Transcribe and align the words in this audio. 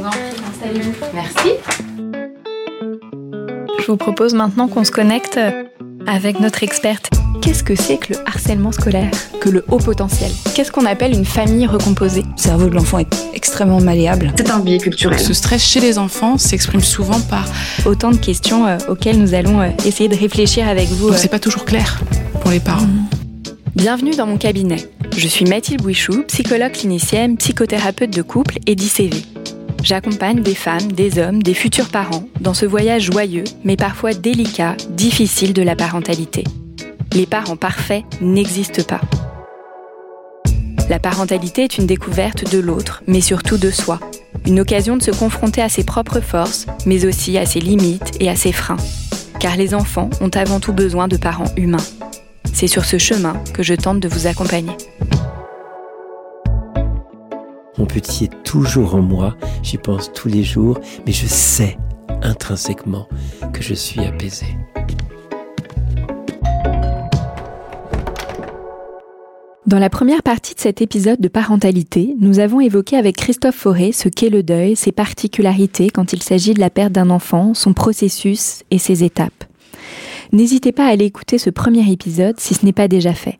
Vous 0.00 0.06
en 0.06 0.10
prie, 0.10 0.20
installez-vous. 0.48 0.92
Merci. 1.14 1.50
Je 3.80 3.86
vous 3.86 3.96
propose 3.96 4.34
maintenant 4.34 4.68
qu'on 4.68 4.84
se 4.84 4.90
connecte 4.90 5.38
avec 6.06 6.40
notre 6.40 6.62
experte. 6.62 7.10
Qu'est-ce 7.42 7.62
que 7.62 7.74
c'est 7.74 7.96
que 7.96 8.14
le 8.14 8.18
harcèlement 8.26 8.72
scolaire? 8.72 9.10
Que 9.40 9.48
le 9.48 9.64
haut 9.68 9.78
potentiel? 9.78 10.30
Qu'est-ce 10.54 10.70
qu'on 10.70 10.84
appelle 10.84 11.12
une 11.12 11.24
famille 11.24 11.66
recomposée? 11.66 12.22
Le 12.22 12.40
cerveau 12.40 12.68
de 12.68 12.74
l'enfant 12.74 12.98
est 12.98 13.12
extrêmement 13.34 13.80
malléable. 13.80 14.32
C'est 14.36 14.50
un 14.50 14.60
biais 14.60 14.78
culturel. 14.78 15.18
Ce 15.18 15.32
stress 15.32 15.62
chez 15.62 15.80
les 15.80 15.98
enfants 15.98 16.38
s'exprime 16.38 16.82
souvent 16.82 17.20
par. 17.20 17.46
Autant 17.86 18.10
de 18.10 18.16
questions 18.16 18.66
euh, 18.66 18.76
auxquelles 18.88 19.18
nous 19.18 19.34
allons 19.34 19.60
euh, 19.60 19.70
essayer 19.86 20.08
de 20.08 20.16
réfléchir 20.16 20.68
avec 20.68 20.88
vous. 20.88 21.08
Euh. 21.08 21.16
c'est 21.16 21.30
pas 21.30 21.38
toujours 21.38 21.64
clair 21.64 22.00
pour 22.40 22.50
les 22.50 22.60
parents. 22.60 22.86
Bienvenue 23.74 24.14
dans 24.14 24.26
mon 24.26 24.36
cabinet. 24.36 24.88
Je 25.16 25.26
suis 25.26 25.44
Mathilde 25.44 25.82
Bouichou, 25.82 26.24
psychologue 26.28 26.72
clinicienne, 26.72 27.36
psychothérapeute 27.36 28.10
de 28.10 28.22
couple 28.22 28.58
et 28.66 28.74
d'ICV. 28.74 29.24
J'accompagne 29.82 30.42
des 30.42 30.54
femmes, 30.54 30.92
des 30.92 31.18
hommes, 31.18 31.42
des 31.42 31.54
futurs 31.54 31.88
parents 31.88 32.24
dans 32.40 32.54
ce 32.54 32.66
voyage 32.66 33.04
joyeux, 33.04 33.44
mais 33.64 33.76
parfois 33.76 34.12
délicat, 34.12 34.76
difficile 34.90 35.54
de 35.54 35.62
la 35.62 35.74
parentalité. 35.74 36.44
Les 37.14 37.26
parents 37.26 37.56
parfaits 37.56 38.04
n'existent 38.20 38.82
pas. 38.82 39.00
La 40.90 40.98
parentalité 40.98 41.64
est 41.64 41.78
une 41.78 41.86
découverte 41.86 42.52
de 42.52 42.58
l'autre, 42.58 43.02
mais 43.06 43.20
surtout 43.20 43.56
de 43.56 43.70
soi. 43.70 44.00
Une 44.46 44.60
occasion 44.60 44.96
de 44.96 45.02
se 45.02 45.12
confronter 45.12 45.62
à 45.62 45.68
ses 45.68 45.84
propres 45.84 46.20
forces, 46.20 46.66
mais 46.84 47.06
aussi 47.06 47.38
à 47.38 47.46
ses 47.46 47.60
limites 47.60 48.12
et 48.20 48.28
à 48.28 48.36
ses 48.36 48.52
freins. 48.52 48.76
Car 49.38 49.56
les 49.56 49.74
enfants 49.74 50.10
ont 50.20 50.30
avant 50.34 50.60
tout 50.60 50.72
besoin 50.72 51.08
de 51.08 51.16
parents 51.16 51.52
humains. 51.56 51.78
C'est 52.52 52.66
sur 52.66 52.84
ce 52.84 52.98
chemin 52.98 53.42
que 53.54 53.62
je 53.62 53.74
tente 53.74 54.00
de 54.00 54.08
vous 54.08 54.26
accompagner. 54.26 54.76
Mon 57.80 57.86
petit 57.86 58.24
est 58.24 58.42
toujours 58.42 58.94
en 58.94 59.00
moi, 59.00 59.38
j'y 59.62 59.78
pense 59.78 60.12
tous 60.12 60.28
les 60.28 60.42
jours, 60.42 60.78
mais 61.06 61.12
je 61.12 61.24
sais 61.24 61.78
intrinsèquement 62.20 63.08
que 63.54 63.62
je 63.62 63.72
suis 63.72 64.00
apaisé. 64.00 64.44
Dans 69.66 69.78
la 69.78 69.88
première 69.88 70.22
partie 70.22 70.54
de 70.54 70.60
cet 70.60 70.82
épisode 70.82 71.20
de 71.20 71.28
parentalité, 71.28 72.14
nous 72.20 72.38
avons 72.38 72.60
évoqué 72.60 72.98
avec 72.98 73.16
Christophe 73.16 73.56
Forêt 73.56 73.92
ce 73.92 74.10
qu'est 74.10 74.28
le 74.28 74.42
deuil, 74.42 74.76
ses 74.76 74.92
particularités 74.92 75.88
quand 75.88 76.12
il 76.12 76.22
s'agit 76.22 76.52
de 76.52 76.60
la 76.60 76.68
perte 76.68 76.92
d'un 76.92 77.08
enfant, 77.08 77.54
son 77.54 77.72
processus 77.72 78.62
et 78.70 78.76
ses 78.76 79.04
étapes. 79.04 79.44
N'hésitez 80.32 80.72
pas 80.72 80.84
à 80.84 80.90
aller 80.90 81.06
écouter 81.06 81.38
ce 81.38 81.48
premier 81.48 81.90
épisode 81.90 82.38
si 82.40 82.52
ce 82.52 82.66
n'est 82.66 82.74
pas 82.74 82.88
déjà 82.88 83.14
fait. 83.14 83.38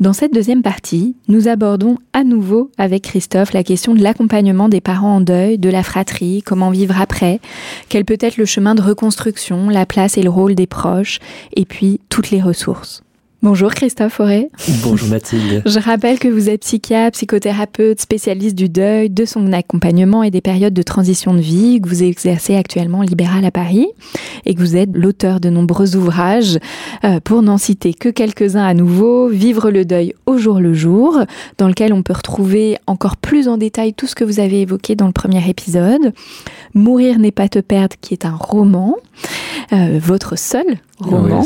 Dans 0.00 0.12
cette 0.12 0.32
deuxième 0.32 0.62
partie, 0.62 1.16
nous 1.26 1.48
abordons 1.48 1.96
à 2.12 2.22
nouveau 2.22 2.70
avec 2.78 3.02
Christophe 3.02 3.52
la 3.52 3.64
question 3.64 3.96
de 3.96 4.02
l'accompagnement 4.02 4.68
des 4.68 4.80
parents 4.80 5.16
en 5.16 5.20
deuil, 5.20 5.58
de 5.58 5.68
la 5.68 5.82
fratrie, 5.82 6.40
comment 6.42 6.70
vivre 6.70 7.00
après, 7.00 7.40
quel 7.88 8.04
peut 8.04 8.18
être 8.20 8.36
le 8.36 8.44
chemin 8.44 8.76
de 8.76 8.82
reconstruction, 8.82 9.68
la 9.68 9.86
place 9.86 10.16
et 10.16 10.22
le 10.22 10.30
rôle 10.30 10.54
des 10.54 10.68
proches, 10.68 11.18
et 11.56 11.64
puis 11.64 12.00
toutes 12.10 12.30
les 12.30 12.40
ressources. 12.40 13.02
Bonjour 13.40 13.72
Christophe 13.72 14.14
Forêt. 14.14 14.50
Bonjour 14.82 15.08
Mathilde. 15.10 15.62
Je 15.66 15.78
rappelle 15.78 16.18
que 16.18 16.26
vous 16.26 16.50
êtes 16.50 16.62
psychiatre, 16.62 17.16
psychothérapeute, 17.16 18.00
spécialiste 18.00 18.56
du 18.56 18.68
deuil, 18.68 19.10
de 19.10 19.24
son 19.24 19.52
accompagnement 19.52 20.24
et 20.24 20.32
des 20.32 20.40
périodes 20.40 20.74
de 20.74 20.82
transition 20.82 21.32
de 21.32 21.38
vie, 21.38 21.80
que 21.80 21.88
vous 21.88 22.02
exercez 22.02 22.56
actuellement 22.56 23.02
libéral 23.02 23.44
à 23.44 23.52
Paris 23.52 23.86
et 24.44 24.56
que 24.56 24.58
vous 24.58 24.74
êtes 24.74 24.90
l'auteur 24.92 25.38
de 25.38 25.50
nombreux 25.50 25.94
ouvrages, 25.94 26.58
euh, 27.04 27.20
pour 27.20 27.42
n'en 27.42 27.58
citer 27.58 27.94
que 27.94 28.08
quelques-uns 28.08 28.64
à 28.64 28.74
nouveau, 28.74 29.28
Vivre 29.28 29.70
le 29.70 29.84
deuil 29.84 30.14
au 30.26 30.36
jour 30.36 30.58
le 30.58 30.74
jour, 30.74 31.20
dans 31.58 31.68
lequel 31.68 31.92
on 31.92 32.02
peut 32.02 32.14
retrouver 32.14 32.76
encore 32.88 33.16
plus 33.16 33.46
en 33.46 33.56
détail 33.56 33.94
tout 33.94 34.08
ce 34.08 34.16
que 34.16 34.24
vous 34.24 34.40
avez 34.40 34.62
évoqué 34.62 34.96
dans 34.96 35.06
le 35.06 35.12
premier 35.12 35.48
épisode, 35.48 36.12
Mourir 36.74 37.20
n'est 37.20 37.30
pas 37.30 37.48
te 37.48 37.60
perdre, 37.60 37.94
qui 38.00 38.14
est 38.14 38.24
un 38.24 38.34
roman, 38.34 38.96
euh, 39.72 39.98
votre 40.02 40.36
seul 40.38 40.64
roman. 40.98 41.42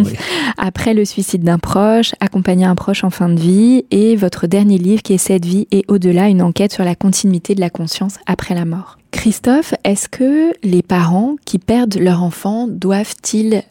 Oui. 0.00 0.12
Après 0.58 0.94
le 0.94 1.04
suicide 1.04 1.42
d'un 1.42 1.58
proche, 1.58 2.12
accompagner 2.20 2.64
un 2.64 2.74
proche 2.74 3.04
en 3.04 3.10
fin 3.10 3.28
de 3.28 3.40
vie, 3.40 3.84
et 3.90 4.16
votre 4.16 4.46
dernier 4.46 4.78
livre 4.78 5.02
qui 5.02 5.14
est 5.14 5.18
Cette 5.18 5.44
vie 5.44 5.68
et 5.70 5.84
au-delà, 5.88 6.28
une 6.28 6.42
enquête 6.42 6.72
sur 6.72 6.84
la 6.84 6.94
continuité 6.94 7.54
de 7.54 7.60
la 7.60 7.70
conscience 7.70 8.16
après 8.26 8.54
la 8.54 8.64
mort. 8.64 8.98
Christophe, 9.10 9.74
est-ce 9.84 10.08
que 10.08 10.52
les 10.62 10.82
parents 10.82 11.36
qui 11.44 11.58
perdent 11.58 11.98
leur 11.98 12.22
enfant 12.22 12.66
doivent-ils 12.68 13.62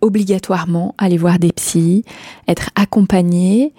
obligatoirement 0.00 0.94
aller 0.98 1.16
voir 1.16 1.38
des 1.38 1.52
psys, 1.52 2.04
être 2.46 2.70
accompagnés, 2.76 3.72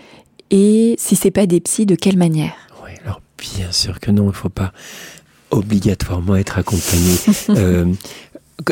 et 0.52 0.96
si 0.98 1.16
c'est 1.16 1.32
pas 1.32 1.46
des 1.46 1.60
psys, 1.62 1.86
de 1.86 1.96
quelle 1.96 2.18
manière? 2.18 2.54
Oui, 2.84 2.92
alors 3.04 3.22
bien 3.38 3.72
sûr 3.72 4.00
que 4.00 4.12
non, 4.12 4.24
il 4.24 4.28
ne 4.28 4.32
faut 4.32 4.50
pas 4.50 4.74
obligatoirement 5.52 6.36
être 6.36 6.58
accompagné. 6.60 7.16
Euh, 7.50 7.92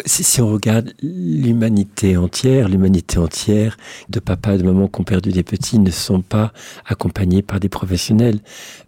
si, 0.05 0.23
si 0.23 0.41
on 0.41 0.51
regarde 0.51 0.93
l'humanité 1.01 2.17
entière, 2.17 2.67
l'humanité 2.69 3.17
entière 3.17 3.77
de 4.09 4.19
papa 4.19 4.55
et 4.55 4.57
de 4.57 4.63
maman 4.63 4.87
qui 4.87 5.01
ont 5.01 5.03
perdu 5.03 5.31
des 5.31 5.43
petits 5.43 5.79
ne 5.79 5.91
sont 5.91 6.21
pas 6.21 6.51
accompagnés 6.85 7.41
par 7.41 7.59
des 7.59 7.69
professionnels. 7.69 8.39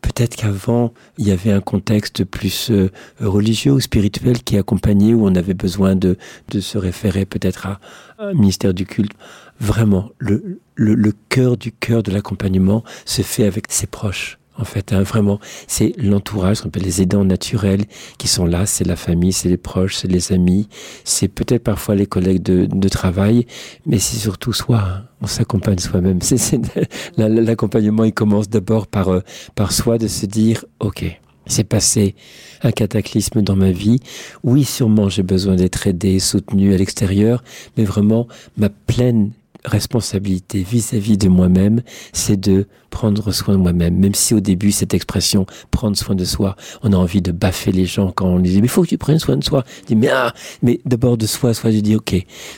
Peut-être 0.01 0.35
qu'avant, 0.35 0.93
il 1.17 1.27
y 1.27 1.31
avait 1.31 1.51
un 1.51 1.61
contexte 1.61 2.23
plus 2.23 2.71
euh, 2.71 2.91
religieux 3.19 3.73
ou 3.73 3.79
spirituel 3.79 4.43
qui 4.43 4.57
accompagnait, 4.57 5.13
où 5.13 5.25
on 5.25 5.35
avait 5.35 5.53
besoin 5.53 5.95
de, 5.95 6.17
de 6.49 6.59
se 6.59 6.77
référer 6.77 7.25
peut-être 7.25 7.67
à 7.67 7.79
un 8.17 8.33
ministère 8.33 8.73
du 8.73 8.85
culte. 8.85 9.13
Vraiment, 9.59 10.09
le, 10.19 10.59
le, 10.75 10.95
le 10.95 11.13
cœur 11.29 11.57
du 11.57 11.71
cœur 11.71 12.01
de 12.01 12.11
l'accompagnement 12.11 12.83
se 13.05 13.21
fait 13.21 13.45
avec 13.45 13.65
ses 13.69 13.87
proches. 13.87 14.38
En 14.59 14.65
fait, 14.65 14.91
hein, 14.91 15.03
vraiment, 15.03 15.39
c'est 15.67 15.93
l'entourage, 15.97 16.61
appelle 16.65 16.83
les 16.83 17.01
aidants 17.01 17.23
naturels 17.23 17.85
qui 18.17 18.27
sont 18.27 18.45
là. 18.45 18.65
C'est 18.65 18.85
la 18.85 18.97
famille, 18.97 19.31
c'est 19.31 19.47
les 19.47 19.57
proches, 19.57 19.95
c'est 19.95 20.09
les 20.09 20.33
amis, 20.33 20.67
c'est 21.05 21.29
peut-être 21.29 21.63
parfois 21.63 21.95
les 21.95 22.05
collègues 22.05 22.43
de, 22.43 22.65
de 22.65 22.89
travail, 22.89 23.45
mais 23.85 23.99
c'est 23.99 24.17
surtout 24.17 24.51
soi. 24.51 24.83
hein. 24.85 25.05
On 25.21 25.27
s'accompagne 25.27 25.79
soi-même. 25.79 26.19
L'accompagnement, 27.17 28.03
il 28.03 28.13
commence 28.13 28.49
d'abord 28.49 28.87
par, 28.87 29.09
euh, 29.09 29.21
par 29.55 29.71
soi 29.71 29.97
de 29.97 30.07
se 30.07 30.25
dire, 30.25 30.65
OK, 30.79 31.05
c'est 31.45 31.63
passé 31.63 32.15
un 32.61 32.71
cataclysme 32.71 33.41
dans 33.41 33.55
ma 33.55 33.71
vie. 33.71 33.99
Oui, 34.43 34.63
sûrement, 34.63 35.09
j'ai 35.09 35.23
besoin 35.23 35.55
d'être 35.55 35.87
aidé, 35.87 36.19
soutenu 36.19 36.73
à 36.73 36.77
l'extérieur, 36.77 37.43
mais 37.77 37.85
vraiment, 37.85 38.27
ma 38.57 38.69
pleine 38.69 39.31
responsabilité 39.65 40.63
vis-à-vis 40.63 41.17
de 41.17 41.27
moi-même, 41.27 41.81
c'est 42.13 42.39
de 42.39 42.67
prendre 42.89 43.31
soin 43.31 43.55
de 43.55 43.59
moi-même. 43.59 43.97
Même 43.97 44.15
si 44.15 44.33
au 44.33 44.39
début, 44.39 44.71
cette 44.71 44.93
expression 44.93 45.45
prendre 45.71 45.97
soin 45.97 46.15
de 46.15 46.25
soi, 46.25 46.55
on 46.83 46.93
a 46.93 46.95
envie 46.95 47.21
de 47.21 47.31
baffer 47.31 47.71
les 47.71 47.85
gens 47.85 48.11
quand 48.11 48.27
on 48.27 48.39
dit 48.39 48.57
mais 48.57 48.67
il 48.67 48.69
faut 48.69 48.83
que 48.83 48.87
tu 48.87 48.97
prennes 48.97 49.19
soin 49.19 49.37
de 49.37 49.43
soi. 49.43 49.63
Je 49.81 49.87
dis 49.87 49.95
mais 49.95 50.09
ah, 50.09 50.33
mais 50.61 50.79
d'abord 50.85 51.17
de 51.17 51.25
soi, 51.25 51.53
soi. 51.53 51.71
Je 51.71 51.79
dis 51.79 51.95
ok, 51.95 52.15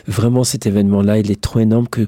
vraiment 0.07 0.43
cet 0.43 0.65
événement-là, 0.65 1.17
il 1.19 1.31
est 1.31 1.41
trop 1.41 1.59
énorme 1.59 1.87
que 1.87 2.07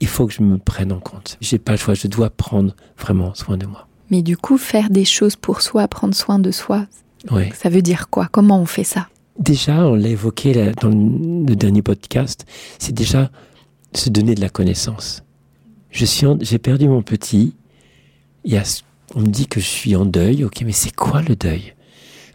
il 0.00 0.08
faut 0.08 0.26
que 0.26 0.32
je 0.32 0.42
me 0.42 0.58
prenne 0.58 0.92
en 0.92 1.00
compte. 1.00 1.36
J'ai 1.40 1.58
pas 1.58 1.72
le 1.72 1.78
choix, 1.78 1.94
je 1.94 2.06
dois 2.06 2.30
prendre 2.30 2.74
vraiment 2.98 3.34
soin 3.34 3.56
de 3.56 3.66
moi. 3.66 3.86
Mais 4.10 4.22
du 4.22 4.36
coup, 4.36 4.58
faire 4.58 4.90
des 4.90 5.04
choses 5.04 5.36
pour 5.36 5.60
soi, 5.60 5.86
prendre 5.88 6.14
soin 6.14 6.38
de 6.38 6.50
soi, 6.50 6.86
ça 7.54 7.68
veut 7.68 7.82
dire 7.82 8.08
quoi? 8.08 8.28
Comment 8.32 8.60
on 8.60 8.66
fait 8.66 8.84
ça? 8.84 9.08
Déjà, 9.38 9.86
on 9.86 9.94
l'a 9.94 10.08
évoqué 10.08 10.52
là, 10.52 10.72
dans 10.72 10.88
le 10.88 11.54
dernier 11.54 11.82
podcast, 11.82 12.44
c'est 12.78 12.94
déjà 12.94 13.30
se 13.92 14.10
donner 14.10 14.34
de 14.34 14.40
la 14.40 14.48
connaissance. 14.48 15.22
Je 15.90 16.04
suis, 16.04 16.26
j'ai 16.40 16.58
perdu 16.58 16.88
mon 16.88 17.02
petit. 17.02 17.54
Il 18.44 18.52
y 18.52 18.56
a, 18.56 18.62
on 19.14 19.20
me 19.20 19.26
dit 19.26 19.46
que 19.46 19.60
je 19.60 19.66
suis 19.66 19.96
en 19.96 20.04
deuil. 20.04 20.44
Ok, 20.44 20.62
mais 20.64 20.72
c'est 20.72 20.94
quoi 20.94 21.22
le 21.22 21.36
deuil? 21.36 21.74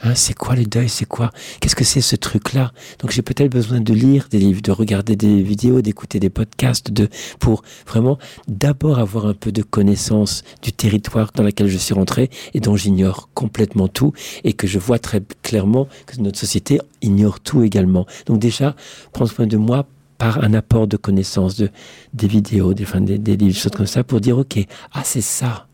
Hein, 0.03 0.13
C'est 0.13 0.33
quoi 0.33 0.55
le 0.55 0.65
deuil? 0.65 0.89
C'est 0.89 1.05
quoi? 1.05 1.31
Qu'est-ce 1.59 1.75
que 1.75 1.83
c'est 1.83 2.01
ce 2.01 2.15
truc-là? 2.15 2.71
Donc 2.99 3.11
j'ai 3.11 3.21
peut-être 3.21 3.51
besoin 3.51 3.79
de 3.79 3.93
lire 3.93 4.27
des 4.29 4.39
livres, 4.39 4.61
de 4.61 4.71
regarder 4.71 5.15
des 5.15 5.41
vidéos, 5.41 5.81
d'écouter 5.81 6.19
des 6.19 6.29
podcasts, 6.29 6.91
de 6.91 7.07
pour 7.39 7.63
vraiment 7.87 8.17
d'abord 8.47 8.99
avoir 8.99 9.25
un 9.25 9.33
peu 9.33 9.51
de 9.51 9.63
connaissance 9.63 10.43
du 10.61 10.73
territoire 10.73 11.31
dans 11.33 11.43
lequel 11.43 11.67
je 11.67 11.77
suis 11.77 11.93
rentré 11.93 12.29
et 12.53 12.59
dont 12.59 12.75
j'ignore 12.75 13.29
complètement 13.33 13.87
tout 13.87 14.11
et 14.43 14.53
que 14.53 14.67
je 14.67 14.79
vois 14.79 14.99
très 14.99 15.21
clairement 15.41 15.87
que 16.05 16.19
notre 16.19 16.37
société 16.37 16.79
ignore 17.01 17.39
tout 17.39 17.63
également. 17.63 18.05
Donc 18.25 18.39
déjà, 18.39 18.75
prendre 19.13 19.31
soin 19.31 19.47
de 19.47 19.57
moi 19.57 19.87
par 20.17 20.43
un 20.43 20.53
apport 20.53 20.87
de 20.87 20.97
connaissances, 20.97 21.55
de, 21.55 21.69
des 22.13 22.27
vidéos, 22.27 22.73
des, 22.73 22.83
enfin, 22.83 23.01
des, 23.01 23.53
choses 23.53 23.71
comme 23.71 23.87
ça, 23.87 24.03
pour 24.03 24.21
dire, 24.21 24.37
OK, 24.37 24.57
ah 24.93 25.01
c'est 25.03 25.21
ça, 25.21 25.67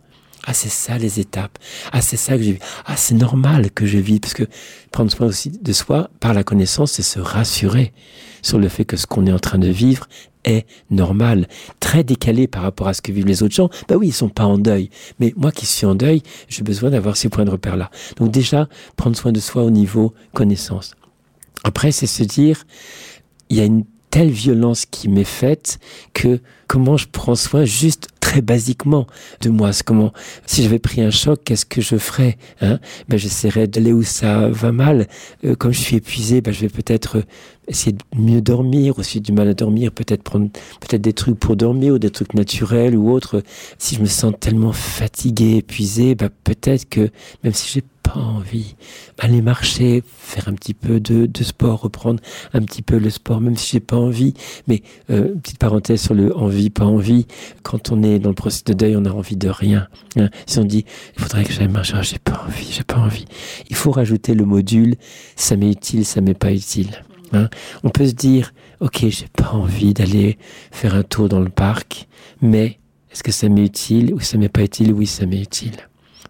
ah, 0.45 0.53
c'est 0.53 0.69
ça 0.69 0.97
les 0.97 1.19
étapes. 1.19 1.59
Ah, 1.91 2.01
c'est 2.01 2.17
ça 2.17 2.35
que 2.35 2.43
j'ai 2.43 2.53
vu. 2.53 2.59
Ah, 2.85 2.97
c'est 2.97 3.13
normal 3.13 3.69
que 3.69 3.85
je 3.85 3.99
vis. 3.99 4.19
Parce 4.19 4.33
que 4.33 4.43
prendre 4.91 5.11
soin 5.11 5.27
aussi 5.27 5.51
de 5.51 5.71
soi 5.71 6.09
par 6.19 6.33
la 6.33 6.43
connaissance, 6.43 6.93
c'est 6.93 7.03
se 7.03 7.19
rassurer 7.19 7.93
sur 8.41 8.57
le 8.57 8.67
fait 8.67 8.85
que 8.85 8.97
ce 8.97 9.05
qu'on 9.05 9.27
est 9.27 9.31
en 9.31 9.39
train 9.39 9.59
de 9.59 9.67
vivre 9.67 10.07
est 10.43 10.65
normal. 10.89 11.47
Très 11.79 12.03
décalé 12.03 12.47
par 12.47 12.63
rapport 12.63 12.88
à 12.88 12.95
ce 12.95 13.03
que 13.03 13.11
vivent 13.11 13.27
les 13.27 13.43
autres 13.43 13.53
gens. 13.53 13.69
Bah 13.88 13.97
oui, 13.97 14.07
ils 14.07 14.13
sont 14.13 14.29
pas 14.29 14.45
en 14.45 14.57
deuil. 14.57 14.89
Mais 15.19 15.31
moi 15.38 15.51
qui 15.51 15.67
suis 15.67 15.85
en 15.85 15.93
deuil, 15.93 16.23
j'ai 16.49 16.63
besoin 16.63 16.89
d'avoir 16.89 17.17
ces 17.17 17.29
points 17.29 17.45
de 17.45 17.51
repère-là. 17.51 17.91
Donc 18.17 18.31
déjà, 18.31 18.67
prendre 18.95 19.15
soin 19.15 19.31
de 19.31 19.39
soi 19.39 19.63
au 19.63 19.69
niveau 19.69 20.15
connaissance. 20.33 20.95
Après, 21.63 21.91
c'est 21.91 22.07
se 22.07 22.23
dire, 22.23 22.63
il 23.49 23.57
y 23.57 23.61
a 23.61 23.65
une 23.65 23.85
telle 24.12 24.30
violence 24.30 24.86
qui 24.86 25.10
m'est 25.10 25.24
faite 25.24 25.80
que 26.13 26.40
comment 26.68 26.98
je 26.98 27.08
prends 27.12 27.36
soin 27.36 27.66
juste 27.66 28.10
très 28.19 28.42
basiquement 28.42 29.08
de 29.42 29.50
moi. 29.50 29.72
Comment, 29.86 30.13
si 30.46 30.63
j'avais 30.63 30.80
pris 30.80 31.02
un 31.02 31.12
choc, 31.12 31.42
qu'est-ce 31.44 31.66
que 31.66 31.81
je 31.81 31.98
ferais 31.98 32.38
hein? 32.62 32.80
Ben, 33.10 33.18
J'essaierais 33.18 33.68
d'aller 33.68 33.92
où 33.92 34.04
ça 34.04 34.48
va 34.48 34.72
mal. 34.72 35.08
Euh, 35.44 35.56
comme 35.56 35.74
je 35.74 35.81
suis 35.81 35.98
épuisé, 35.98 36.40
ben, 36.40 36.54
je 36.54 36.62
vais 36.62 36.69
peut-être 36.69 37.24
essayer 37.68 37.94
de 37.94 38.04
mieux 38.18 38.42
dormir, 38.42 39.00
aussi 39.00 39.19
du 39.19 39.31
mal 39.31 39.50
à 39.50 39.54
dormir, 39.54 39.92
peut-être 39.92 40.24
prendre 40.24 40.50
peut-être 40.80 41.02
des 41.02 41.13
trucs 41.13 41.40
pour 41.40 41.56
dormir 41.56 41.96
ou 41.96 42.00
des 42.00 42.10
trucs 42.10 42.34
naturels 42.34 42.96
ou 42.96 43.12
autres. 43.12 43.44
Si 43.78 43.96
je 43.96 44.02
me 44.02 44.06
sens 44.06 44.34
tellement 44.40 44.74
fatigué, 44.74 45.58
épuisé, 45.58 46.16
ben, 46.16 46.30
peut-être 46.44 46.88
que 46.88 47.10
même 47.44 47.54
si 47.54 47.72
j'ai 47.74 47.84
pas 48.13 48.19
envie. 48.19 48.75
Aller 49.19 49.42
marcher, 49.42 50.04
faire 50.06 50.48
un 50.48 50.54
petit 50.54 50.74
peu 50.74 51.00
de, 51.00 51.25
de, 51.25 51.44
sport, 51.44 51.81
reprendre 51.81 52.19
un 52.54 52.62
petit 52.62 52.81
peu 52.81 52.98
le 52.98 53.10
sport, 53.10 53.42
même 53.42 53.56
si 53.56 53.72
j'ai 53.74 53.80
pas 53.80 53.98
envie. 53.98 54.34
Mais 54.68 54.81
euh, 55.10 55.36
petite 55.36 55.58
parenthèse 55.58 56.02
sur 56.02 56.13
le 56.13 56.36
envie, 56.36 56.69
pas 56.69 56.86
envie. 56.86 57.28
Quand 57.63 57.92
on 57.92 58.04
est 58.04 58.19
dans 58.19 58.30
le 58.30 58.36
processus 58.36 58.66
de 58.66 58.74
deuil, 58.74 58.96
on 58.96 59.06
a 59.06 59.12
envie 59.12 59.38
de 59.38 59.50
rien. 59.50 59.88
Hein. 60.18 60.30
Si 60.46 60.60
on 60.60 60.66
dit, 60.66 60.86
il 61.16 61.22
faudrait 61.22 61.44
que 61.44 61.54
j'aille 61.54 61.68
marcher, 61.68 61.96
j'ai 62.02 62.19
pas 62.19 62.44
envie, 62.48 62.72
j'ai 62.72 62.84
pas 62.84 62.98
envie. 62.98 63.25
Il 63.69 63.75
faut 63.75 63.92
rajouter 63.92 64.34
le 64.34 64.46
module, 64.46 64.96
ça 65.36 65.56
m'est 65.56 65.72
utile, 65.72 66.06
ça 66.06 66.22
m'est 66.22 66.34
pas 66.34 66.52
utile. 66.52 67.04
Hein. 67.34 67.50
On 67.84 67.90
peut 67.90 68.08
se 68.08 68.13
dire, 68.13 68.54
ok, 68.80 69.06
j'ai 69.08 69.28
pas 69.28 69.52
envie 69.52 69.94
d'aller 69.94 70.38
faire 70.72 70.96
un 70.96 71.04
tour 71.04 71.30
dans 71.30 71.40
le 71.40 71.50
parc, 71.50 72.08
mais 72.42 72.80
est-ce 73.12 73.24
que 73.24 73.31
ça 73.31 73.48
m'est 73.50 73.66
utile 73.66 74.13
ou 74.13 74.19
ça 74.19 74.38
m'est 74.38 74.50
pas 74.50 74.63
utile? 74.63 74.94
Oui, 74.94 75.06
ça 75.06 75.25
m'est 75.25 75.42
utile 75.42 75.78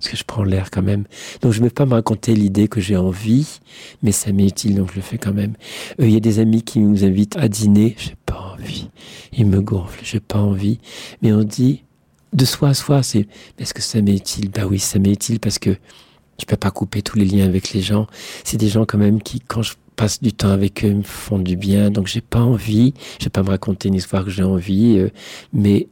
parce 0.01 0.09
que 0.09 0.17
je 0.17 0.23
prends 0.23 0.43
l'air 0.43 0.71
quand 0.71 0.81
même. 0.81 1.03
Donc 1.41 1.53
je 1.53 1.59
ne 1.59 1.65
vais 1.65 1.69
pas 1.69 1.85
me 1.85 1.93
raconter 1.93 2.33
l'idée 2.33 2.67
que 2.67 2.81
j'ai 2.81 2.97
envie, 2.97 3.59
mais 4.01 4.11
ça 4.11 4.31
m'est 4.31 4.47
utile, 4.47 4.75
donc 4.75 4.89
je 4.89 4.95
le 4.95 5.01
fais 5.01 5.19
quand 5.19 5.33
même. 5.33 5.53
Euh, 5.99 6.07
il 6.07 6.13
y 6.13 6.17
a 6.17 6.19
des 6.19 6.39
amis 6.39 6.63
qui 6.63 6.79
nous 6.79 7.03
invitent 7.03 7.37
à 7.37 7.47
dîner, 7.47 7.95
j'ai 7.99 8.15
pas 8.25 8.55
envie. 8.57 8.89
Ils 9.31 9.45
me 9.45 9.61
gonflent, 9.61 10.03
j'ai 10.03 10.19
pas 10.19 10.39
envie. 10.39 10.79
Mais 11.21 11.31
on 11.33 11.43
dit, 11.43 11.83
de 12.33 12.45
soi 12.45 12.69
à 12.69 12.73
soi, 12.73 13.03
c'est, 13.03 13.27
est-ce 13.59 13.75
que 13.75 13.81
ça 13.83 14.01
m'est 14.01 14.15
utile 14.15 14.49
Bah 14.49 14.65
oui, 14.67 14.79
ça 14.79 14.97
m'est 14.97 15.11
utile 15.11 15.39
parce 15.39 15.59
que 15.59 15.77
je 16.39 16.45
peux 16.47 16.57
pas 16.57 16.71
couper 16.71 17.03
tous 17.03 17.19
les 17.19 17.25
liens 17.25 17.45
avec 17.45 17.71
les 17.71 17.81
gens. 17.81 18.07
C'est 18.43 18.57
des 18.57 18.69
gens 18.69 18.85
quand 18.85 18.97
même 18.97 19.21
qui, 19.21 19.39
quand 19.39 19.61
je 19.61 19.75
passe 19.95 20.19
du 20.19 20.33
temps 20.33 20.49
avec 20.49 20.83
eux, 20.83 20.93
me 20.93 21.03
font 21.03 21.37
du 21.37 21.57
bien. 21.57 21.91
Donc 21.91 22.07
j'ai 22.07 22.21
pas 22.21 22.41
envie, 22.41 22.95
je 23.19 23.25
vais 23.25 23.29
pas 23.29 23.43
me 23.43 23.49
raconter 23.49 23.89
une 23.89 23.93
histoire 23.93 24.25
que 24.25 24.31
j'ai 24.31 24.41
envie, 24.41 24.97
euh, 24.97 25.09
mais 25.53 25.87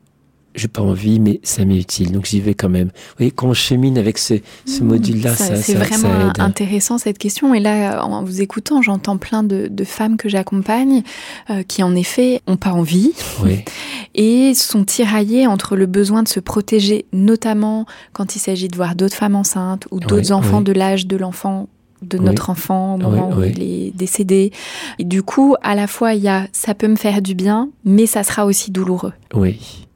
j'ai 0.59 0.67
pas 0.67 0.81
envie, 0.81 1.19
mais 1.19 1.39
ça 1.43 1.65
m'est 1.65 1.77
utile, 1.77 2.11
donc 2.11 2.25
j'y 2.25 2.39
vais 2.41 2.53
quand 2.53 2.69
même. 2.69 2.87
Vous 2.87 3.15
voyez, 3.17 3.31
quand 3.31 3.47
on 3.47 3.53
chemine 3.53 3.97
avec 3.97 4.17
ce, 4.17 4.35
ce 4.65 4.83
mmh, 4.83 4.87
module-là, 4.87 5.35
ça, 5.35 5.55
ça, 5.55 5.55
c'est 5.55 5.73
vraiment 5.73 6.31
intéressant 6.39 6.97
cette 6.97 7.17
question. 7.17 7.53
Et 7.53 7.59
là, 7.59 8.03
en 8.05 8.23
vous 8.23 8.41
écoutant, 8.41 8.81
j'entends 8.81 9.17
plein 9.17 9.43
de, 9.43 9.67
de 9.69 9.83
femmes 9.83 10.17
que 10.17 10.29
j'accompagne 10.29 11.03
euh, 11.49 11.63
qui, 11.63 11.83
en 11.83 11.95
effet, 11.95 12.41
ont 12.47 12.57
pas 12.57 12.71
envie 12.71 13.13
oui. 13.43 13.63
et 14.15 14.53
sont 14.53 14.83
tiraillées 14.83 15.47
entre 15.47 15.75
le 15.75 15.85
besoin 15.85 16.23
de 16.23 16.27
se 16.27 16.39
protéger, 16.39 17.05
notamment 17.13 17.85
quand 18.13 18.35
il 18.35 18.39
s'agit 18.39 18.67
de 18.67 18.75
voir 18.75 18.95
d'autres 18.95 19.15
femmes 19.15 19.35
enceintes 19.35 19.87
ou 19.91 19.99
d'autres 19.99 20.29
oui, 20.29 20.31
enfants 20.31 20.59
oui. 20.59 20.63
de 20.63 20.71
l'âge 20.73 21.07
de 21.07 21.17
l'enfant 21.17 21.67
de 22.01 22.17
notre 22.17 22.47
oui. 22.47 22.51
enfant 22.51 22.95
au 22.95 22.97
moment 22.97 23.29
oui, 23.35 23.47
où 23.47 23.51
il 23.51 23.63
est 23.63 23.91
décédé. 23.91 24.51
Et 24.99 25.03
du 25.03 25.23
coup, 25.23 25.55
à 25.61 25.75
la 25.75 25.87
fois, 25.87 26.13
il 26.13 26.23
y 26.23 26.29
a 26.29 26.47
ça 26.51 26.73
peut 26.73 26.87
me 26.87 26.95
faire 26.95 27.21
du 27.21 27.35
bien, 27.35 27.69
mais 27.83 28.05
ça 28.05 28.23
sera 28.23 28.45
aussi 28.45 28.71
douloureux. 28.71 29.13
Oui. 29.33 29.87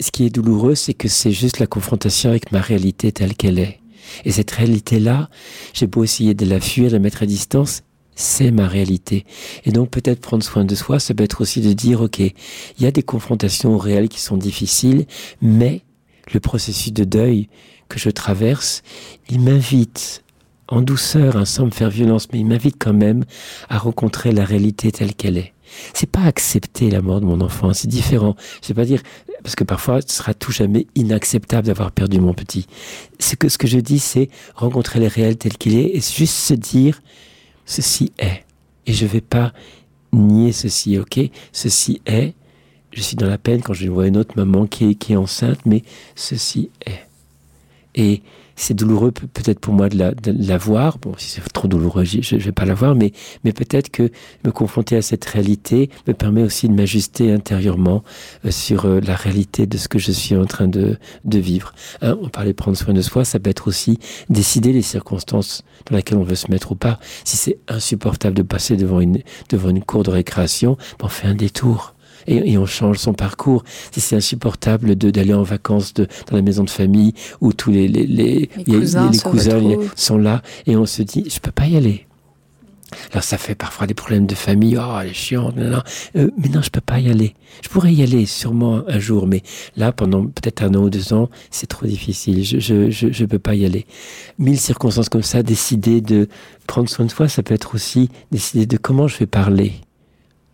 Ce 0.00 0.10
qui 0.10 0.24
est 0.24 0.30
douloureux, 0.30 0.74
c'est 0.74 0.94
que 0.94 1.08
c'est 1.08 1.32
juste 1.32 1.58
la 1.58 1.66
confrontation 1.66 2.30
avec 2.30 2.52
ma 2.52 2.60
réalité 2.60 3.12
telle 3.12 3.34
qu'elle 3.34 3.58
est. 3.58 3.80
Et 4.24 4.32
cette 4.32 4.50
réalité-là, 4.50 5.28
j'ai 5.72 5.86
beau 5.86 6.04
essayer 6.04 6.34
de 6.34 6.44
la 6.46 6.60
fuir, 6.60 6.88
de 6.88 6.94
la 6.94 6.98
mettre 6.98 7.22
à 7.22 7.26
distance, 7.26 7.82
c'est 8.14 8.50
ma 8.50 8.66
réalité. 8.66 9.24
Et 9.64 9.72
donc 9.72 9.90
peut-être 9.90 10.20
prendre 10.20 10.42
soin 10.42 10.64
de 10.64 10.74
soi, 10.74 11.00
ça 11.00 11.14
peut 11.14 11.24
être 11.24 11.40
aussi 11.40 11.60
de 11.60 11.72
dire, 11.72 12.02
OK, 12.02 12.18
il 12.18 12.34
y 12.78 12.86
a 12.86 12.90
des 12.90 13.02
confrontations 13.02 13.78
réelles 13.78 14.08
qui 14.08 14.20
sont 14.20 14.36
difficiles, 14.36 15.06
mais 15.40 15.82
le 16.32 16.40
processus 16.40 16.92
de 16.92 17.04
deuil 17.04 17.48
que 17.88 17.98
je 17.98 18.10
traverse, 18.10 18.82
il 19.28 19.40
m'invite 19.40 20.22
en 20.68 20.82
douceur, 20.82 21.36
hein, 21.36 21.44
sans 21.44 21.66
me 21.66 21.70
faire 21.70 21.90
violence, 21.90 22.28
mais 22.32 22.38
il 22.38 22.46
m'invite 22.46 22.76
quand 22.78 22.92
même 22.92 23.24
à 23.68 23.78
rencontrer 23.78 24.30
la 24.30 24.44
réalité 24.44 24.92
telle 24.92 25.14
qu'elle 25.14 25.36
est. 25.36 25.52
C'est 25.94 26.10
pas 26.10 26.22
accepter 26.22 26.90
la 26.90 27.02
mort 27.02 27.20
de 27.20 27.26
mon 27.26 27.40
enfant, 27.40 27.72
c'est 27.72 27.88
différent. 27.88 28.36
Je 28.62 28.68
vais 28.68 28.74
pas 28.74 28.84
dire 28.84 29.02
parce 29.42 29.54
que 29.54 29.64
parfois 29.64 30.00
ce 30.02 30.14
sera 30.14 30.34
tout 30.34 30.52
jamais 30.52 30.86
inacceptable 30.94 31.66
d'avoir 31.66 31.92
perdu 31.92 32.20
mon 32.20 32.34
petit. 32.34 32.66
Ce 33.18 33.36
que 33.36 33.48
ce 33.48 33.58
que 33.58 33.66
je 33.66 33.78
dis, 33.78 33.98
c'est 33.98 34.28
rencontrer 34.54 35.00
le 35.00 35.06
réel 35.06 35.36
tel 35.36 35.56
qu'il 35.56 35.76
est 35.76 35.96
et 35.96 36.00
juste 36.00 36.34
se 36.34 36.54
dire 36.54 37.00
ceci 37.64 38.12
est 38.18 38.44
et 38.86 38.92
je 38.92 39.06
vais 39.06 39.20
pas 39.20 39.52
nier 40.12 40.52
ceci. 40.52 40.98
Ok, 40.98 41.20
ceci 41.52 42.02
est. 42.06 42.34
Je 42.92 43.02
suis 43.02 43.16
dans 43.16 43.28
la 43.28 43.38
peine 43.38 43.62
quand 43.62 43.72
je 43.72 43.88
vois 43.88 44.08
une 44.08 44.16
autre 44.16 44.34
maman 44.36 44.66
qui 44.66 44.90
est, 44.90 44.94
qui 44.94 45.12
est 45.12 45.16
enceinte, 45.16 45.60
mais 45.64 45.82
ceci 46.16 46.70
est. 46.84 47.06
Et 47.94 48.22
c'est 48.60 48.74
douloureux 48.74 49.10
peut-être 49.10 49.58
pour 49.58 49.72
moi 49.72 49.88
de 49.88 49.96
la, 49.96 50.12
de 50.12 50.34
la 50.36 50.58
voir. 50.58 50.98
Bon, 50.98 51.14
si 51.16 51.30
c'est 51.30 51.52
trop 51.52 51.66
douloureux, 51.66 52.04
je 52.04 52.34
ne 52.34 52.40
vais 52.40 52.52
pas 52.52 52.66
la 52.66 52.74
voir, 52.74 52.94
mais, 52.94 53.12
mais 53.42 53.52
peut-être 53.52 53.88
que 53.90 54.10
me 54.44 54.50
confronter 54.50 54.96
à 54.96 55.02
cette 55.02 55.24
réalité 55.24 55.88
me 56.06 56.12
permet 56.12 56.42
aussi 56.42 56.68
de 56.68 56.74
m'ajuster 56.74 57.32
intérieurement 57.32 58.04
euh, 58.44 58.50
sur 58.50 58.84
euh, 58.84 59.00
la 59.00 59.16
réalité 59.16 59.66
de 59.66 59.78
ce 59.78 59.88
que 59.88 59.98
je 59.98 60.12
suis 60.12 60.36
en 60.36 60.44
train 60.44 60.68
de, 60.68 60.98
de 61.24 61.38
vivre. 61.38 61.72
Hein, 62.02 62.18
on 62.20 62.28
parlait 62.28 62.50
de 62.50 62.56
prendre 62.56 62.76
soin 62.76 62.92
de 62.92 63.00
soi, 63.00 63.24
ça 63.24 63.38
peut 63.38 63.50
être 63.50 63.66
aussi 63.66 63.98
décider 64.28 64.72
les 64.72 64.82
circonstances 64.82 65.62
dans 65.90 65.96
lesquelles 65.96 66.18
on 66.18 66.22
veut 66.22 66.34
se 66.34 66.50
mettre 66.50 66.72
ou 66.72 66.76
pas. 66.76 67.00
Si 67.24 67.38
c'est 67.38 67.58
insupportable 67.66 68.36
de 68.36 68.42
passer 68.42 68.76
devant 68.76 69.00
une, 69.00 69.22
devant 69.48 69.70
une 69.70 69.82
cour 69.82 70.02
de 70.02 70.10
récréation, 70.10 70.76
on 71.02 71.08
fait 71.08 71.26
un 71.26 71.34
détour 71.34 71.94
et, 72.26 72.52
et, 72.52 72.58
on 72.58 72.66
change 72.66 72.98
son 72.98 73.14
parcours. 73.14 73.64
Si 73.92 74.00
c'est 74.00 74.16
insupportable 74.16 74.94
d'aller 74.94 75.34
en 75.34 75.42
vacances 75.42 75.94
de, 75.94 76.06
dans 76.28 76.36
la 76.36 76.42
maison 76.42 76.64
de 76.64 76.70
famille 76.70 77.14
où 77.40 77.52
tous 77.52 77.70
les 77.70 77.88
les, 77.88 78.06
les, 78.06 78.50
les 78.66 79.18
cousins, 79.18 79.60
sont 79.96 80.18
là 80.18 80.42
et 80.66 80.76
on 80.76 80.86
se 80.86 81.02
dit 81.02 81.24
je 81.28 81.40
peux 81.40 81.52
pas 81.52 81.66
y 81.66 81.76
aller. 81.76 82.06
Alors 83.12 83.22
ça 83.22 83.38
fait 83.38 83.54
parfois 83.54 83.86
des 83.86 83.94
problèmes 83.94 84.26
de 84.26 84.34
famille, 84.34 84.76
oh 84.76 84.98
elle 85.00 85.10
est 85.10 85.14
chiante. 85.14 85.54
Euh, 85.58 86.30
mais 86.36 86.48
non 86.48 86.60
je 86.62 86.70
peux 86.70 86.80
pas 86.80 86.98
y 86.98 87.08
aller. 87.08 87.34
Je 87.62 87.68
pourrais 87.68 87.92
y 87.92 88.02
aller 88.02 88.26
sûrement 88.26 88.82
un 88.88 88.98
jour, 88.98 89.26
mais 89.26 89.42
là 89.76 89.92
pendant 89.92 90.26
peut-être 90.26 90.62
un 90.62 90.74
an 90.74 90.82
ou 90.82 90.90
deux 90.90 91.12
ans 91.12 91.30
c'est 91.50 91.66
trop 91.66 91.86
difficile. 91.86 92.44
Je, 92.44 92.58
je 92.58 92.90
je 92.90 93.12
je 93.12 93.24
peux 93.24 93.38
pas 93.38 93.54
y 93.54 93.64
aller. 93.64 93.86
Mille 94.38 94.58
circonstances 94.58 95.08
comme 95.08 95.22
ça, 95.22 95.42
décider 95.42 96.00
de 96.00 96.28
prendre 96.66 96.88
soin 96.88 97.06
de 97.06 97.10
soi, 97.10 97.28
ça 97.28 97.42
peut 97.42 97.54
être 97.54 97.74
aussi 97.74 98.08
décider 98.32 98.66
de 98.66 98.76
comment 98.76 99.08
je 99.08 99.18
vais 99.18 99.26
parler 99.26 99.72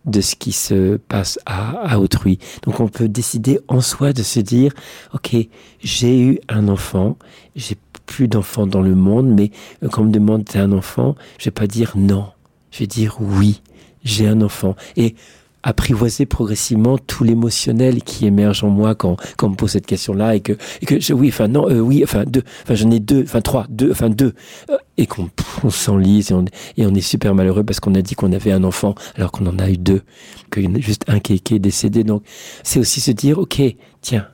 de 0.07 0.21
ce 0.21 0.35
qui 0.35 0.53
se 0.53 0.97
passe 0.97 1.37
à, 1.45 1.99
autrui. 1.99 2.39
Donc 2.63 2.79
on 2.79 2.87
peut 2.87 3.07
décider 3.07 3.59
en 3.67 3.81
soi 3.81 4.13
de 4.13 4.23
se 4.23 4.39
dire, 4.39 4.73
ok, 5.13 5.35
j'ai 5.81 6.19
eu 6.19 6.39
un 6.49 6.67
enfant, 6.69 7.17
j'ai 7.55 7.75
plus 8.05 8.27
d'enfants 8.27 8.67
dans 8.67 8.81
le 8.81 8.95
monde, 8.95 9.27
mais 9.27 9.51
quand 9.91 10.01
on 10.01 10.05
me 10.05 10.11
demande 10.11 10.45
t'as 10.45 10.61
un 10.61 10.71
enfant, 10.71 11.15
je 11.37 11.45
vais 11.45 11.51
pas 11.51 11.67
dire 11.67 11.93
non, 11.95 12.27
je 12.71 12.79
vais 12.79 12.87
dire 12.87 13.17
oui, 13.19 13.61
j'ai 14.03 14.27
un 14.27 14.41
enfant. 14.41 14.75
Et 14.95 15.15
apprivoiser 15.63 16.25
progressivement 16.25 16.97
tout 16.97 17.23
l'émotionnel 17.23 18.03
qui 18.03 18.25
émerge 18.25 18.63
en 18.63 18.69
moi 18.69 18.95
quand, 18.95 19.17
quand 19.37 19.47
on 19.47 19.49
me 19.51 19.55
pose 19.55 19.71
cette 19.71 19.85
question-là 19.85 20.35
et 20.35 20.41
que, 20.41 20.53
et 20.81 20.85
que 20.85 20.99
je, 20.99 21.13
oui, 21.13 21.29
enfin 21.29 21.47
non, 21.47 21.69
euh, 21.69 21.79
oui, 21.79 22.01
enfin 22.03 22.23
deux, 22.25 22.43
enfin 22.63 22.75
j'en 22.75 22.91
ai 22.91 22.99
deux, 22.99 23.23
enfin 23.23 23.41
trois, 23.41 23.65
deux, 23.69 23.91
enfin 23.91 24.09
deux, 24.09 24.33
euh, 24.69 24.77
et 24.97 25.07
qu'on 25.07 25.29
s'enlise 25.69 26.31
et 26.31 26.33
on, 26.33 26.45
et 26.77 26.85
on 26.85 26.93
est 26.93 27.01
super 27.01 27.35
malheureux 27.35 27.63
parce 27.63 27.79
qu'on 27.79 27.95
a 27.95 28.01
dit 28.01 28.15
qu'on 28.15 28.31
avait 28.31 28.51
un 28.51 28.63
enfant 28.63 28.95
alors 29.15 29.31
qu'on 29.31 29.45
en 29.47 29.59
a 29.59 29.69
eu 29.69 29.77
deux, 29.77 30.03
qu'il 30.51 30.63
y 30.63 30.67
en 30.67 30.75
a 30.75 30.79
juste 30.79 31.03
un 31.07 31.19
qui 31.19 31.33
est, 31.33 31.39
qui 31.39 31.55
est 31.55 31.59
décédé. 31.59 32.03
Donc 32.03 32.23
c'est 32.63 32.79
aussi 32.79 33.01
se 33.01 33.11
dire, 33.11 33.37
ok, 33.39 33.61
tiens, 34.01 34.27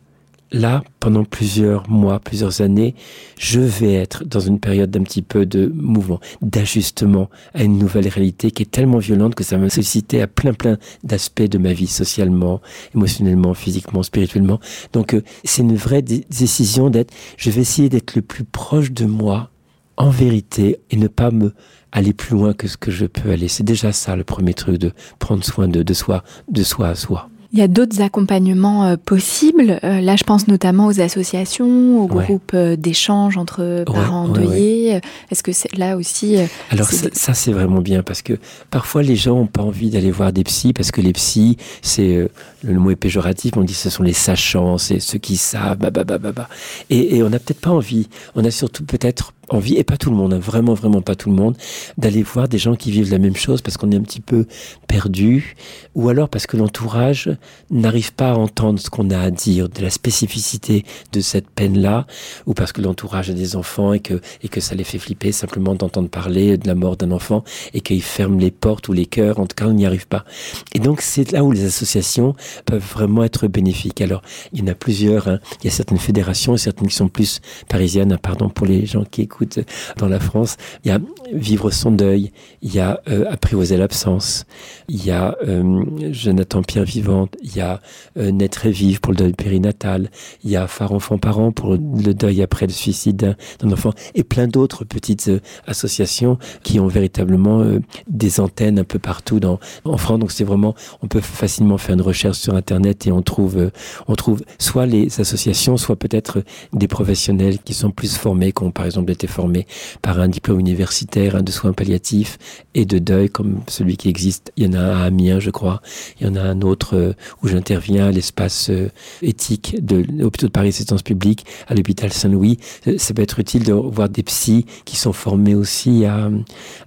là, 0.53 0.83
pendant 0.99 1.25
plusieurs 1.25 1.89
mois, 1.89 2.19
plusieurs 2.19 2.61
années, 2.61 2.95
je 3.37 3.59
vais 3.59 3.93
être 3.93 4.23
dans 4.23 4.39
une 4.39 4.59
période 4.59 4.91
d'un 4.91 5.03
petit 5.03 5.23
peu 5.23 5.45
de 5.45 5.71
mouvement, 5.75 6.19
d'ajustement 6.41 7.29
à 7.53 7.63
une 7.63 7.77
nouvelle 7.77 8.07
réalité 8.07 8.51
qui 8.51 8.63
est 8.63 8.71
tellement 8.71 8.99
violente 8.99 9.35
que 9.35 9.43
ça 9.43 9.57
m'a 9.57 9.69
sollicité 9.69 10.21
à 10.21 10.27
plein 10.27 10.53
plein 10.53 10.77
d'aspects 11.03 11.41
de 11.41 11.57
ma 11.57 11.73
vie, 11.73 11.87
socialement, 11.87 12.61
émotionnellement, 12.95 13.53
physiquement, 13.53 14.03
spirituellement. 14.03 14.59
Donc 14.93 15.13
euh, 15.13 15.23
c'est 15.43 15.63
une 15.63 15.75
vraie 15.75 16.03
décision 16.03 16.89
d'être, 16.89 17.13
je 17.37 17.49
vais 17.49 17.61
essayer 17.61 17.89
d'être 17.89 18.15
le 18.15 18.21
plus 18.21 18.43
proche 18.43 18.91
de 18.91 19.05
moi 19.05 19.49
en 19.97 20.09
vérité 20.09 20.79
et 20.91 20.97
ne 20.97 21.07
pas 21.07 21.31
me 21.31 21.53
aller 21.91 22.13
plus 22.13 22.35
loin 22.35 22.53
que 22.53 22.67
ce 22.67 22.77
que 22.77 22.91
je 22.91 23.05
peux 23.05 23.31
aller. 23.31 23.47
C'est 23.47 23.63
déjà 23.63 23.91
ça 23.91 24.15
le 24.15 24.23
premier 24.23 24.53
truc 24.53 24.77
de 24.77 24.91
prendre 25.19 25.43
soin 25.43 25.67
de, 25.67 25.83
de 25.83 25.93
soi, 25.93 26.23
de 26.49 26.63
soi 26.63 26.89
à 26.89 26.95
soi. 26.95 27.29
Il 27.53 27.59
y 27.59 27.61
a 27.61 27.67
d'autres 27.67 28.01
accompagnements 28.01 28.85
euh, 28.85 28.95
possibles. 28.97 29.79
Euh, 29.83 30.01
là, 30.01 30.15
je 30.15 30.23
pense 30.23 30.47
notamment 30.47 30.87
aux 30.87 30.99
associations, 30.99 32.03
aux 32.03 32.11
Ouais. 32.11 32.25
groupes 32.25 32.51
euh, 32.55 32.75
d'échange 32.75 33.37
entre 33.37 33.83
parents 33.85 34.25
ouais, 34.25 34.29
endeuillés. 34.41 34.99
Est-ce 35.31 35.43
que 35.43 35.51
c'est 35.51 35.75
là 35.77 35.95
aussi 35.95 36.37
Alors 36.71 36.87
ça, 36.89 37.07
ça, 37.13 37.33
c'est 37.33 37.51
vraiment 37.51 37.81
bien 37.81 38.01
parce 38.01 38.21
que 38.23 38.33
parfois 38.71 39.03
les 39.03 39.15
gens 39.15 39.33
ont 39.35 39.45
pas 39.47 39.61
envie 39.61 39.89
d'aller 39.91 40.11
voir 40.11 40.33
des 40.33 40.43
psys 40.43 40.73
parce 40.73 40.91
que 40.91 40.99
les 41.01 41.13
psys, 41.13 41.57
c'est 41.81 42.27
le 42.63 42.79
mot 42.79 42.91
est 42.91 42.95
péjoratif, 42.95 43.53
on 43.57 43.63
dit 43.63 43.73
ce 43.73 43.89
sont 43.89 44.03
les 44.03 44.13
sachants, 44.13 44.77
c'est 44.77 44.99
ceux 44.99 45.19
qui 45.19 45.37
savent, 45.37 45.77
bah, 45.77 45.89
bah, 45.89 46.03
bah, 46.03 46.17
bah, 46.17 46.31
bah. 46.31 46.49
Et, 46.89 47.17
et 47.17 47.23
on 47.23 47.29
n'a 47.29 47.39
peut-être 47.39 47.61
pas 47.61 47.71
envie. 47.71 48.07
On 48.35 48.43
a 48.45 48.51
surtout 48.51 48.85
peut-être 48.85 49.33
envie, 49.49 49.75
et 49.75 49.83
pas 49.83 49.97
tout 49.97 50.09
le 50.09 50.15
monde, 50.15 50.33
hein, 50.33 50.39
vraiment, 50.39 50.73
vraiment 50.73 51.01
pas 51.01 51.15
tout 51.15 51.29
le 51.29 51.35
monde, 51.35 51.57
d'aller 51.97 52.23
voir 52.23 52.47
des 52.47 52.57
gens 52.57 52.75
qui 52.75 52.91
vivent 52.91 53.11
la 53.11 53.17
même 53.19 53.35
chose 53.35 53.61
parce 53.61 53.77
qu'on 53.77 53.91
est 53.91 53.95
un 53.95 54.01
petit 54.01 54.21
peu 54.21 54.45
perdu, 54.87 55.55
ou 55.95 56.09
alors 56.09 56.29
parce 56.29 56.47
que 56.47 56.57
l'entourage 56.57 57.29
n'arrive 57.69 58.13
pas 58.13 58.31
à 58.31 58.35
entendre 58.35 58.79
ce 58.79 58.89
qu'on 58.89 59.09
a 59.09 59.19
à 59.19 59.31
dire, 59.31 59.69
de 59.69 59.81
la 59.81 59.89
spécificité 59.89 60.85
de 61.11 61.21
cette 61.21 61.49
peine-là, 61.49 62.07
ou 62.45 62.53
parce 62.53 62.71
que 62.71 62.81
l'entourage 62.81 63.29
a 63.29 63.33
des 63.33 63.55
enfants 63.55 63.93
et 63.93 63.99
que, 63.99 64.21
et 64.43 64.47
que 64.47 64.61
ça 64.61 64.75
les 64.75 64.83
fait 64.83 64.97
flipper 64.97 65.31
simplement 65.31 65.75
d'entendre 65.75 66.09
parler 66.09 66.57
de 66.57 66.67
la 66.67 66.75
mort 66.75 66.95
d'un 66.95 67.11
enfant 67.11 67.43
et 67.73 67.81
qu'ils 67.81 68.01
ferment 68.01 68.39
les 68.39 68.51
portes 68.51 68.87
ou 68.87 68.93
les 68.93 69.05
cœurs, 69.05 69.39
en 69.39 69.45
tout 69.45 69.55
cas 69.55 69.65
on 69.65 69.73
n'y 69.73 69.85
arrive 69.85 70.07
pas. 70.07 70.25
Et 70.73 70.79
donc 70.79 71.01
c'est 71.01 71.31
là 71.31 71.43
où 71.43 71.51
les 71.51 71.65
associations 71.65 72.35
peuvent 72.65 72.83
vraiment 72.93 73.23
être 73.23 73.47
bénéfiques. 73.47 74.01
Alors 74.01 74.21
il 74.51 74.59
y 74.59 74.63
en 74.63 74.67
a 74.67 74.75
plusieurs, 74.75 75.27
hein. 75.27 75.39
il 75.61 75.65
y 75.65 75.67
a 75.67 75.71
certaines 75.71 75.97
fédérations, 75.97 76.57
certaines 76.57 76.87
qui 76.87 76.95
sont 76.95 77.09
plus 77.09 77.41
parisiennes, 77.67 78.13
hein, 78.13 78.19
pardon 78.21 78.49
pour 78.49 78.67
les 78.67 78.85
gens 78.85 79.03
qui 79.03 79.21
écoutent 79.21 79.59
dans 79.97 80.07
la 80.07 80.19
France. 80.19 80.57
Il 80.83 80.89
y 80.89 80.91
a 80.91 80.99
Vivre 81.31 81.71
son 81.71 81.91
deuil, 81.91 82.31
il 82.61 82.73
y 82.73 82.79
a 82.79 83.01
euh, 83.07 83.25
Apprivoiser 83.29 83.77
l'absence, 83.77 84.45
il 84.87 85.03
y 85.03 85.11
a 85.11 85.35
euh, 85.47 85.83
Jonathan 86.11 86.61
Pierre 86.61 86.83
Vivante, 86.83 87.35
il 87.41 87.55
y 87.55 87.61
a 87.61 87.81
euh, 88.17 88.31
Naître 88.31 88.65
et 88.65 88.71
vivre 88.71 88.99
pour 88.99 89.13
le 89.13 89.17
deuil 89.17 89.33
périnatal, 89.33 90.09
il 90.43 90.51
y 90.51 90.55
a 90.55 90.67
Phare 90.67 90.91
enfant 90.91 91.17
parent 91.17 91.51
pour 91.51 91.73
le 91.73 92.13
deuil 92.13 92.41
après 92.41 92.67
le 92.67 92.71
suicide 92.73 93.35
d'un 93.59 93.71
enfant, 93.71 93.91
et 94.15 94.23
plein 94.23 94.47
d'autres 94.47 94.83
petites 94.83 95.29
euh, 95.29 95.39
associations 95.67 96.37
qui 96.63 96.79
ont 96.79 96.87
véritablement 96.87 97.61
euh, 97.61 97.79
des 98.07 98.39
antennes 98.39 98.79
un 98.79 98.83
peu 98.83 98.99
partout 98.99 99.39
dans, 99.39 99.59
en 99.85 99.97
France. 99.97 100.19
Donc 100.19 100.31
c'est 100.31 100.43
vraiment, 100.43 100.75
on 101.01 101.07
peut 101.07 101.21
facilement 101.21 101.77
faire 101.77 101.95
une 101.95 102.01
recherche 102.01 102.37
sur 102.43 102.55
Internet 102.55 103.07
et 103.07 103.11
on 103.11 103.21
trouve, 103.21 103.57
euh, 103.57 103.69
on 104.07 104.15
trouve 104.15 104.43
soit 104.59 104.85
les 104.85 105.19
associations, 105.19 105.77
soit 105.77 105.95
peut-être 105.95 106.43
des 106.73 106.87
professionnels 106.87 107.59
qui 107.59 107.73
sont 107.73 107.91
plus 107.91 108.17
formés, 108.17 108.51
qui 108.51 108.63
ont 108.63 108.71
par 108.71 108.85
exemple 108.85 109.11
été 109.11 109.27
formés 109.27 109.65
par 110.01 110.19
un 110.19 110.27
diplôme 110.27 110.59
universitaire 110.59 111.37
hein, 111.37 111.41
de 111.41 111.51
soins 111.51 111.73
palliatifs 111.73 112.37
et 112.75 112.85
de 112.85 112.99
deuil 112.99 113.29
comme 113.29 113.61
celui 113.67 113.97
qui 113.97 114.09
existe. 114.09 114.51
Il 114.57 114.65
y 114.65 114.67
en 114.67 114.73
a 114.73 114.79
un 114.79 115.01
à 115.01 115.05
Amiens, 115.05 115.39
je 115.39 115.49
crois. 115.49 115.81
Il 116.19 116.27
y 116.27 116.29
en 116.29 116.35
a 116.35 116.41
un 116.41 116.61
autre 116.61 116.95
euh, 116.95 117.13
où 117.41 117.47
j'interviens 117.47 118.07
à 118.07 118.11
l'espace 118.11 118.69
euh, 118.69 118.89
éthique 119.21 119.77
de 119.83 120.03
l'hôpital 120.17 120.49
de 120.49 120.51
Paris 120.51 120.69
Assistance 120.69 121.01
publique, 121.01 121.45
à 121.67 121.75
l'hôpital 121.75 122.11
Saint-Louis. 122.11 122.57
Ça 122.97 123.13
peut 123.13 123.21
être 123.21 123.39
utile 123.39 123.63
de 123.63 123.73
voir 123.73 124.09
des 124.09 124.23
psys 124.23 124.65
qui 124.83 124.97
sont 124.97 125.13
formés 125.13 125.55
aussi 125.55 126.05
à, 126.05 126.29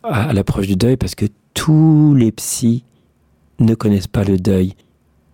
à, 0.02 0.28
à 0.28 0.32
l'approche 0.32 0.66
du 0.66 0.76
deuil 0.76 0.96
parce 0.96 1.14
que 1.14 1.26
tous 1.54 2.14
les 2.14 2.32
psys 2.32 2.84
ne 3.58 3.75
connaissent 3.75 4.06
pas 4.06 4.25
le 4.25 4.38
deuil. 4.38 4.75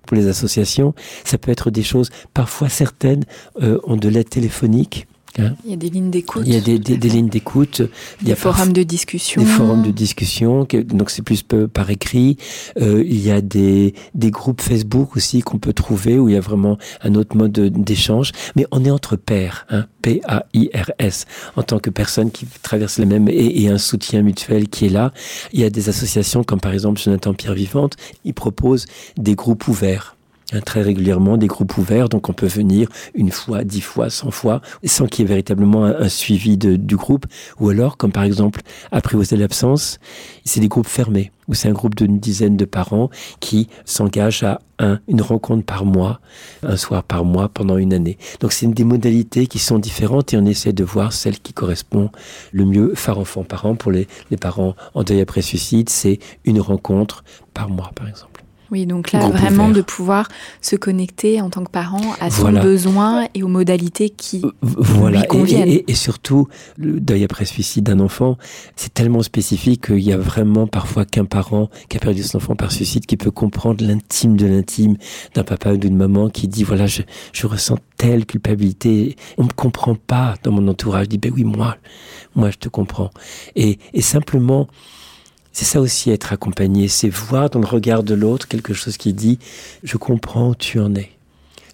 Pour 0.07 0.17
les 0.17 0.27
associations, 0.29 0.95
ça 1.25 1.39
peut 1.39 1.51
être 1.51 1.71
des 1.71 1.83
choses, 1.83 2.11
parfois 2.35 2.69
certaines 2.69 3.25
euh, 3.61 3.79
ont 3.85 3.97
de 3.97 4.09
l'aide 4.09 4.29
téléphonique. 4.29 5.07
Hein. 5.39 5.55
il 5.65 5.71
y 5.71 5.75
a 5.75 5.77
des 5.77 5.91
lignes 5.91 6.11
d'écoute 6.11 6.43
Il 6.47 6.53
y 6.53 6.57
a 6.57 6.61
des, 6.61 6.79
des- 6.79 6.97
des 6.97 7.09
lignes 7.09 7.29
d'écoute. 7.29 7.83
Il 8.21 8.25
y 8.25 8.27
des 8.27 8.33
a 8.33 8.37
forums 8.37 8.73
de 8.73 8.83
discussion. 8.83 9.43
des 9.43 9.49
forums 9.49 9.83
de 9.83 9.91
discussion, 9.91 10.67
donc 10.85 11.11
c'est 11.11 11.23
plus 11.23 11.43
par 11.43 11.91
écrit. 11.91 12.37
Euh, 12.81 13.03
il 13.07 13.21
y 13.21 13.31
a 13.31 13.41
des, 13.41 13.95
des 14.15 14.31
groupes 14.31 14.61
Facebook 14.61 15.17
aussi 15.17 15.41
qu'on 15.41 15.59
peut 15.59 15.73
trouver 15.73 16.19
où 16.19 16.29
il 16.29 16.35
y 16.35 16.39
a 16.39 16.41
vraiment 16.41 16.79
un 17.03 17.15
autre 17.15 17.37
mode 17.37 17.53
de- 17.53 17.69
d'échange. 17.69 18.33
Mais 18.57 18.67
on 18.71 18.85
est 18.85 18.91
entre 18.91 19.17
pairs, 19.17 19.67
hein, 19.71 19.87
P-A-I-R-S, 20.03 21.27
en 21.57 21.63
tant 21.63 21.79
que 21.79 21.91
personne 21.91 22.31
qui 22.31 22.47
traverse 22.63 22.99
les 22.99 23.07
mêmes 23.07 23.29
et, 23.29 23.63
et 23.63 23.69
un 23.69 23.79
soutien 23.79 24.23
mutuel 24.23 24.69
qui 24.69 24.87
est 24.87 24.91
là. 24.91 25.13
Il 25.53 25.61
y 25.61 25.65
a 25.65 25.71
des 25.71 25.89
associations 25.89 26.45
comme 26.45 26.61
par 26.61 26.73
exemple 26.73 27.01
Jonathan 27.01 27.35
Pierre 27.35 27.55
Vivante, 27.55 27.97
il 28.25 28.35
propose 28.35 28.87
des 29.17 29.35
groupes 29.35 29.69
ouverts. 29.69 30.17
Hein, 30.53 30.61
très 30.61 30.83
régulièrement 30.83 31.37
des 31.37 31.47
groupes 31.47 31.77
ouverts, 31.79 32.09
donc 32.09 32.29
on 32.29 32.33
peut 32.33 32.47
venir 32.47 32.89
une 33.15 33.31
fois, 33.31 33.65
dix 33.65 33.81
fois, 33.81 34.11
cent 34.11 34.31
fois, 34.31 34.61
sans 34.85 35.07
qu'il 35.07 35.23
y 35.23 35.27
ait 35.27 35.29
véritablement 35.29 35.85
un, 35.85 36.09
suivi 36.09 36.57
de- 36.57 36.77
du 36.77 36.97
groupe. 36.97 37.27
Ou 37.61 37.71
alors, 37.71 37.97
comme 37.97 38.13
par 38.13 38.25
exemple, 38.25 38.61
apprivoiser 38.91 39.37
l'absence, 39.37 39.99
c'est 40.45 40.61
des 40.61 40.69
groupes 40.69 40.87
fermés, 40.89 41.31
où 41.49 41.55
c'est 41.55 41.69
un 41.69 41.73
groupe 41.73 41.95
d'une 41.95 42.19
dizaine 42.19 42.57
de 42.57 42.65
parents 42.65 43.11
qui 43.41 43.69
s'engagent 43.85 44.43
à 44.43 44.61
un, 44.79 44.99
une 45.07 45.23
rencontre 45.23 45.65
par 45.65 45.85
mois, 45.85 46.21
un 46.63 46.77
soir 46.77 47.05
par 47.05 47.25
mois 47.25 47.49
pendant 47.49 47.77
une 47.77 47.93
année. 47.93 48.19
Donc 48.41 48.53
c'est 48.53 48.67
des 48.67 48.85
modalités 48.85 49.47
qui 49.47 49.59
sont 49.61 49.79
différentes 49.79 50.33
et 50.35 50.37
on 50.37 50.47
essaie 50.47 50.73
de 50.73 50.83
voir 50.83 51.13
celle 51.13 51.39
qui 51.39 51.53
correspond 51.53 52.11
le 52.53 52.65
mieux. 52.65 52.95
Phare 52.97 53.19
enfant 53.19 53.45
parent 53.45 53.77
pour 53.77 53.93
les, 53.93 54.09
les 54.31 54.37
parents 54.37 54.75
en 54.95 55.05
deuil 55.05 55.21
après 55.21 55.43
suicide, 55.43 55.89
c'est 55.89 56.19
une 56.45 56.61
rencontre 56.61 57.23
par 57.55 57.69
mois 57.69 57.93
par 57.95 58.09
exemple. 58.09 58.32
Oui, 58.73 58.87
donc 58.87 59.13
là, 59.13 59.29
vraiment 59.29 59.69
de 59.69 59.83
pouvoir 59.83 60.29
se 60.63 60.77
connecter 60.77 61.43
en 61.43 61.51
tant 61.51 61.63
que 61.63 61.71
parent 61.71 62.15
à 62.21 62.31
son 62.31 62.41
Voilà. 62.43 62.61
besoin 62.63 63.27
et 63.35 63.43
aux 63.43 63.49
modalités 63.49 64.09
qui 64.09 64.39
V- 64.41 64.49
Voilà, 64.63 65.19
lui 65.19 65.25
et, 65.25 65.29
conviennent. 65.29 65.69
et- 65.69 65.85
et 65.91 65.95
surtout, 65.95 66.49
le 66.79 66.99
deuil 66.99 67.23
après 67.23 67.45
suicide 67.45 67.85
d'un 67.85 68.01
enfant, 68.01 68.39
c'est 68.75 68.95
tellement 68.95 69.23
spécifique 69.23 69.89
qu'il 69.89 69.99
y 70.01 70.11
a 70.11 70.17
vraiment 70.17 70.67
parfois 70.67 71.05
qu'un 71.05 71.27
parent 71.27 71.69
qui 71.91 71.99
a 71.99 72.01
perdu 72.01 72.23
son 72.23 72.39
enfant 72.39 72.57
par 72.57 72.73
suicide 72.73 73.05
qui 73.05 73.19
peut 73.19 73.31
comprendre 73.31 73.85
l'intime 73.85 74.39
de 74.39 74.47
l'intime 74.47 74.97
d'un 75.35 75.45
papa 75.45 75.75
ou 75.75 75.77
d'une 75.77 75.97
maman 75.97 76.31
qui 76.31 76.49
dit, 76.49 76.65
voilà, 76.65 76.87
je, 76.87 77.03
je 77.35 77.47
ressens 77.47 77.77
telle 77.99 78.25
culpabilité, 78.25 79.17
on 79.37 79.45
me 79.45 79.53
comprend 79.55 79.95
pas 79.97 80.35
dans 80.45 80.51
mon 80.51 80.67
entourage, 80.67 81.05
je 81.05 81.11
dis, 81.11 81.19
ben 81.19 81.31
oui, 81.35 81.45
moi, 81.45 81.77
moi 82.35 82.51
je 82.51 82.57
te 82.57 82.71
comprends. 82.71 83.11
Et, 83.55 83.79
et 83.93 84.01
simplement, 84.01 84.67
c'est 85.53 85.65
ça 85.65 85.81
aussi 85.81 86.11
être 86.11 86.33
accompagné, 86.33 86.89
c'est 86.89 87.09
voir 87.09 87.51
dans 87.51 87.61
le 87.61 87.67
regard 87.67 88.03
de 88.03 88.15
l'autre 88.15 88.49
quelque 88.49 88.75
chose 88.75 88.97
qui 88.97 89.13
dit, 89.13 89.39
je 89.83 89.97
comprends 89.97 90.51
où 90.51 90.55
tu 90.55 90.81
en 90.81 90.95
es. 90.95 91.11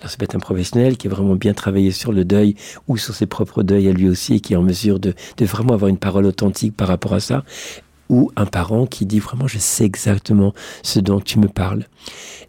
Alors, 0.01 0.11
ça 0.11 0.17
peut 0.17 0.25
être 0.25 0.37
un 0.37 0.41
professionnel 0.41 0.97
qui 0.97 1.09
a 1.09 1.11
vraiment 1.11 1.35
bien 1.35 1.55
travaillé 1.55 1.91
sur 1.91 2.13
le 2.13 2.25
deuil 2.25 2.55
ou 2.87 2.97
sur 2.97 3.15
ses 3.15 3.27
propres 3.27 3.63
deuils 3.63 3.89
à 3.89 3.93
lui 3.93 4.09
aussi 4.09 4.35
et 4.35 4.41
qui 4.41 4.53
est 4.53 4.57
en 4.57 4.63
mesure 4.63 5.01
de 5.01 5.15
vraiment 5.41 5.75
avoir 5.75 5.89
une 5.89 5.99
parole 5.99 6.27
authentique 6.27 6.77
par 6.77 6.89
rapport 6.89 7.15
à 7.15 7.21
ça. 7.21 7.45
Ou 8.09 8.31
un 8.37 8.47
parent 8.47 8.87
qui 8.87 9.07
dit 9.07 9.19
vraiment, 9.19 9.49
je 9.49 9.59
sais 9.59 9.85
exactement 9.85 10.55
ce 10.83 10.99
dont 11.01 11.21
tu 11.21 11.39
me 11.39 11.49
parles. 11.49 11.85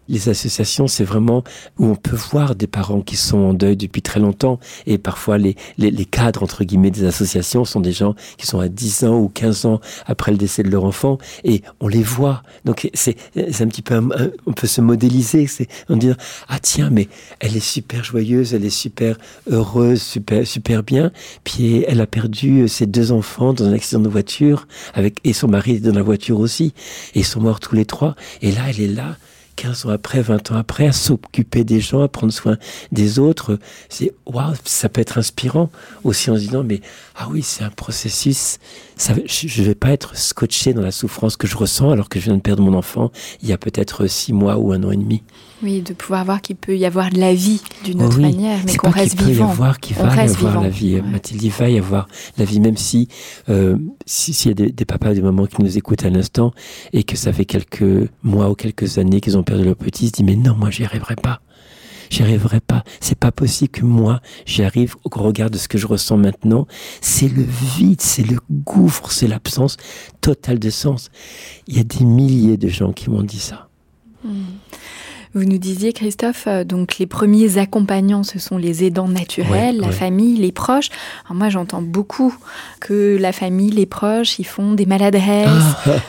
Les 0.09 0.27
associations, 0.27 0.87
c'est 0.87 1.03
vraiment 1.03 1.43
où 1.77 1.85
on 1.85 1.95
peut 1.95 2.15
voir 2.15 2.55
des 2.55 2.67
parents 2.67 3.01
qui 3.01 3.15
sont 3.15 3.37
en 3.37 3.53
deuil 3.53 3.77
depuis 3.77 4.01
très 4.01 4.19
longtemps. 4.19 4.59
Et 4.87 4.97
parfois, 4.97 5.37
les, 5.37 5.55
les, 5.77 6.05
cadres, 6.05 6.43
entre 6.43 6.63
guillemets, 6.63 6.91
des 6.91 7.05
associations 7.05 7.63
sont 7.63 7.79
des 7.79 7.91
gens 7.91 8.15
qui 8.37 8.47
sont 8.47 8.59
à 8.59 8.67
10 8.67 9.03
ans 9.05 9.19
ou 9.19 9.29
15 9.29 9.65
ans 9.65 9.79
après 10.07 10.31
le 10.31 10.37
décès 10.37 10.63
de 10.63 10.69
leur 10.69 10.83
enfant. 10.83 11.19
Et 11.43 11.61
on 11.79 11.87
les 11.87 12.03
voit. 12.03 12.43
Donc, 12.65 12.89
c'est 12.93 13.15
un 13.35 13.67
petit 13.67 13.83
peu, 13.83 14.01
on 14.45 14.53
peut 14.53 14.67
se 14.67 14.81
modéliser. 14.81 15.47
C'est 15.47 15.67
on 15.87 15.95
dit, 15.95 16.11
ah 16.47 16.59
tiens, 16.59 16.89
mais 16.91 17.07
elle 17.39 17.55
est 17.55 17.59
super 17.59 18.03
joyeuse, 18.03 18.53
elle 18.53 18.65
est 18.65 18.69
super 18.69 19.17
heureuse, 19.49 20.01
super, 20.01 20.45
super 20.47 20.83
bien. 20.83 21.11
Puis 21.43 21.83
elle 21.87 22.01
a 22.01 22.07
perdu 22.07 22.67
ses 22.67 22.85
deux 22.85 23.11
enfants 23.11 23.53
dans 23.53 23.65
un 23.65 23.73
accident 23.73 24.01
de 24.01 24.09
voiture 24.09 24.67
avec, 24.93 25.17
et 25.23 25.33
son 25.33 25.47
mari 25.47 25.79
dans 25.79 25.93
la 25.93 26.01
voiture 26.01 26.39
aussi. 26.39 26.73
Et 27.13 27.19
ils 27.19 27.25
sont 27.25 27.41
morts 27.41 27.59
tous 27.59 27.75
les 27.75 27.85
trois. 27.85 28.15
Et 28.41 28.51
là, 28.51 28.61
elle 28.69 28.81
est 28.81 28.87
là. 28.87 29.17
15 29.59 29.87
ans 29.87 29.89
après, 29.89 30.21
20 30.21 30.51
ans 30.51 30.55
après, 30.55 30.87
à 30.87 30.93
s'occuper 30.93 31.65
des 31.65 31.81
gens, 31.81 32.01
à 32.01 32.07
prendre 32.07 32.31
soin 32.31 32.57
des 32.93 33.19
autres. 33.19 33.59
C'est, 33.89 34.13
waouh, 34.25 34.53
ça 34.63 34.87
peut 34.87 35.01
être 35.01 35.17
inspirant 35.17 35.69
aussi 36.05 36.31
en 36.31 36.35
se 36.35 36.39
disant, 36.39 36.63
mais, 36.63 36.79
ah 37.17 37.27
oui, 37.29 37.43
c'est 37.43 37.65
un 37.65 37.69
processus. 37.69 38.57
Ça, 39.01 39.13
je 39.25 39.61
ne 39.61 39.65
vais 39.67 39.75
pas 39.75 39.91
être 39.91 40.17
scotché 40.17 40.73
dans 40.73 40.81
la 40.81 40.91
souffrance 40.91 41.37
que 41.37 41.47
je 41.47 41.55
ressens 41.55 41.89
alors 41.91 42.09
que 42.09 42.19
je 42.19 42.25
viens 42.25 42.35
de 42.35 42.41
perdre 42.41 42.61
mon 42.61 42.73
enfant 42.73 43.11
il 43.41 43.47
y 43.47 43.53
a 43.53 43.57
peut-être 43.57 44.07
six 44.07 44.33
mois 44.33 44.57
ou 44.57 44.73
un 44.73 44.83
an 44.83 44.91
et 44.91 44.97
demi. 44.97 45.23
Oui, 45.63 45.81
de 45.81 45.93
pouvoir 45.93 46.25
voir 46.25 46.41
qu'il 46.41 46.57
peut 46.57 46.75
y 46.77 46.85
avoir 46.85 47.09
de 47.09 47.17
la 47.17 47.33
vie 47.33 47.61
d'une 47.85 48.01
autre 48.03 48.17
oui, 48.17 48.23
manière, 48.23 48.59
mais 48.65 48.75
qu'on 48.75 48.89
reste 48.89 49.17
peut 49.17 49.23
y 49.23 49.31
vivant. 49.31 49.49
avoir, 49.51 49.79
qu'il 49.79 49.95
On 49.99 50.03
va 50.03 50.13
y 50.15 50.19
reste 50.19 50.35
avoir 50.35 50.51
vivant. 50.51 50.63
la 50.63 50.69
vie. 50.69 50.95
Ouais. 50.95 51.01
Mathilde, 51.01 51.41
il 51.43 51.49
va 51.51 51.69
y 51.69 51.77
avoir 51.77 52.09
la 52.37 52.43
vie, 52.43 52.59
même 52.59 52.75
si 52.75 53.07
euh, 53.47 53.77
si- 54.05 54.33
s'il 54.33 54.49
y 54.49 54.51
a 54.51 54.55
des, 54.55 54.71
des 54.73 54.85
papas, 54.85 55.13
des 55.13 55.21
mamans 55.21 55.45
qui 55.45 55.61
nous 55.63 55.77
écoutent 55.77 56.03
à 56.03 56.09
l'instant 56.09 56.51
et 56.91 57.03
que 57.05 57.15
ça 57.15 57.31
fait 57.31 57.45
quelques 57.45 58.09
mois 58.23 58.49
ou 58.49 58.55
quelques 58.55 58.97
années 58.97 59.21
qu'ils 59.21 59.37
ont 59.37 59.43
perdu 59.43 59.63
leur 59.63 59.77
petit, 59.77 60.05
ils 60.05 60.07
se 60.09 60.13
disent 60.13 60.25
mais 60.25 60.35
non, 60.35 60.55
moi 60.55 60.71
j'y 60.71 60.83
arriverai 60.83 61.15
pas. 61.15 61.39
J'y 62.09 62.23
arriverai 62.23 62.59
pas. 62.59 62.83
C'est 62.99 63.17
pas 63.17 63.31
possible 63.31 63.69
que 63.69 63.85
moi 63.85 64.21
j'y 64.45 64.63
arrive 64.63 64.95
au 65.03 65.09
regard 65.21 65.49
de 65.49 65.57
ce 65.57 65.67
que 65.67 65.77
je 65.77 65.87
ressens 65.87 66.17
maintenant. 66.17 66.67
C'est 67.01 67.27
le 67.27 67.43
vide, 67.77 68.01
c'est 68.01 68.23
le 68.29 68.37
gouffre, 68.49 69.11
c'est 69.11 69.27
l'absence 69.27 69.77
totale 70.21 70.59
de 70.59 70.69
sens. 70.69 71.09
Il 71.67 71.77
y 71.77 71.79
a 71.79 71.83
des 71.83 72.03
milliers 72.05 72.57
de 72.57 72.67
gens 72.67 72.91
qui 72.91 73.09
m'ont 73.09 73.23
dit 73.23 73.39
ça. 73.39 73.67
Vous 75.35 75.43
nous 75.45 75.59
disiez, 75.59 75.93
Christophe, 75.93 76.45
euh, 76.47 76.63
donc 76.63 76.97
les 76.97 77.05
premiers 77.05 77.59
accompagnants, 77.59 78.23
ce 78.23 78.39
sont 78.39 78.57
les 78.57 78.83
aidants 78.83 79.07
naturels, 79.07 79.75
Ouais, 79.75 79.81
la 79.81 79.87
ouais. 79.89 79.93
famille, 79.93 80.35
les 80.37 80.51
proches. 80.51 80.89
Alors 81.25 81.35
moi, 81.37 81.49
j'entends 81.49 81.83
beaucoup 81.83 82.35
que 82.81 83.15
la 83.21 83.31
famille, 83.31 83.69
les 83.69 83.85
proches, 83.85 84.39
ils 84.39 84.43
font 84.43 84.73
des 84.73 84.87
maladresses, 84.87 85.47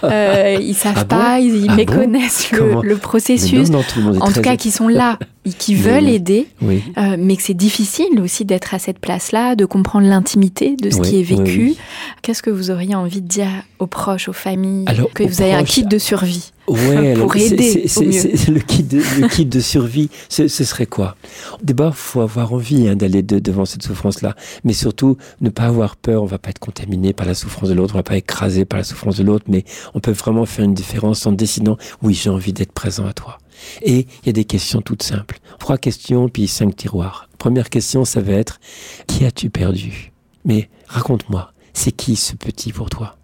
euh, 0.05 0.57
ils 0.59 0.75
savent 0.75 0.95
Ah 0.97 1.05
bon 1.05 1.17
pas, 1.17 1.39
ils, 1.41 1.55
ils 1.55 1.65
Ah 1.69 1.73
bon 1.73 1.77
méconnaissent 1.77 2.51
le, 2.51 2.97
processus. 2.97 3.69
non, 3.69 3.79
non, 3.81 3.85
tout 3.85 4.23
en 4.23 4.33
tout 4.33 4.41
cas, 4.41 4.57
qui 4.57 4.71
sont 4.71 4.89
là, 4.89 5.19
qui 5.59 5.75
veulent 5.75 6.05
oui. 6.05 6.15
aider, 6.15 6.47
Oui. 6.61 6.83
euh, 6.99 7.17
mais 7.19 7.35
que 7.37 7.43
c'est 7.43 7.55
difficile 7.55 8.21
aussi 8.21 8.45
d'être 8.45 8.75
à 8.75 8.79
cette 8.79 8.99
place-là, 8.99 9.57
de 9.57 9.65
comprendre 9.65 10.07
l'intimité 10.07 10.77
de 10.77 10.91
ce 10.91 10.97
Oui, 10.99 11.09
qui 11.09 11.21
est 11.21 11.23
vécu. 11.23 11.75
Qu'est-ce 12.23 12.43
que 12.43 12.51
vous 12.51 12.71
auriez 12.71 12.95
envie 12.95 13.23
de 13.23 13.27
dire 13.27 13.49
aux 13.79 13.87
proches, 13.87 14.29
aux 14.29 14.35
familles, 14.35 14.85
Alors, 14.87 15.11
que 15.13 15.23
aux 15.23 15.29
vous 15.29 15.41
avez 15.41 15.55
un 15.55 15.65
kit 15.65 15.85
de 15.85 15.99
survie 15.99 16.53
Ouais, 16.69 17.15
Pour 17.19 17.35
aider, 17.37 17.89
c'est- 17.89 18.49
le 18.49 18.61
kit 18.61 18.83
de, 18.85 18.99
le 19.21 19.29
kit 19.29 19.47
de 19.47 19.61
survie, 19.61 20.09
ce, 20.29 20.47
ce 20.47 20.63
serait 20.63 20.87
quoi? 20.87 21.17
D'abord, 21.65 21.97
faut 21.97 22.21
avoir 22.21 22.53
envie 22.53 22.87
hein, 22.87 22.95
d'aller 22.95 23.23
de- 23.23 23.39
devant 23.41 23.65
cette 23.65 23.83
souffrance-là, 23.83 24.37
mais 24.63 24.73
surtout 24.75 25.17
ne 25.41 25.49
pas 25.49 25.65
avoir 25.65 25.97
peur. 25.97 26.23
On 26.23 26.27
va 26.27 26.39
pas 26.39 26.51
être 26.51 26.59
contaminé 26.61 27.13
par 27.13 27.27
la 27.27 27.35
souffrance 27.35 27.71
de 27.71 27.75
l'autre, 27.75 27.95
on 27.95 27.99
va 27.99 28.03
pas 28.05 28.17
être 28.17 28.25
écrasé 28.31 28.65
par 28.67 28.79
la 28.79 28.85
souffrance 28.85 29.17
de 29.17 29.25
l'autre, 29.25 29.47
mais 29.49 29.65
on 29.95 30.01
peut 30.01 30.13
vraiment 30.13 30.45
faire 30.47 30.65
une 30.67 30.75
différence 30.75 31.27
en 31.27 31.33
décidant 31.33 31.77
oui, 32.03 32.15
j'ai 32.15 32.31
envie 32.31 32.53
d'être 32.53 32.73
présent 32.73 33.07
à 33.07 33.15
toi. 33.15 33.39
Et 33.83 34.07
il 34.23 34.27
y 34.27 34.29
a 34.31 34.33
des 34.33 34.45
questions 34.45 34.81
toutes 34.81 35.03
simples. 35.03 35.39
Trois 35.59 35.79
questions 35.79 36.29
puis 36.29 36.49
cinq 36.49 36.77
tiroirs. 36.77 37.29
Première 37.39 37.71
question, 37.71 38.05
ça 38.05 38.21
va 38.21 38.33
être 38.33 38.61
qui 39.07 39.25
as-tu 39.25 39.51
perdu? 39.51 40.13
Mais 40.45 40.69
raconte-moi, 40.87 41.53
c'est 41.73 41.93
qui 41.93 42.17
ce 42.17 42.35
petit 42.35 42.73
pour 42.73 42.91
toi 42.91 43.17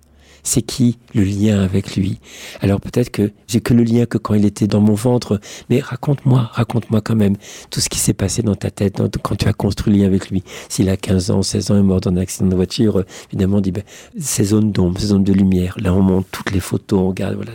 c'est 0.46 0.62
qui 0.62 0.98
le 1.14 1.24
lien 1.24 1.60
avec 1.60 1.96
lui? 1.96 2.20
Alors 2.60 2.80
peut-être 2.80 3.10
que 3.10 3.32
j'ai 3.48 3.60
que 3.60 3.74
le 3.74 3.82
lien 3.82 4.06
que 4.06 4.16
quand 4.16 4.34
il 4.34 4.44
était 4.44 4.66
dans 4.66 4.80
mon 4.80 4.94
ventre, 4.94 5.40
mais 5.68 5.80
raconte-moi, 5.80 6.50
raconte-moi 6.52 7.00
quand 7.00 7.16
même 7.16 7.36
tout 7.70 7.80
ce 7.80 7.88
qui 7.88 7.98
s'est 7.98 8.14
passé 8.14 8.42
dans 8.42 8.54
ta 8.54 8.70
tête 8.70 9.02
quand 9.22 9.36
tu 9.36 9.48
as 9.48 9.52
construit 9.52 9.92
le 9.92 10.00
lien 10.00 10.06
avec 10.06 10.30
lui. 10.30 10.42
S'il 10.68 10.88
a 10.88 10.96
15 10.96 11.30
ans, 11.30 11.42
16 11.42 11.70
ans, 11.72 11.78
est 11.78 11.82
mort 11.82 12.00
dans 12.00 12.10
un 12.10 12.16
accident 12.16 12.48
de 12.48 12.54
voiture, 12.54 13.04
évidemment, 13.30 13.58
on 13.58 13.60
dit 13.60 13.72
ben, 13.72 13.82
ces 14.18 14.44
zones 14.44 14.72
d'ombre, 14.72 15.00
ces 15.00 15.08
zones 15.08 15.24
de 15.24 15.32
lumière, 15.32 15.74
là 15.78 15.92
on 15.92 16.02
monte 16.02 16.26
toutes 16.30 16.52
les 16.52 16.60
photos, 16.60 17.00
on 17.00 17.08
regarde, 17.08 17.34
voilà. 17.34 17.52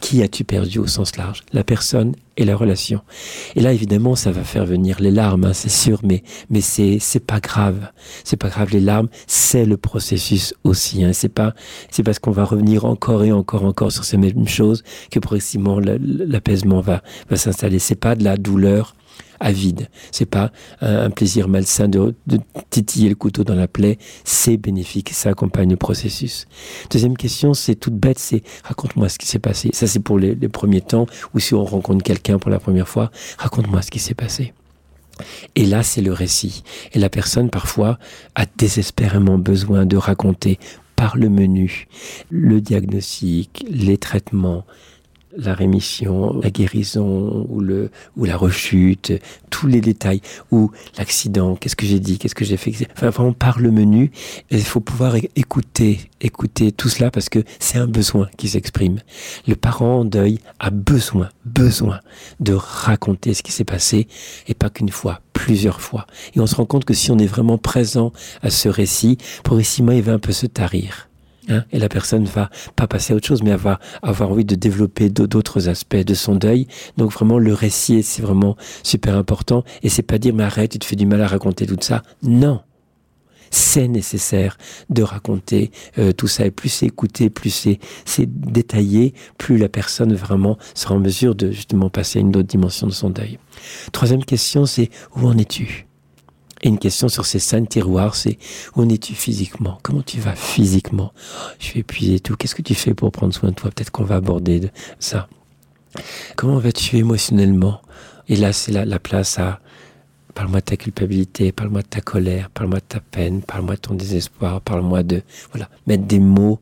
Qui 0.00 0.22
as-tu 0.22 0.44
perdu 0.44 0.78
au 0.78 0.86
sens 0.86 1.16
large? 1.16 1.42
La 1.52 1.64
personne 1.64 2.14
et 2.36 2.44
la 2.44 2.56
relation. 2.56 3.00
Et 3.56 3.60
là, 3.60 3.72
évidemment, 3.72 4.16
ça 4.16 4.30
va 4.32 4.42
faire 4.44 4.66
venir 4.66 5.00
les 5.00 5.10
larmes, 5.10 5.44
hein, 5.44 5.52
c'est 5.52 5.68
sûr, 5.70 6.00
mais, 6.02 6.22
mais 6.50 6.60
c'est, 6.60 6.98
c'est 7.00 7.24
pas 7.24 7.40
grave. 7.40 7.88
C'est 8.24 8.36
pas 8.36 8.48
grave, 8.48 8.70
les 8.72 8.80
larmes, 8.80 9.08
c'est 9.26 9.64
le 9.64 9.76
processus 9.76 10.54
aussi. 10.64 11.04
Hein. 11.04 11.12
C'est 11.12 11.28
pas, 11.28 11.54
c'est 11.90 12.02
parce 12.02 12.18
qu'on 12.18 12.30
va 12.32 12.44
revenir 12.44 12.84
encore 12.84 13.24
et 13.24 13.32
encore, 13.32 13.64
encore 13.64 13.92
sur 13.92 14.04
ces 14.04 14.16
mêmes 14.16 14.48
choses 14.48 14.82
que 15.10 15.18
progressivement 15.18 15.78
la- 15.80 15.98
l'apaisement 16.00 16.80
va, 16.80 17.02
va 17.30 17.36
s'installer. 17.36 17.78
C'est 17.78 17.94
pas 17.94 18.14
de 18.16 18.24
la 18.24 18.36
douleur 18.36 18.94
avide. 19.40 19.88
C'est 20.10 20.26
pas 20.26 20.52
un, 20.80 21.10
plaisir 21.10 21.48
malsain 21.48 21.88
de, 21.88 22.14
de 22.26 22.38
titiller 22.70 23.08
le 23.08 23.14
couteau 23.14 23.44
dans 23.44 23.54
la 23.54 23.68
plaie. 23.68 23.98
C'est 24.24 24.56
bénéfique. 24.56 25.10
Ça 25.10 25.30
accompagne 25.30 25.70
le 25.70 25.76
processus. 25.76 26.46
Deuxième 26.90 27.16
question, 27.16 27.54
c'est 27.54 27.74
toute 27.74 27.94
bête. 27.94 28.18
C'est 28.18 28.42
raconte-moi 28.64 29.08
ce 29.08 29.18
qui 29.18 29.26
s'est 29.26 29.38
passé. 29.38 29.70
Ça, 29.72 29.86
c'est 29.86 30.00
pour 30.00 30.18
les, 30.18 30.34
les 30.34 30.48
premiers 30.48 30.80
temps 30.80 31.06
ou 31.34 31.40
si 31.40 31.54
on 31.54 31.64
rencontre 31.64 32.02
quelqu'un 32.02 32.38
pour 32.38 32.50
la 32.50 32.58
première 32.58 32.88
fois. 32.88 33.10
Raconte-moi 33.38 33.82
ce 33.82 33.90
qui 33.90 33.98
s'est 33.98 34.14
passé. 34.14 34.52
Et 35.54 35.64
là, 35.64 35.82
c'est 35.82 36.02
le 36.02 36.12
récit. 36.12 36.64
Et 36.92 36.98
la 36.98 37.08
personne, 37.08 37.50
parfois, 37.50 37.98
a 38.34 38.46
désespérément 38.46 39.38
besoin 39.38 39.86
de 39.86 39.96
raconter 39.96 40.58
par 40.96 41.16
le 41.16 41.28
menu 41.28 41.88
le 42.30 42.60
diagnostic, 42.60 43.64
les 43.68 43.98
traitements, 43.98 44.64
la 45.36 45.54
rémission, 45.54 46.40
la 46.40 46.50
guérison 46.50 47.46
ou, 47.48 47.60
le, 47.60 47.90
ou 48.16 48.24
la 48.24 48.36
rechute, 48.36 49.12
tous 49.50 49.66
les 49.66 49.80
détails, 49.80 50.20
ou 50.50 50.70
l'accident, 50.98 51.56
qu'est-ce 51.56 51.76
que 51.76 51.86
j'ai 51.86 52.00
dit, 52.00 52.18
qu'est-ce 52.18 52.34
que 52.34 52.44
j'ai 52.44 52.56
fait, 52.56 52.72
enfin 52.92 53.10
vraiment 53.10 53.32
par 53.32 53.60
le 53.60 53.70
menu, 53.70 54.10
il 54.50 54.62
faut 54.62 54.80
pouvoir 54.80 55.16
écouter, 55.36 56.00
écouter 56.20 56.72
tout 56.72 56.88
cela 56.88 57.10
parce 57.10 57.28
que 57.28 57.42
c'est 57.58 57.78
un 57.78 57.86
besoin 57.86 58.28
qui 58.36 58.48
s'exprime. 58.48 59.00
Le 59.46 59.56
parent 59.56 60.00
en 60.00 60.04
deuil 60.04 60.40
a 60.58 60.70
besoin, 60.70 61.28
besoin 61.44 62.00
de 62.40 62.52
raconter 62.54 63.34
ce 63.34 63.42
qui 63.42 63.52
s'est 63.52 63.64
passé, 63.64 64.08
et 64.48 64.54
pas 64.54 64.70
qu'une 64.70 64.88
fois, 64.88 65.20
plusieurs 65.32 65.80
fois. 65.80 66.06
Et 66.34 66.40
on 66.40 66.46
se 66.46 66.54
rend 66.54 66.66
compte 66.66 66.84
que 66.84 66.94
si 66.94 67.10
on 67.10 67.18
est 67.18 67.26
vraiment 67.26 67.58
présent 67.58 68.12
à 68.42 68.50
ce 68.50 68.68
récit, 68.68 69.18
progressivement 69.42 69.92
il 69.92 70.02
va 70.02 70.12
un 70.12 70.18
peu 70.18 70.32
se 70.32 70.46
tarir. 70.46 71.08
Hein, 71.48 71.64
et 71.72 71.78
la 71.78 71.88
personne 71.88 72.24
va 72.24 72.48
pas 72.74 72.86
passer 72.86 73.12
à 73.12 73.16
autre 73.16 73.26
chose, 73.26 73.42
mais 73.42 73.54
va 73.54 73.78
avoir 74.02 74.30
envie 74.30 74.46
de 74.46 74.54
développer 74.54 75.10
d'au- 75.10 75.26
d'autres 75.26 75.68
aspects 75.68 75.96
de 75.96 76.14
son 76.14 76.36
deuil. 76.36 76.66
Donc 76.96 77.12
vraiment, 77.12 77.38
le 77.38 77.52
récit, 77.52 78.02
c'est 78.02 78.22
vraiment 78.22 78.56
super 78.82 79.16
important. 79.16 79.62
Et 79.82 79.88
c'est 79.90 80.02
pas 80.02 80.18
dire, 80.18 80.34
mais 80.34 80.44
arrête, 80.44 80.72
tu 80.72 80.78
te 80.78 80.84
fais 80.86 80.96
du 80.96 81.04
mal 81.06 81.20
à 81.20 81.26
raconter 81.26 81.66
tout 81.66 81.76
ça. 81.80 82.02
Non. 82.22 82.62
C'est 83.50 83.86
nécessaire 83.86 84.56
de 84.90 85.02
raconter 85.02 85.70
euh, 85.98 86.12
tout 86.12 86.26
ça. 86.26 86.44
Et 86.46 86.50
plus 86.50 86.70
c'est 86.70 86.86
écouté, 86.86 87.30
plus 87.30 87.50
c'est 88.04 88.26
détaillé, 88.26 89.14
plus 89.38 89.58
la 89.58 89.68
personne 89.68 90.12
vraiment 90.14 90.58
sera 90.74 90.94
en 90.96 90.98
mesure 90.98 91.34
de 91.34 91.52
justement 91.52 91.88
passer 91.90 92.18
à 92.18 92.22
une 92.22 92.34
autre 92.34 92.48
dimension 92.48 92.86
de 92.88 92.92
son 92.92 93.10
deuil. 93.10 93.38
Troisième 93.92 94.24
question, 94.24 94.66
c'est 94.66 94.90
où 95.14 95.26
en 95.28 95.38
es-tu? 95.38 95.86
Et 96.64 96.68
une 96.68 96.78
question 96.78 97.08
sur 97.08 97.26
ces 97.26 97.38
cinq 97.38 97.68
tiroirs, 97.68 98.16
c'est 98.16 98.38
où 98.74 98.82
en 98.82 98.88
es-tu 98.88 99.14
physiquement? 99.14 99.78
Comment 99.82 100.02
tu 100.02 100.18
vas 100.18 100.34
physiquement? 100.34 101.12
Oh, 101.14 101.50
Je 101.60 101.64
suis 101.66 101.80
épuisé 101.80 102.14
et 102.14 102.20
tout. 102.20 102.36
Qu'est-ce 102.36 102.54
que 102.54 102.62
tu 102.62 102.74
fais 102.74 102.94
pour 102.94 103.12
prendre 103.12 103.34
soin 103.34 103.50
de 103.50 103.54
toi? 103.54 103.70
Peut-être 103.70 103.90
qu'on 103.90 104.04
va 104.04 104.16
aborder 104.16 104.60
de 104.60 104.70
ça. 104.98 105.28
Comment 106.36 106.58
vas-tu 106.58 106.96
émotionnellement? 106.96 107.82
Et 108.28 108.36
là, 108.36 108.54
c'est 108.54 108.72
la 108.72 108.98
place 108.98 109.38
à 109.38 109.60
parle-moi 110.34 110.60
de 110.60 110.64
ta 110.64 110.76
culpabilité, 110.76 111.52
parle-moi 111.52 111.82
de 111.82 111.86
ta 111.86 112.00
colère, 112.00 112.50
parle-moi 112.50 112.80
de 112.80 112.84
ta 112.84 113.00
peine, 113.00 113.42
parle-moi 113.42 113.76
de 113.76 113.80
ton 113.80 113.94
désespoir, 113.94 114.60
parle-moi 114.60 115.02
de 115.02 115.22
voilà 115.52 115.68
mettre 115.86 116.04
des 116.04 116.18
mots 116.18 116.60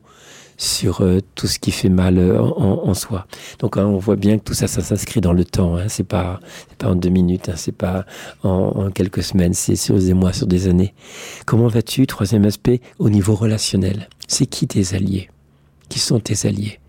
sur 0.63 1.01
euh, 1.01 1.19
tout 1.35 1.47
ce 1.47 1.59
qui 1.59 1.71
fait 1.71 1.89
mal 1.89 2.17
euh, 2.17 2.39
en, 2.39 2.93
soi. 2.93 3.27
Donc 3.59 3.77
hein, 3.77 3.85
on 3.85 3.97
voit 3.97 4.15
bien 4.15 4.37
que 4.37 4.43
tout 4.43 4.53
ça, 4.53 4.67
ça 4.67 4.81
s'inscrit 4.81 5.21
dans 5.21 5.33
le 5.33 5.43
temps. 5.43 5.75
Hein. 5.75 5.89
C'est 5.89 6.07
pas, 6.07 6.39
pas 6.77 6.87
en 6.87 6.95
deux 6.95 7.09
minutes, 7.09 7.49
hein. 7.49 7.55
c'est 7.55 7.75
pas 7.75 8.05
en, 8.43 8.49
en 8.49 8.91
quelques 8.91 9.23
semaines, 9.23 9.53
c'est 9.53 9.75
sur 9.75 9.97
des 9.97 10.13
mois, 10.13 10.33
sur 10.33 10.47
des 10.47 10.67
années. 10.67 10.93
Comment 11.45 11.67
vas-tu? 11.67 12.07
Troisième 12.07 12.45
aspect, 12.45 12.81
au 12.99 13.09
niveau 13.09 13.35
relationnel. 13.35 14.07
C'est 14.27 14.45
qui 14.45 14.67
tes 14.67 14.95
alliés? 14.95 15.29
Qui 15.89 15.99
sont 15.99 16.19
tes 16.19 16.47
alliés? 16.47 16.79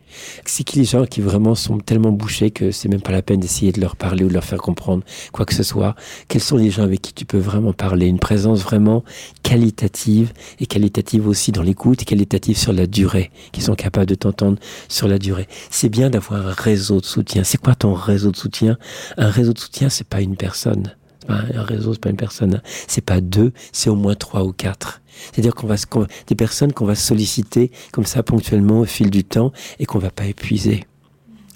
C'est 0.45 0.65
qui 0.65 0.79
les 0.79 0.85
gens 0.85 1.05
qui 1.07 1.21
vraiment 1.21 1.55
sont 1.55 1.79
tellement 1.79 2.13
bouchés 2.13 2.51
que 2.51 2.71
c'est 2.71 2.89
même 2.89 3.01
pas 3.01 3.13
la 3.13 3.23
peine 3.23 3.41
d'essayer 3.41 3.73
de 3.73 3.81
leur 3.81 3.97
parler 3.97 4.25
ou 4.25 4.29
de 4.29 4.35
leur 4.35 4.45
faire 4.45 4.59
comprendre 4.59 5.05
quoi 5.33 5.45
que 5.45 5.55
ce 5.55 5.63
soit? 5.63 5.95
Quels 6.29 6.43
sont 6.43 6.57
les 6.57 6.71
gens 6.71 6.83
avec 6.83 7.03
qui 7.03 7.13
tu 7.13 7.25
peux 7.25 7.39
vraiment 7.39 7.73
parler? 7.73 8.07
Une 8.07 8.19
présence 8.19 8.63
vraiment 8.63 9.05
qualitative 9.43 10.33
et 10.61 10.67
qualitative 10.67 11.27
aussi 11.29 11.53
dans 11.53 11.63
l'écoute 11.63 12.03
et 12.03 12.05
qualitative 12.05 12.57
sur 12.57 12.73
la 12.73 12.87
durée, 12.87 13.31
qui 13.53 13.61
sont 13.61 13.75
capables 13.75 14.07
de 14.07 14.15
t'entendre 14.15 14.59
sur 14.89 15.09
la 15.09 15.19
durée. 15.19 15.49
C'est 15.71 15.89
bien 15.89 16.11
d'avoir 16.11 16.47
un 16.47 16.53
réseau 16.53 17.01
de 17.01 17.07
soutien. 17.07 17.45
C'est 17.45 17.59
quoi 17.59 17.75
ton 17.75 17.95
réseau 17.95 18.31
de 18.31 18.37
soutien? 18.37 18.79
Un 19.17 19.31
réseau 19.31 19.53
de 19.53 19.59
soutien, 19.59 19.89
c'est 19.89 20.07
pas 20.07 20.21
une 20.21 20.37
personne. 20.37 20.95
C'est 21.27 21.35
pas 21.53 21.59
Un 21.59 21.63
réseau, 21.63 21.93
c'est 21.95 22.01
pas 22.03 22.11
une 22.11 22.17
personne. 22.17 22.55
hein. 22.57 22.63
C'est 22.87 23.05
pas 23.05 23.21
deux, 23.21 23.53
c'est 23.73 23.91
au 23.91 23.97
moins 23.97 24.15
trois 24.15 24.45
ou 24.45 24.53
quatre. 24.53 25.01
C'est-à-dire 25.33 25.55
qu'on 25.55 25.67
va, 25.67 25.77
qu'on- 25.89 26.07
des 26.27 26.35
personnes 26.35 26.73
qu'on 26.73 26.87
va 26.87 26.95
solliciter 26.95 27.71
comme 27.93 28.05
ça 28.07 28.23
ponctuellement 28.23 28.81
au 28.81 28.85
fil 28.85 29.11
du 29.11 29.25
temps 29.25 29.53
et 29.79 29.87
qu'on 29.87 29.99
va 29.99 30.11
pas 30.11 30.27
épuiser. 30.27 30.85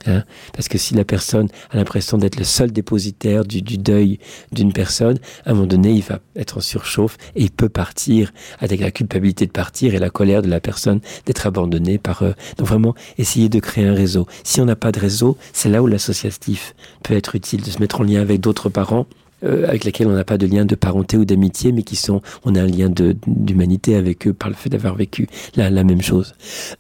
Hein 0.07 0.23
Parce 0.55 0.69
que 0.69 0.79
si 0.79 0.95
la 0.95 1.05
personne 1.05 1.49
a 1.71 1.77
l'impression 1.77 2.19
d'être 2.19 2.37
le 2.39 2.45
seul 2.45 2.71
dépositaire 2.71 3.45
du, 3.45 3.63
du 3.63 3.79
deuil 3.79 4.21
d'une 4.53 4.73
personne, 4.73 5.19
à 5.45 5.51
un 5.51 5.55
moment 5.55 5.67
donné, 5.67 5.91
il 5.91 6.03
va 6.03 6.21
être 6.37 6.59
en 6.59 6.61
surchauffe 6.61 7.17
et 7.35 7.43
il 7.43 7.51
peut 7.51 7.69
partir 7.69 8.31
avec 8.61 8.81
la 8.81 8.93
culpabilité 8.93 9.45
de 9.45 9.51
partir 9.51 9.95
et 9.97 9.99
la 9.99 10.09
colère 10.09 10.41
de 10.41 10.49
la 10.49 10.61
personne 10.61 11.01
d'être 11.27 11.47
abandonnée 11.49 11.99
par 11.99 12.25
eux. 12.25 12.35
Donc 12.59 12.69
vraiment, 12.69 12.95
essayer 13.19 13.49
de 13.49 13.59
créer 13.59 13.87
un 13.89 13.93
réseau. 13.95 14.27
Si 14.45 14.61
on 14.61 14.67
n'a 14.67 14.77
pas 14.77 14.93
de 14.93 15.01
réseau, 15.01 15.37
c'est 15.53 15.69
là 15.69 15.83
où 15.83 15.89
l'associatif 15.89 16.77
peut 17.03 17.15
être 17.15 17.35
utile, 17.35 17.63
de 17.63 17.71
se 17.71 17.81
mettre 17.81 18.01
en 18.01 18.05
lien 18.05 18.21
avec 18.23 18.41
d'autres 18.41 18.69
parents 18.69 19.07
euh, 19.45 19.67
avec 19.69 19.85
lesquels 19.85 20.07
on 20.07 20.15
n'a 20.15 20.25
pas 20.25 20.39
de 20.39 20.47
lien 20.47 20.65
de 20.65 20.75
parenté 20.75 21.17
ou 21.17 21.25
d'amitié, 21.25 21.73
mais 21.73 21.83
qui 21.83 21.97
sont, 21.97 22.23
on 22.45 22.55
a 22.55 22.63
un 22.63 22.67
lien 22.67 22.91
d'humanité 23.27 23.95
avec 23.95 24.27
eux 24.27 24.33
par 24.33 24.49
le 24.49 24.55
fait 24.55 24.69
d'avoir 24.69 24.95
vécu 24.95 25.29
la, 25.57 25.71
la 25.71 25.85
même 25.85 26.03
chose. 26.03 26.35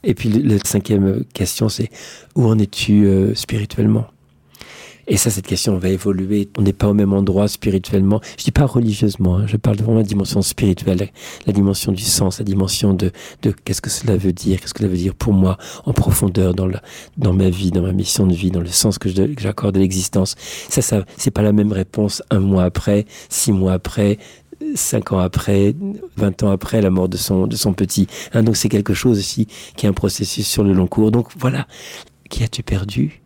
Et 0.04 0.14
puis 0.14 0.28
le 0.28 0.58
cinquième 0.64 1.24
question, 1.34 1.68
c'est 1.68 1.90
où 2.34 2.44
en 2.46 2.58
es-tu 2.58 3.06
euh, 3.06 3.34
spirituellement? 3.34 4.06
Et 5.08 5.16
ça, 5.16 5.30
cette 5.30 5.46
question 5.46 5.78
va 5.78 5.88
évoluer. 5.88 6.50
On 6.58 6.62
n'est 6.62 6.74
pas 6.74 6.88
au 6.88 6.94
même 6.94 7.14
endroit 7.14 7.48
spirituellement. 7.48 8.20
Je 8.38 8.44
dis 8.44 8.50
pas 8.50 8.66
religieusement. 8.66 9.38
hein. 9.38 9.46
Je 9.46 9.56
parle 9.56 9.76
de 9.76 9.82
vraiment 9.82 9.98
la 9.98 10.04
dimension 10.04 10.42
spirituelle, 10.42 11.08
la, 11.46 11.52
dimension 11.52 11.92
du 11.92 12.02
sens, 12.02 12.38
la 12.38 12.44
dimension 12.44 12.92
de, 12.92 13.10
de 13.42 13.50
qu'est-ce 13.50 13.80
que 13.80 13.88
cela 13.90 14.16
veut 14.16 14.32
dire, 14.32 14.60
qu'est-ce 14.60 14.74
que 14.74 14.80
cela 14.80 14.90
veut 14.90 14.98
dire 14.98 15.14
pour 15.14 15.32
moi 15.32 15.56
en 15.86 15.94
profondeur 15.94 16.54
dans 16.54 16.66
la, 16.66 16.82
dans 17.16 17.32
ma 17.32 17.48
vie, 17.48 17.70
dans 17.70 17.82
ma 17.82 17.92
mission 17.92 18.26
de 18.26 18.34
vie, 18.34 18.50
dans 18.50 18.60
le 18.60 18.68
sens 18.68 18.98
que 18.98 19.08
j'accorde 19.08 19.76
à 19.76 19.80
l'existence. 19.80 20.34
Ça, 20.68 20.82
ça, 20.82 21.04
c'est 21.16 21.30
pas 21.30 21.42
la 21.42 21.52
même 21.52 21.72
réponse 21.72 22.22
un 22.30 22.40
mois 22.40 22.64
après, 22.64 23.06
six 23.30 23.52
mois 23.52 23.72
après, 23.72 24.18
cinq 24.74 25.12
ans 25.12 25.20
après, 25.20 25.74
20 26.16 26.42
ans 26.42 26.50
après 26.50 26.82
la 26.82 26.90
mort 26.90 27.08
de 27.08 27.16
son, 27.16 27.46
de 27.46 27.56
son 27.56 27.72
petit. 27.72 28.08
Hein, 28.34 28.42
donc 28.42 28.56
c'est 28.56 28.68
quelque 28.68 28.92
chose 28.94 29.18
aussi 29.18 29.46
qui 29.76 29.86
est 29.86 29.88
un 29.88 29.94
processus 29.94 30.46
sur 30.46 30.64
le 30.64 30.74
long 30.74 30.86
cours. 30.86 31.10
Donc 31.10 31.28
voilà, 31.38 31.66
qui 32.28 32.42
as-tu 32.44 32.62
perdu? 32.62 33.22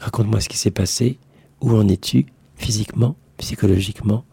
Raconte-moi 0.00 0.40
ce 0.40 0.48
qui 0.48 0.58
s'est 0.58 0.70
passé. 0.70 1.18
où 1.60 1.70
en 1.72 1.88
es-tu 1.88 2.26
physiquement, 2.56 3.16
psychologiquement, 3.38 4.24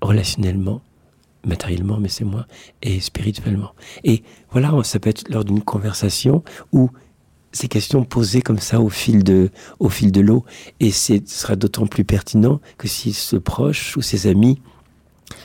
relationnellement, 0.00 0.82
matériellement, 1.44 1.98
mais 1.98 2.08
c'est 2.08 2.24
moi, 2.24 2.46
et 2.82 3.00
spirituellement. 3.00 3.72
Et 4.04 4.22
voilà, 4.50 4.72
ça 4.84 4.98
peut 4.98 5.10
être 5.10 5.28
lors 5.28 5.44
d'une 5.44 5.62
conversation 5.62 6.44
où 6.72 6.90
ces 7.52 7.68
questions 7.68 8.04
posées 8.04 8.40
comme 8.40 8.58
ça 8.58 8.80
au 8.80 8.88
fil 8.88 9.24
de, 9.24 9.50
au 9.78 9.88
fil 9.88 10.10
de 10.12 10.20
l'eau, 10.20 10.44
et 10.80 10.90
ce 10.90 11.18
sera 11.26 11.56
d'autant 11.56 11.86
plus 11.86 12.04
pertinent 12.04 12.60
que 12.78 12.88
si 12.88 13.12
ce 13.12 13.36
proche 13.36 13.96
ou 13.96 14.02
ses 14.02 14.26
amis 14.26 14.60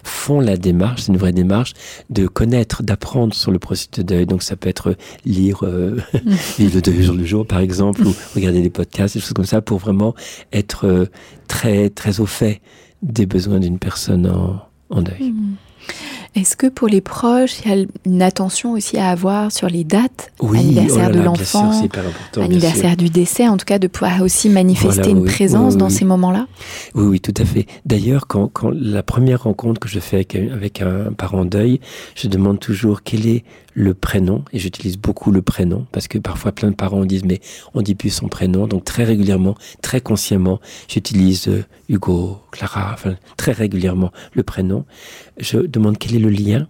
font 0.04 0.40
la 0.40 0.58
démarche, 0.58 1.04
c'est 1.04 1.12
une 1.12 1.18
vraie 1.18 1.34
démarche, 1.34 1.74
de 2.10 2.28
connaître, 2.28 2.84
d'apprendre 2.84 3.34
sur 3.34 3.52
le 3.52 3.60
processus 3.60 3.92
de 3.92 4.04
deuil. 4.04 4.26
Donc 4.26 4.44
ça 4.44 4.56
peut 4.56 4.70
être 4.70 4.96
lire, 5.26 5.60
euh, 5.64 5.98
le 6.60 6.82
deuil 6.82 7.04
jour 7.04 7.16
le 7.16 7.26
jour 7.26 7.46
par 7.46 7.60
exemple, 7.60 8.06
ou 8.06 8.14
regarder 8.36 8.62
des 8.62 8.70
podcasts, 8.70 9.16
des 9.16 9.22
choses 9.22 9.34
comme 9.34 9.46
ça, 9.46 9.62
pour 9.62 9.78
vraiment 9.78 10.16
être 10.54 10.86
euh, 10.86 11.06
très, 11.48 11.90
très 11.90 12.20
au 12.20 12.26
fait 12.26 12.62
des 13.02 13.26
besoins 13.26 13.60
d'une 13.60 13.80
personne 13.80 14.28
en, 14.28 14.62
en 14.90 15.02
deuil. 15.02 15.32
Mm. 15.32 15.56
Est-ce 16.38 16.56
que 16.56 16.68
pour 16.68 16.88
les 16.88 17.02
proches, 17.02 17.62
il 17.66 17.72
y 17.72 17.74
a 17.82 17.86
une 18.06 18.22
attention 18.22 18.74
aussi 18.74 18.98
à 18.98 19.10
avoir 19.10 19.52
sur 19.52 19.68
les 19.70 19.84
dates 19.84 20.32
oui, 20.40 20.60
Anniversaire 20.60 21.08
oh 21.10 21.12
là 21.12 21.18
de 21.18 21.22
l'enfant, 21.24 21.72
anniversaire 22.40 22.96
du 22.96 23.10
décès, 23.10 23.48
en 23.48 23.58
tout 23.58 23.66
cas 23.66 23.80
de 23.80 23.88
pouvoir 23.88 24.22
aussi 24.22 24.48
manifester 24.50 24.88
Voilà, 25.02 25.10
une 25.10 25.20
oui, 25.20 25.26
présence 25.30 25.74
oui, 25.74 25.80
dans 25.80 25.90
ces 25.90 26.06
moments-là? 26.06 26.46
Oui, 26.94 27.06
oui, 27.06 27.20
tout 27.22 27.34
à 27.38 27.44
fait. 27.46 27.66
D'ailleurs, 27.88 28.28
quand, 28.28 28.50
quand 28.54 28.70
la 28.72 29.02
première 29.02 29.44
rencontre 29.44 29.80
que 29.80 29.90
je 29.90 30.00
fais 30.00 30.18
avec, 30.18 30.36
un- 30.36 30.54
avec 30.54 30.82
un 30.84 31.12
parent 31.12 31.40
en 31.40 31.46
deuil, 31.46 31.80
je 32.16 32.28
demande 32.28 32.60
toujours 32.60 33.02
quel 33.02 33.26
est 33.26 33.44
le 33.78 33.94
prénom, 33.94 34.44
et 34.52 34.58
j'utilise 34.58 34.98
beaucoup 34.98 35.32
le 35.32 35.44
prénom, 35.44 35.86
parce 35.92 36.08
que 36.08 36.18
parfois 36.18 36.52
plein 36.52 36.72
de 36.72 36.76
parents 36.76 37.06
disent, 37.06 37.24
mais 37.24 37.42
on 37.76 37.84
dit 37.84 37.94
plus 37.94 38.10
son 38.10 38.28
prénom, 38.28 38.66
donc 38.66 38.84
très 38.86 39.04
régulièrement, 39.04 39.54
très 39.84 40.02
consciemment, 40.02 40.60
j'utilise 40.88 41.48
euh, 41.48 41.64
Hugo, 41.88 42.40
Clara, 42.50 42.90
enfin, 42.92 43.18
très 43.38 43.52
régulièrement 43.52 44.12
le 44.34 44.42
prénom. 44.42 44.84
Je 45.38 45.60
demande 45.60 46.00
quel 46.00 46.16
est 46.16 46.20
le 46.20 46.32
lien, 46.32 46.68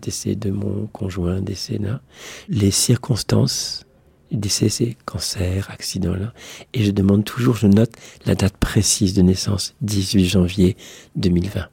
décès 0.00 0.36
de 0.36 0.52
mon 0.52 0.86
conjoint, 0.92 1.40
décès 1.40 1.78
là, 1.78 2.02
les 2.48 2.70
circonstances, 2.70 3.84
décès 4.30 4.68
c'est 4.68 4.96
cancer, 5.06 5.68
accident 5.72 6.14
là, 6.14 6.32
et 6.72 6.84
je 6.84 6.92
demande 6.92 7.24
toujours, 7.24 7.56
je 7.56 7.66
note 7.66 7.90
la 8.26 8.36
date 8.36 8.56
précise 8.58 9.12
de 9.14 9.22
naissance, 9.22 9.74
18 9.80 10.24
janvier 10.24 10.76
2020. 11.16 11.66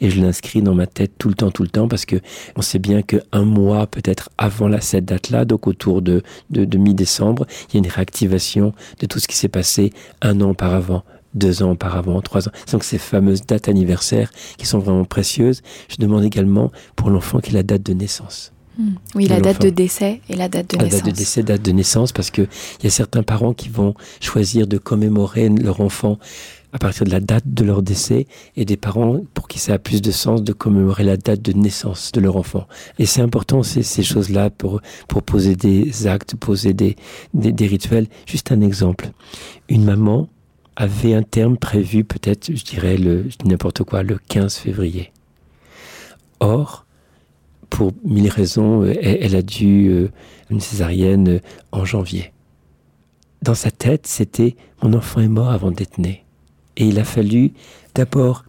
Et 0.00 0.10
je 0.10 0.20
l'inscris 0.20 0.62
dans 0.62 0.74
ma 0.74 0.86
tête 0.86 1.12
tout 1.18 1.28
le 1.28 1.34
temps, 1.34 1.50
tout 1.50 1.62
le 1.62 1.68
temps, 1.68 1.88
parce 1.88 2.06
que 2.06 2.16
on 2.56 2.62
sait 2.62 2.78
bien 2.78 3.02
que 3.02 3.16
un 3.32 3.44
mois 3.44 3.86
peut-être 3.86 4.30
avant 4.38 4.68
la, 4.68 4.80
cette 4.80 5.04
date-là, 5.04 5.44
donc 5.44 5.66
autour 5.66 6.02
de, 6.02 6.22
de, 6.50 6.64
de 6.64 6.78
mi-décembre, 6.78 7.46
il 7.68 7.74
y 7.74 7.76
a 7.78 7.80
une 7.86 7.90
réactivation 7.92 8.72
de 9.00 9.06
tout 9.06 9.18
ce 9.18 9.26
qui 9.26 9.36
s'est 9.36 9.48
passé 9.48 9.92
un 10.22 10.40
an 10.40 10.50
auparavant, 10.50 11.02
deux 11.34 11.62
ans 11.62 11.72
auparavant, 11.72 12.20
trois 12.20 12.48
ans. 12.48 12.52
Donc 12.72 12.84
ces 12.84 12.98
fameuses 12.98 13.42
dates 13.46 13.68
anniversaires 13.68 14.30
qui 14.56 14.66
sont 14.66 14.78
vraiment 14.78 15.04
précieuses. 15.04 15.62
Je 15.88 15.96
demande 15.96 16.24
également 16.24 16.70
pour 16.96 17.10
l'enfant 17.10 17.40
quelle 17.40 17.54
est 17.54 17.58
la 17.58 17.62
date 17.64 17.82
de 17.82 17.92
naissance. 17.92 18.52
Hmm. 18.78 18.92
Oui, 19.16 19.26
la 19.26 19.40
date 19.40 19.60
de 19.60 19.70
décès 19.70 20.20
et 20.28 20.36
la 20.36 20.48
date 20.48 20.70
de 20.70 20.76
La 20.76 20.84
naissance. 20.84 21.02
date 21.02 21.12
de 21.12 21.16
décès, 21.16 21.42
date 21.42 21.62
de 21.62 21.72
naissance, 21.72 22.12
parce 22.12 22.30
que 22.30 22.42
il 22.42 22.84
y 22.84 22.86
a 22.86 22.90
certains 22.90 23.24
parents 23.24 23.52
qui 23.52 23.68
vont 23.68 23.94
choisir 24.20 24.68
de 24.68 24.78
commémorer 24.78 25.48
leur 25.48 25.80
enfant 25.80 26.18
à 26.72 26.78
partir 26.78 27.04
de 27.04 27.10
la 27.10 27.20
date 27.20 27.44
de 27.46 27.64
leur 27.64 27.82
décès, 27.82 28.26
et 28.56 28.64
des 28.64 28.76
parents 28.76 29.20
pour 29.34 29.48
qui 29.48 29.58
ça 29.58 29.74
a 29.74 29.78
plus 29.78 30.02
de 30.02 30.10
sens 30.10 30.42
de 30.42 30.52
commémorer 30.52 31.04
la 31.04 31.16
date 31.16 31.40
de 31.42 31.52
naissance 31.52 32.12
de 32.12 32.20
leur 32.20 32.36
enfant. 32.36 32.66
Et 32.98 33.06
c'est 33.06 33.22
important 33.22 33.62
ces, 33.62 34.02
choses-là 34.02 34.50
pour, 34.50 34.80
poser 35.24 35.56
des 35.56 36.06
actes, 36.06 36.36
poser 36.36 36.74
des, 36.74 36.96
rituels. 37.34 38.06
Juste 38.26 38.52
un 38.52 38.60
exemple. 38.60 39.10
Une 39.68 39.84
maman 39.84 40.28
avait 40.76 41.14
un 41.14 41.22
terme 41.22 41.56
prévu 41.56 42.04
peut-être, 42.04 42.54
je 42.54 42.64
dirais, 42.64 42.96
le, 42.96 43.26
n'importe 43.44 43.82
quoi, 43.82 44.02
le 44.02 44.18
15 44.28 44.56
février. 44.56 45.12
Or, 46.40 46.86
pour 47.70 47.92
mille 48.04 48.28
raisons, 48.28 48.84
elle, 48.84 49.18
elle 49.20 49.36
a 49.36 49.42
dû 49.42 49.88
euh, 49.88 50.10
une 50.50 50.60
césarienne 50.60 51.28
euh, 51.28 51.40
en 51.72 51.84
janvier. 51.84 52.32
Dans 53.42 53.54
sa 53.54 53.70
tête, 53.70 54.06
c'était 54.06 54.56
mon 54.82 54.94
enfant 54.94 55.20
est 55.20 55.28
mort 55.28 55.50
avant 55.50 55.70
d'être 55.70 55.98
né. 55.98 56.24
Et 56.78 56.86
il 56.86 56.98
a 56.98 57.04
fallu 57.04 57.52
d'abord 57.94 58.44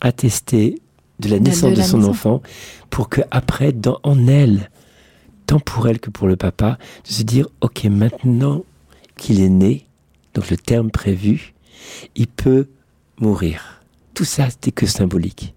attester 0.00 0.80
de 1.20 1.28
la 1.28 1.38
De- 1.38 1.44
de 1.44 1.48
naissance 1.50 1.74
de, 1.74 1.82
son 1.82 2.04
enfant 2.04 2.42
pour 2.90 3.08
que 3.08 3.20
après, 3.30 3.72
dans, 3.72 3.98
en 4.02 4.26
elle, 4.26 4.70
tant 5.46 5.60
pour 5.60 5.88
elle 5.88 6.00
que 6.00 6.10
pour 6.10 6.26
le 6.28 6.36
papa, 6.36 6.78
de 7.06 7.12
se 7.12 7.22
dire 7.22 7.46
ok 7.60 7.84
maintenant 7.84 8.64
qu'il 9.16 9.40
est 9.40 9.48
né, 9.48 9.84
donc 10.34 10.50
le 10.50 10.56
terme 10.56 10.90
prévu, 10.90 11.54
il 12.14 12.26
peut 12.28 12.68
mourir. 13.20 13.82
Tout 14.14 14.24
ça, 14.24 14.48
c'était 14.50 14.70
que 14.72 14.86
symbolique. 14.86 15.54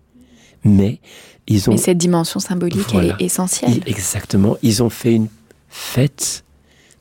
Mais 0.63 0.99
ils 1.47 1.69
ont 1.69 1.73
Mais 1.73 1.77
cette 1.77 1.97
dimension 1.97 2.39
symbolique, 2.39 2.87
Voilà. 2.91 3.15
est 3.19 3.25
essentielle. 3.25 3.81
exactement. 3.85 4.57
Ils 4.61 4.81
ont 4.83 4.89
fait 4.89 5.13
une 5.13 5.27
fête 5.69 6.43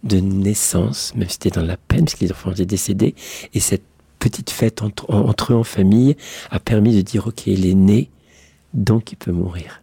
de 0.04 0.18
naissance, 0.18 1.12
même 1.14 1.28
si 1.28 1.34
c'était 1.34 1.50
dans 1.50 1.66
la 1.66 1.76
peine, 1.76 2.04
parce 2.04 2.14
que 2.14 2.24
les 2.24 2.30
enfants 2.32 2.52
étaient 2.52 2.64
décédés. 2.66 3.14
Et 3.52 3.60
cette 3.60 3.82
petite 4.20 4.50
fête 4.50 4.82
entre, 4.82 5.04
en- 5.10 5.28
entre 5.28 5.52
eux 5.52 5.56
en 5.56 5.64
famille 5.64 6.16
a 6.52 6.60
permis 6.60 6.94
de 6.94 7.00
dire, 7.02 7.26
OK, 7.26 7.48
il 7.48 7.66
est 7.66 7.74
né, 7.74 8.08
donc 8.74 9.10
il 9.12 9.16
peut 9.16 9.32
mourir. 9.32 9.82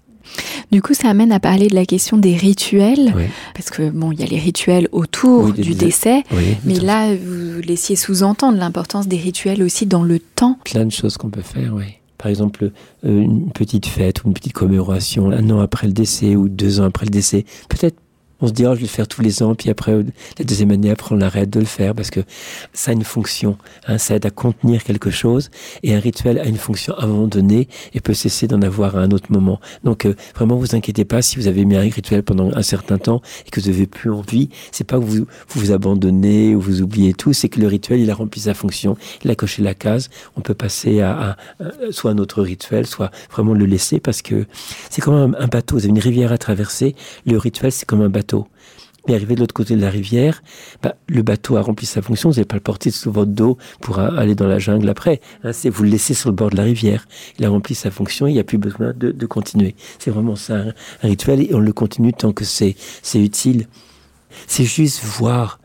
Du 0.72 0.82
coup, 0.82 0.94
ça 0.94 1.10
amène 1.10 1.32
à 1.32 1.40
parler 1.40 1.68
de 1.68 1.76
la 1.76 1.86
question 1.86 2.18
des 2.18 2.36
rituels, 2.36 3.14
Oui, 3.16 3.24
parce 3.54 3.70
que 3.70 3.90
bon, 3.90 4.12
il 4.12 4.20
y 4.20 4.24
a 4.24 4.26
les 4.26 4.38
rituels 4.40 4.90
autour 4.92 5.46
Oui, 5.46 5.54
du 5.54 5.74
décès, 5.74 6.24
oui. 6.34 6.56
mais 6.66 6.76
là, 6.80 7.16
vous 7.16 7.62
laissiez 7.62 7.96
sous-entendre 7.96 8.58
l'importance 8.58 9.08
des 9.08 9.16
rituels 9.18 9.64
aussi 9.64 9.86
dans 9.86 10.04
le 10.04 10.20
temps. 10.20 10.60
plein 10.66 10.86
de 10.86 10.92
choses 10.92 11.16
qu'on 11.18 11.30
peut 11.30 11.42
faire, 11.42 11.74
oui. 11.74 11.86
Par 12.18 12.30
exemple, 12.32 12.72
euh, 13.06 13.22
une 13.22 13.52
petite 13.52 13.86
fête 13.86 14.24
ou 14.24 14.28
une 14.28 14.34
petite 14.34 14.52
commémoration 14.54 15.30
un 15.32 15.50
an 15.52 15.60
après 15.60 15.88
le 15.88 15.94
décès 15.94 16.36
ou 16.36 16.50
deux 16.50 16.80
ans 16.82 16.86
après 16.86 17.06
le 17.06 17.12
décès. 17.12 17.46
Peut-être 17.70 17.96
on 18.42 18.48
se 18.48 18.54
dit, 18.54 18.66
oh, 18.66 18.72
je 18.72 18.80
vais 18.80 18.82
le 18.84 18.88
faire 18.88 19.08
tous 19.08 19.22
les 19.22 19.42
ans, 19.42 19.56
puis 19.56 19.70
après, 19.70 19.94
euh, 19.94 20.04
la 20.38 20.46
deuxième 20.46 20.72
année, 20.72 20.92
après, 20.92 21.16
on 21.16 21.22
arrête 21.22 21.50
de 21.50 21.60
le 21.60 21.66
faire 21.66 21.96
parce 21.96 22.12
que 22.12 22.20
ça 22.74 22.92
a 22.92 22.94
une 22.94 23.04
fonction. 23.04 23.58
Hein, 23.88 23.98
ça 23.98 24.16
aide 24.16 24.26
à 24.26 24.30
contenir 24.30 24.84
quelque 24.84 25.10
chose 25.10 25.50
et 25.84 25.96
un 25.96 26.00
rituel 26.00 26.38
a 26.38 26.46
une 26.46 26.58
fonction 26.58 26.94
à 26.96 27.06
un 27.06 27.08
moment 27.08 27.28
donné 27.28 27.68
et 27.94 28.00
peut 28.00 28.14
cesser 28.14 28.48
d'en 28.48 28.62
avoir 28.62 28.96
à 28.96 29.00
un 29.00 29.12
autre 29.12 29.32
moment. 29.32 29.60
Donc, 29.84 30.06
euh, 30.06 30.16
vraiment, 30.36 30.56
vous 30.56 30.76
inquiétez 30.76 31.06
pas 31.06 31.22
si 31.22 31.38
vous 31.38 31.48
avez 31.48 31.66
mis 31.66 31.76
un 31.76 31.82
rituel 31.82 32.24
pendant 32.24 32.56
un 32.56 32.62
certain 32.62 32.98
temps 32.98 33.22
et 33.46 33.50
que 33.50 33.60
vous 33.60 33.70
n'avez 33.70 33.88
plus 33.88 34.12
envie. 34.12 34.50
C'est 34.72 34.84
pas 34.84 35.00
que 35.00 35.04
vous, 35.04 35.26
vous 35.50 35.72
abandonnez 35.72 36.54
ou 36.56 36.62
vous 36.62 36.82
oubliez 36.82 37.14
tout, 37.14 37.34
c'est 37.34 37.50
que 37.50 37.60
le 37.60 37.68
rituel, 37.68 38.00
il 38.00 38.12
a 38.12 38.16
rempli 38.16 38.42
sa 38.42 38.54
fonction, 38.54 38.98
il 39.24 39.32
a 39.32 39.36
coché 39.36 39.64
la 39.64 39.74
case. 39.74 40.10
On 40.36 40.42
peut 40.42 40.54
passer 40.54 41.02
à, 41.02 41.32
à 41.32 41.38
soit 41.92 42.12
un 42.12 42.18
autre 42.18 42.44
rituel, 42.44 42.86
soit 42.86 43.10
vraiment 43.32 43.54
le 43.54 43.66
laisser 43.66 44.00
parce 44.00 44.22
que 44.22 44.46
c'est 44.90 45.02
comme 45.02 45.16
un, 45.16 45.40
un 45.40 45.48
bateau. 45.48 45.76
Vous 45.76 45.84
avez 45.84 45.90
une 45.90 46.00
rivière 46.00 46.32
à 46.32 46.38
traverser. 46.38 46.96
Le 47.26 47.38
rituel, 47.38 47.72
c'est 47.72 47.86
comme 47.86 48.02
un 48.02 48.10
bateau. 48.10 48.27
Mais 49.08 49.16
arrivé 49.16 49.36
de 49.36 49.40
l'autre 49.40 49.54
côté 49.54 49.76
de 49.76 49.82
la 49.82 49.90
rivière, 49.90 50.44
bah, 50.82 50.96
le 51.08 51.22
bateau 51.22 51.58
a 51.58 51.62
rempli 51.62 51.86
sa 51.86 52.02
fonction. 52.02 52.30
Vous 52.30 52.36
n'allez 52.36 52.46
pas 52.46 52.56
le 52.56 52.62
porter 52.62 52.92
sous 52.92 53.12
votre 53.12 53.32
dos 53.32 53.58
pour 53.82 54.00
euh, 54.00 54.10
aller 54.18 54.36
dans 54.36 54.48
la 54.48 54.60
jungle 54.60 54.90
après. 54.90 55.22
Hein, 55.44 55.54
c'est 55.54 55.70
vous 55.70 55.84
le 55.84 55.90
laissez 55.90 56.14
sur 56.14 56.30
le 56.30 56.36
bord 56.36 56.50
de 56.50 56.58
la 56.58 56.64
rivière. 56.64 57.08
Il 57.40 57.46
a 57.46 57.50
rempli 57.50 57.76
sa 57.76 57.92
fonction. 57.92 58.28
Il 58.28 58.34
n'y 58.34 58.40
a 58.40 58.44
plus 58.44 58.58
besoin 58.58 58.94
de, 58.94 59.26
continuer. 59.26 59.76
C'est 60.00 60.12
vraiment 60.12 60.36
ça 60.36 60.56
un, 60.56 60.68
un 61.04 61.08
rituel 61.08 61.42
et 61.42 61.54
on 61.54 61.60
le 61.60 61.74
continue 61.74 62.14
tant 62.14 62.32
que 62.34 62.46
c'est 62.46 62.76
c'est 63.02 63.20
utile. 63.20 63.68
C'est 64.48 64.66
juste 64.66 65.04
voir 65.04 65.60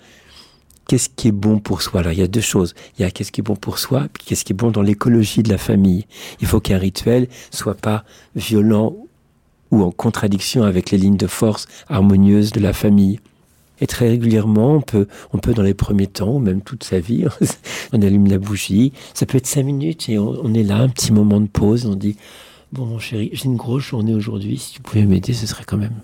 qu'est-ce 0.88 1.08
qui 1.08 1.28
est 1.28 1.32
bon 1.32 1.58
pour 1.58 1.82
soi. 1.82 2.00
Alors, 2.00 2.12
il 2.12 2.18
y 2.18 2.22
a 2.22 2.28
deux 2.28 2.40
choses. 2.40 2.74
Il 2.98 3.02
y 3.02 3.04
a 3.04 3.10
qu'est-ce 3.10 3.32
qui 3.32 3.40
est 3.40 3.44
bon 3.44 3.56
pour 3.56 3.78
soi, 3.78 4.08
puis 4.12 4.24
qu'est-ce 4.26 4.44
qui 4.44 4.52
est 4.52 4.56
bon 4.56 4.70
dans 4.70 4.82
l'écologie 4.82 5.42
de 5.42 5.48
la 5.48 5.58
famille. 5.58 6.06
Il 6.40 6.46
faut 6.46 6.60
qu'un 6.60 6.78
rituel 6.78 7.28
soit 7.50 7.74
pas 7.74 8.04
violent 8.34 8.96
ou 9.70 9.82
en 9.82 9.90
contradiction 9.90 10.64
avec 10.64 10.90
les 10.90 10.98
lignes 10.98 11.16
de 11.16 11.26
force 11.26 11.66
harmonieuses 11.88 12.52
de 12.52 12.60
la 12.60 12.72
famille. 12.72 13.20
Et 13.82 13.86
très 13.88 14.08
régulièrement, 14.08 14.76
on 14.76 14.80
peut, 14.80 15.08
on 15.34 15.38
peut 15.38 15.52
dans 15.52 15.62
les 15.62 15.74
premiers 15.74 16.06
temps, 16.06 16.36
ou 16.36 16.38
même 16.38 16.62
toute 16.62 16.84
sa 16.84 17.00
vie, 17.00 17.26
on 17.92 18.00
allume 18.00 18.28
la 18.28 18.38
bougie. 18.38 18.92
Ça 19.12 19.26
peut 19.26 19.36
être 19.36 19.46
cinq 19.46 19.64
minutes 19.64 20.08
et 20.08 20.18
on, 20.18 20.38
on 20.42 20.54
est 20.54 20.62
là, 20.62 20.76
un 20.76 20.88
petit 20.88 21.12
moment 21.12 21.40
de 21.40 21.48
pause. 21.48 21.84
On 21.86 21.96
dit, 21.96 22.16
bon 22.72 22.86
mon 22.86 22.98
chéri, 23.00 23.30
j'ai 23.32 23.46
une 23.46 23.56
grosse 23.56 23.82
journée 23.82 24.14
aujourd'hui. 24.14 24.56
Si 24.56 24.74
tu 24.74 24.80
pouvais 24.82 25.04
m'aider, 25.04 25.32
ce 25.32 25.46
serait 25.48 25.64
quand 25.66 25.76
même, 25.76 25.94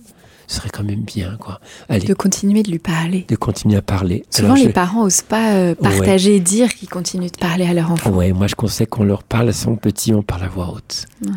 ce 0.48 0.56
serait 0.56 0.70
quand 0.70 0.82
même 0.82 1.02
bien, 1.02 1.36
quoi. 1.38 1.60
Allez, 1.88 2.04
De 2.06 2.14
continuer 2.14 2.64
de 2.64 2.70
lui 2.72 2.80
parler. 2.80 3.24
de 3.28 3.36
continuer 3.36 3.76
à 3.76 3.82
parler. 3.82 4.24
Souvent, 4.28 4.48
Alors, 4.48 4.56
les 4.58 4.64
je- 4.64 4.70
parents 4.70 5.04
osent 5.04 5.22
pas 5.22 5.52
euh, 5.54 5.74
partager 5.76 6.40
dire 6.40 6.74
qu'ils 6.74 6.88
continuent 6.88 7.30
de 7.30 7.38
parler 7.38 7.64
à 7.64 7.74
leur 7.74 7.92
enfant. 7.92 8.10
Ouais, 8.10 8.32
moi 8.32 8.48
je 8.48 8.56
conseille 8.56 8.88
qu'on 8.88 9.04
leur 9.04 9.22
parle 9.22 9.50
à 9.50 9.52
son 9.52 9.76
petit, 9.76 10.12
on 10.12 10.22
parle 10.24 10.42
à 10.42 10.48
voix 10.48 10.72
haute. 10.74 11.06
Ouais. 11.24 11.30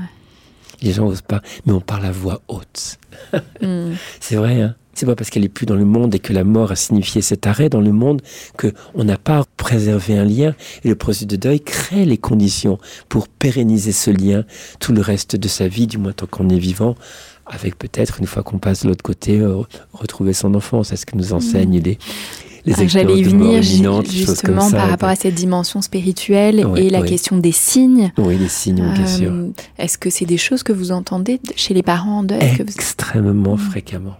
Les 0.81 0.91
gens 0.93 1.05
osent 1.05 1.21
pas, 1.21 1.41
mais 1.67 1.73
on 1.73 1.81
parle 1.81 2.05
à 2.05 2.11
voix 2.11 2.41
haute. 2.47 2.97
Hmm. 3.61 3.91
C'est 4.19 4.37
vrai, 4.37 4.59
hein 4.59 4.75
c'est 4.93 5.05
pas 5.05 5.15
parce 5.15 5.29
qu'elle 5.29 5.43
est 5.45 5.49
plus 5.49 5.65
dans 5.65 5.75
le 5.75 5.85
monde 5.85 6.13
et 6.15 6.19
que 6.19 6.33
la 6.33 6.43
mort 6.43 6.71
a 6.71 6.75
signifié 6.75 7.21
cet 7.21 7.47
arrêt 7.47 7.69
dans 7.69 7.81
le 7.81 7.91
monde 7.91 8.21
que 8.57 8.73
on 8.93 9.03
n'a 9.03 9.17
pas 9.17 9.45
préservé 9.57 10.17
un 10.17 10.25
lien. 10.25 10.53
Et 10.83 10.89
le 10.89 10.95
processus 10.95 11.27
de 11.27 11.35
deuil 11.37 11.59
crée 11.61 12.05
les 12.05 12.17
conditions 12.17 12.77
pour 13.09 13.27
pérenniser 13.27 13.91
ce 13.91 14.11
lien 14.11 14.43
tout 14.79 14.93
le 14.93 15.01
reste 15.01 15.35
de 15.35 15.47
sa 15.47 15.67
vie, 15.67 15.87
du 15.87 15.97
moins 15.97 16.11
tant 16.13 16.25
qu'on 16.27 16.49
est 16.49 16.59
vivant, 16.59 16.95
avec 17.45 17.77
peut-être 17.77 18.19
une 18.19 18.27
fois 18.27 18.43
qu'on 18.43 18.59
passe 18.59 18.83
de 18.83 18.89
l'autre 18.89 19.03
côté, 19.03 19.39
euh, 19.39 19.61
retrouver 19.93 20.33
son 20.33 20.53
enfance. 20.55 20.89
C'est 20.89 20.95
ce 20.97 21.05
que 21.05 21.15
nous 21.15 21.33
enseignent 21.33 21.79
les 21.79 21.97
les 22.63 22.73
Ah, 22.77 22.85
J'allais 22.85 23.17
y 23.17 23.23
venir 23.23 23.63
justement 24.03 24.69
ça, 24.69 24.77
par 24.77 24.89
rapport 24.89 25.09
à 25.09 25.15
cette 25.15 25.33
dimension 25.33 25.81
spirituelle 25.81 26.63
et 26.77 26.91
la 26.91 27.01
question 27.01 27.37
des 27.37 27.51
signes. 27.51 28.11
Oui, 28.19 28.37
les 28.37 28.47
signes, 28.49 28.83
bien 28.93 29.07
sûr. 29.07 29.31
Euh, 29.31 29.49
Est-ce 29.79 29.97
que 29.97 30.11
c'est 30.11 30.25
des 30.25 30.37
choses 30.37 30.61
que 30.61 30.71
vous 30.71 30.91
entendez 30.91 31.39
de- 31.39 31.53
chez 31.55 31.73
les 31.73 31.81
parents 31.81 32.19
en 32.19 32.23
deuil 32.23 32.39
que 32.55 32.61
vous- 32.61 32.69
Extrêmement 32.69 33.57
fréquemment. 33.57 34.15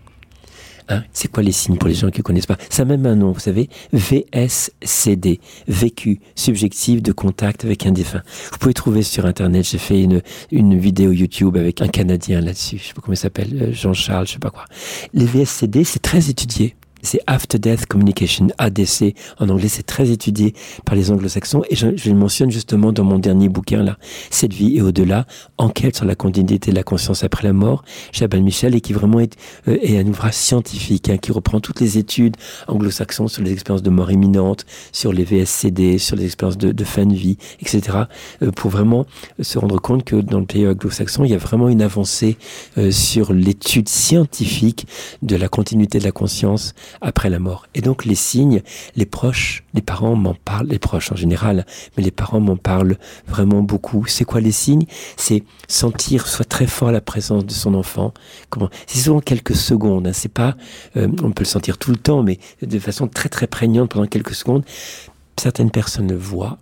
Hein, 0.92 1.04
c'est 1.14 1.32
quoi 1.32 1.42
les 1.42 1.54
signes 1.54 1.78
pour 1.78 1.88
les 1.88 1.96
gens 1.96 2.10
qui 2.10 2.20
ne 2.20 2.24
connaissent 2.24 2.46
pas? 2.46 2.58
Ça 2.70 2.82
a 2.82 2.86
même 2.86 3.06
un 3.06 3.16
nom, 3.16 3.32
vous 3.32 3.40
savez, 3.40 3.70
VSCD, 3.94 5.40
vécu 5.68 6.20
subjectif 6.36 7.02
de 7.02 7.14
contact 7.14 7.64
avec 7.64 7.86
un 7.86 7.92
défunt. 7.92 8.22
Vous 8.52 8.58
pouvez 8.58 8.74
trouver 8.74 9.02
sur 9.02 9.26
Internet, 9.26 9.66
j'ai 9.70 9.78
fait 9.78 10.02
une, 10.02 10.22
une 10.52 10.78
vidéo 10.78 11.14
YouTube 11.14 11.56
avec 11.56 11.82
un 11.82 11.88
Canadien 11.88 12.42
là-dessus, 12.42 12.78
je 12.78 12.88
sais 12.88 12.94
pas 12.94 13.02
comment 13.02 13.14
il 13.14 13.18
s'appelle, 13.18 13.58
euh, 13.62 13.72
Jean-Charles, 13.74 14.28
je 14.28 14.34
sais 14.34 14.40
pas 14.40 14.50
quoi. 14.50 14.66
Les 15.14 15.26
VSCD, 15.26 15.86
c'est 15.86 16.02
très 16.02 16.30
étudié. 16.30 16.76
C'est 17.04 17.22
After 17.28 17.60
Death 17.60 17.86
Communication, 17.86 18.48
ADC. 18.58 19.16
En 19.40 19.50
anglais, 19.50 19.68
c'est 19.68 19.84
très 19.84 20.10
étudié 20.10 20.54
par 20.86 20.96
les 20.96 21.12
anglo-saxons. 21.12 21.64
Et 21.70 21.76
je, 21.76 21.96
je 21.96 22.10
le 22.10 22.16
mentionne 22.16 22.52
justement 22.52 22.92
dans 22.92 23.04
mon 23.04 23.20
dernier 23.20 23.50
bouquin, 23.50 23.84
là. 23.84 23.98
Cette 24.30 24.54
vie 24.54 24.78
et 24.78 24.82
au-delà, 24.82 25.26
enquête 25.58 25.96
sur 25.96 26.06
la 26.06 26.16
continuité 26.16 26.72
de 26.72 26.76
la 26.76 26.84
conscience 26.84 27.24
après 27.24 27.44
la 27.44 27.54
mort, 27.54 27.84
chez 28.12 28.26
Abel 28.26 28.44
Michel, 28.44 28.76
et 28.76 28.82
qui 28.82 28.94
vraiment 28.94 29.20
est, 29.20 29.38
euh, 29.68 29.78
est 29.82 29.98
un 29.98 30.08
ouvrage 30.08 30.34
scientifique, 30.34 31.10
hein, 31.10 31.18
qui 31.18 31.32
reprend 31.32 31.60
toutes 31.60 31.80
les 31.80 31.98
études 31.98 32.38
anglo-saxons 32.68 33.28
sur 33.28 33.44
les 33.44 33.52
expériences 33.54 33.84
de 33.84 33.90
mort 33.90 34.12
imminente, 34.12 34.66
sur 34.92 35.14
les 35.14 35.24
VSCD, 35.24 35.98
sur 35.98 36.16
les 36.16 36.26
expériences 36.26 36.58
de, 36.58 36.72
de 36.72 36.84
fin 36.84 37.06
de 37.06 37.16
vie, 37.16 37.38
etc. 37.62 37.98
euh, 38.42 38.52
pour 38.52 38.72
vraiment 38.72 39.06
se 39.40 39.58
rendre 39.60 39.80
compte 39.80 40.04
que 40.04 40.16
dans 40.16 40.40
le 40.40 40.46
pays 40.46 40.68
anglo-saxon, 40.68 41.24
il 41.24 41.32
y 41.32 41.36
a 41.36 41.38
vraiment 41.38 41.70
une 41.70 41.82
avancée 41.82 42.38
euh, 42.78 42.92
sur 42.92 43.34
l'étude 43.34 43.90
scientifique 43.90 44.88
de 45.22 45.36
la 45.36 45.48
continuité 45.48 46.00
de 46.00 46.04
la 46.04 46.12
conscience 46.12 46.74
après 47.00 47.30
la 47.30 47.40
mort. 47.40 47.68
Et 47.76 47.82
donc 47.82 48.06
les 48.06 48.16
signes, 48.16 48.62
les 48.96 49.06
proches, 49.06 49.64
les 49.74 49.82
parents 49.82 50.16
m'en 50.16 50.34
parlent, 50.34 50.68
les 50.68 50.80
proches 50.80 51.12
en 51.12 51.16
général, 51.16 51.66
mais 51.96 52.04
les 52.04 52.12
parents 52.12 52.40
m'en 52.40 52.58
parlent 52.58 52.98
vraiment 53.28 53.62
beaucoup. 53.62 54.06
C'est 54.08 54.26
quoi 54.26 54.42
les 54.42 54.52
signes? 54.52 54.86
C'est 55.18 55.44
sentir 55.68 56.28
soit 56.28 56.46
très 56.46 56.68
fort 56.68 56.92
la 56.92 57.02
présence 57.02 57.46
de 57.46 57.52
son 57.52 57.74
enfant. 57.74 58.14
Comment? 58.50 58.70
C'est 58.88 59.00
souvent 59.00 59.22
quelques 59.22 59.56
secondes. 59.56 60.08
Hein. 60.08 60.14
C'est 60.14 60.34
pas, 60.34 60.56
euh, 60.98 61.08
on 61.24 61.32
peut 61.32 61.44
le 61.44 61.46
sentir 61.46 61.78
tout 61.78 61.92
le 61.92 61.98
temps, 61.98 62.24
mais 62.24 62.40
de 62.62 62.80
façon 62.80 63.08
très 63.08 63.30
très 63.30 63.48
prégnante 63.48 63.92
pendant 63.92 64.08
quelques 64.08 64.36
secondes. 64.36 64.66
Certaines 65.38 65.72
personnes 65.72 66.10
le 66.10 66.18
voient, 66.18 66.58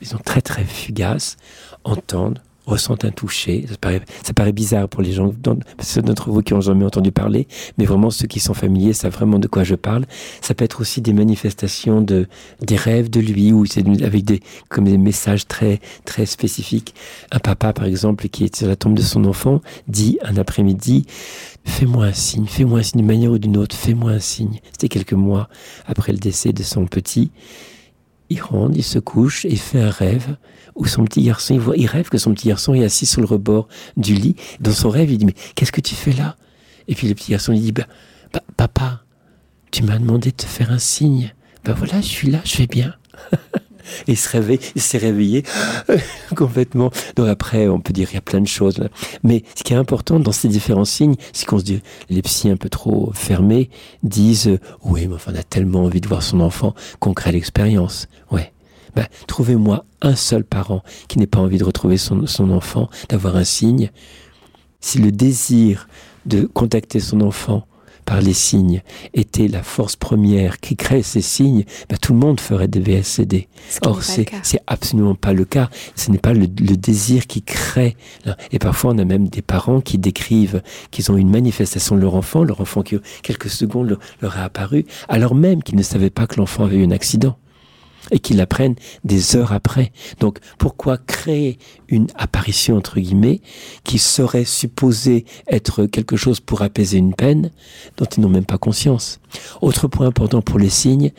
ils 0.00 0.08
sont 0.08 0.18
très 0.18 0.40
très 0.40 0.64
fugaces, 0.64 1.36
entendent, 1.84 2.40
ressentent 2.66 3.04
un 3.04 3.10
toucher. 3.10 3.66
Ça 3.68 3.76
paraît, 3.76 4.02
ça 4.22 4.32
paraît 4.32 4.52
bizarre 4.52 4.88
pour 4.88 5.02
les 5.02 5.12
gens, 5.12 5.32
ceux 5.80 6.02
d'entre 6.02 6.30
vous 6.30 6.42
qui 6.42 6.54
ont 6.54 6.60
jamais 6.60 6.84
entendu 6.84 7.12
parler, 7.12 7.46
mais 7.78 7.84
vraiment 7.84 8.10
ceux 8.10 8.26
qui 8.26 8.40
sont 8.40 8.54
familiers 8.54 8.92
savent 8.92 9.12
vraiment 9.12 9.38
de 9.38 9.48
quoi 9.48 9.64
je 9.64 9.74
parle. 9.74 10.06
Ça 10.40 10.54
peut 10.54 10.64
être 10.64 10.80
aussi 10.80 11.00
des 11.00 11.12
manifestations 11.12 12.00
de 12.00 12.28
des 12.60 12.76
rêves 12.76 13.10
de 13.10 13.20
lui 13.20 13.52
ou 13.52 13.66
c'est 13.66 13.84
avec 14.02 14.24
des 14.24 14.40
comme 14.68 14.84
des 14.84 14.98
messages 14.98 15.46
très 15.46 15.80
très 16.04 16.26
spécifiques. 16.26 16.94
Un 17.32 17.38
papa 17.38 17.72
par 17.72 17.86
exemple 17.86 18.28
qui 18.28 18.44
est 18.44 18.56
sur 18.56 18.68
la 18.68 18.76
tombe 18.76 18.94
de 18.94 19.02
son 19.02 19.24
enfant 19.24 19.60
dit 19.88 20.18
un 20.22 20.36
après-midi 20.36 21.06
Fais-moi 21.64 22.06
un 22.06 22.12
signe, 22.12 22.46
fais-moi 22.46 22.80
un 22.80 22.82
signe 22.82 23.00
d'une 23.00 23.06
manière 23.06 23.32
ou 23.32 23.38
d'une 23.38 23.56
autre, 23.56 23.76
fais-moi 23.76 24.12
un 24.12 24.18
signe. 24.18 24.60
C'était 24.72 24.88
quelques 24.88 25.12
mois 25.12 25.48
après 25.86 26.12
le 26.12 26.18
décès 26.18 26.52
de 26.52 26.62
son 26.62 26.86
petit. 26.86 27.30
Il 28.30 28.40
rentre, 28.40 28.76
il 28.76 28.84
se 28.84 28.98
couche 28.98 29.44
et 29.44 29.56
fait 29.56 29.80
un 29.80 29.90
rêve 29.90 30.36
où 30.76 30.86
son 30.86 31.04
petit 31.04 31.22
garçon, 31.22 31.54
il, 31.54 31.60
voit, 31.60 31.76
il 31.76 31.86
rêve 31.86 32.08
que 32.08 32.18
son 32.18 32.32
petit 32.32 32.48
garçon 32.48 32.74
est 32.74 32.84
assis 32.84 33.06
sur 33.06 33.20
le 33.20 33.26
rebord 33.26 33.68
du 33.96 34.14
lit. 34.14 34.36
Dans 34.60 34.72
son 34.72 34.88
rêve, 34.88 35.10
il 35.10 35.18
dit, 35.18 35.26
mais 35.26 35.34
qu'est-ce 35.54 35.72
que 35.72 35.80
tu 35.80 35.94
fais 35.94 36.12
là? 36.12 36.36
Et 36.88 36.94
puis 36.94 37.08
le 37.08 37.14
petit 37.14 37.32
garçon 37.32 37.52
lui 37.52 37.60
dit, 37.60 37.72
bah, 37.72 37.86
papa, 38.56 39.02
tu 39.70 39.82
m'as 39.82 39.98
demandé 39.98 40.30
de 40.30 40.36
te 40.36 40.46
faire 40.46 40.70
un 40.70 40.78
signe. 40.78 41.34
Ben 41.64 41.74
voilà, 41.74 42.00
je 42.00 42.06
suis 42.06 42.30
là, 42.30 42.40
je 42.44 42.56
vais 42.56 42.66
bien. 42.66 42.94
Et 44.06 44.12
il 44.12 44.16
se 44.16 44.28
s'est 44.76 44.98
réveillé 44.98 45.44
complètement. 46.36 46.90
Donc 47.16 47.28
après, 47.28 47.68
on 47.68 47.80
peut 47.80 47.92
dire 47.92 48.08
il 48.10 48.14
y 48.14 48.18
a 48.18 48.22
plein 48.22 48.40
de 48.40 48.46
choses. 48.46 48.80
Mais 49.22 49.44
ce 49.54 49.62
qui 49.62 49.72
est 49.72 49.76
important 49.76 50.20
dans 50.20 50.32
ces 50.32 50.48
différents 50.48 50.84
signes, 50.84 51.16
c'est 51.32 51.46
qu'on 51.46 51.58
se 51.58 51.64
dit, 51.64 51.82
les 52.08 52.22
psys 52.22 52.50
un 52.50 52.56
peu 52.56 52.68
trop 52.68 53.12
fermés 53.14 53.70
disent, 54.02 54.48
euh, 54.48 54.58
oui, 54.84 55.06
mais 55.06 55.14
enfin, 55.14 55.32
on 55.34 55.38
a 55.38 55.42
tellement 55.42 55.84
envie 55.84 56.00
de 56.00 56.08
voir 56.08 56.22
son 56.22 56.40
enfant 56.40 56.74
qu'on 56.98 57.14
crée 57.14 57.32
l'expérience. 57.32 58.08
Ouais. 58.30 58.52
Ben, 58.96 59.06
trouvez-moi 59.28 59.84
un 60.02 60.16
seul 60.16 60.44
parent 60.44 60.82
qui 61.06 61.18
n'ait 61.18 61.26
pas 61.26 61.38
envie 61.38 61.58
de 61.58 61.64
retrouver 61.64 61.96
son, 61.96 62.26
son 62.26 62.50
enfant, 62.50 62.90
d'avoir 63.08 63.36
un 63.36 63.44
signe. 63.44 63.90
Si 64.80 64.98
le 64.98 65.12
désir 65.12 65.88
de 66.26 66.44
contacter 66.44 67.00
son 67.00 67.20
enfant 67.20 67.66
par 68.10 68.20
les 68.20 68.32
signes 68.32 68.82
était 69.14 69.46
la 69.46 69.62
force 69.62 69.94
première 69.94 70.58
qui 70.58 70.74
crée 70.74 71.04
ces 71.04 71.20
signes, 71.20 71.64
ben, 71.88 71.96
tout 71.96 72.12
le 72.12 72.18
monde 72.18 72.40
ferait 72.40 72.66
des 72.66 72.80
VSCD. 72.80 73.46
Ce 73.68 73.78
Or, 73.82 74.02
c'est 74.02 74.26
absolument 74.66 75.14
pas 75.14 75.32
le 75.32 75.44
cas. 75.44 75.70
Ce 75.94 76.10
n'est 76.10 76.18
pas 76.18 76.32
le, 76.32 76.40
le 76.40 76.76
désir 76.76 77.28
qui 77.28 77.40
crée. 77.40 77.96
Et 78.50 78.58
parfois, 78.58 78.94
on 78.94 78.98
a 78.98 79.04
même 79.04 79.28
des 79.28 79.42
parents 79.42 79.80
qui 79.80 79.96
décrivent 79.96 80.60
qu'ils 80.90 81.12
ont 81.12 81.16
une 81.16 81.30
manifestation 81.30 81.94
de 81.94 82.00
leur 82.00 82.16
enfant, 82.16 82.42
leur 82.42 82.60
enfant 82.60 82.82
qui, 82.82 82.96
quelques 83.22 83.48
secondes, 83.48 83.90
leur, 83.90 84.00
leur 84.20 84.36
est 84.36 84.42
apparu, 84.42 84.86
alors 85.08 85.36
même 85.36 85.62
qu'ils 85.62 85.76
ne 85.76 85.84
savaient 85.84 86.10
pas 86.10 86.26
que 86.26 86.34
l'enfant 86.34 86.64
avait 86.64 86.78
eu 86.78 86.84
un 86.84 86.90
accident. 86.90 87.36
Et 88.10 88.18
qu'ils 88.18 88.38
l'apprennent 88.38 88.74
des 89.04 89.36
heures 89.36 89.52
après. 89.52 89.92
Donc, 90.18 90.38
pourquoi 90.58 90.98
créer 90.98 91.58
une 91.88 92.08
apparition, 92.16 92.76
entre 92.76 92.98
guillemets, 92.98 93.40
qui 93.84 93.98
serait 93.98 94.44
supposée 94.44 95.24
être 95.46 95.86
quelque 95.86 96.16
chose 96.16 96.40
pour 96.40 96.62
apaiser 96.62 96.98
une 96.98 97.14
peine 97.14 97.50
dont 97.96 98.06
ils 98.06 98.20
n'ont 98.20 98.28
même 98.28 98.44
pas 98.44 98.58
conscience? 98.58 99.20
Autre 99.60 99.86
point 99.88 100.06
important 100.06 100.42
pour 100.42 100.58
les 100.58 100.70
signes, 100.70 101.12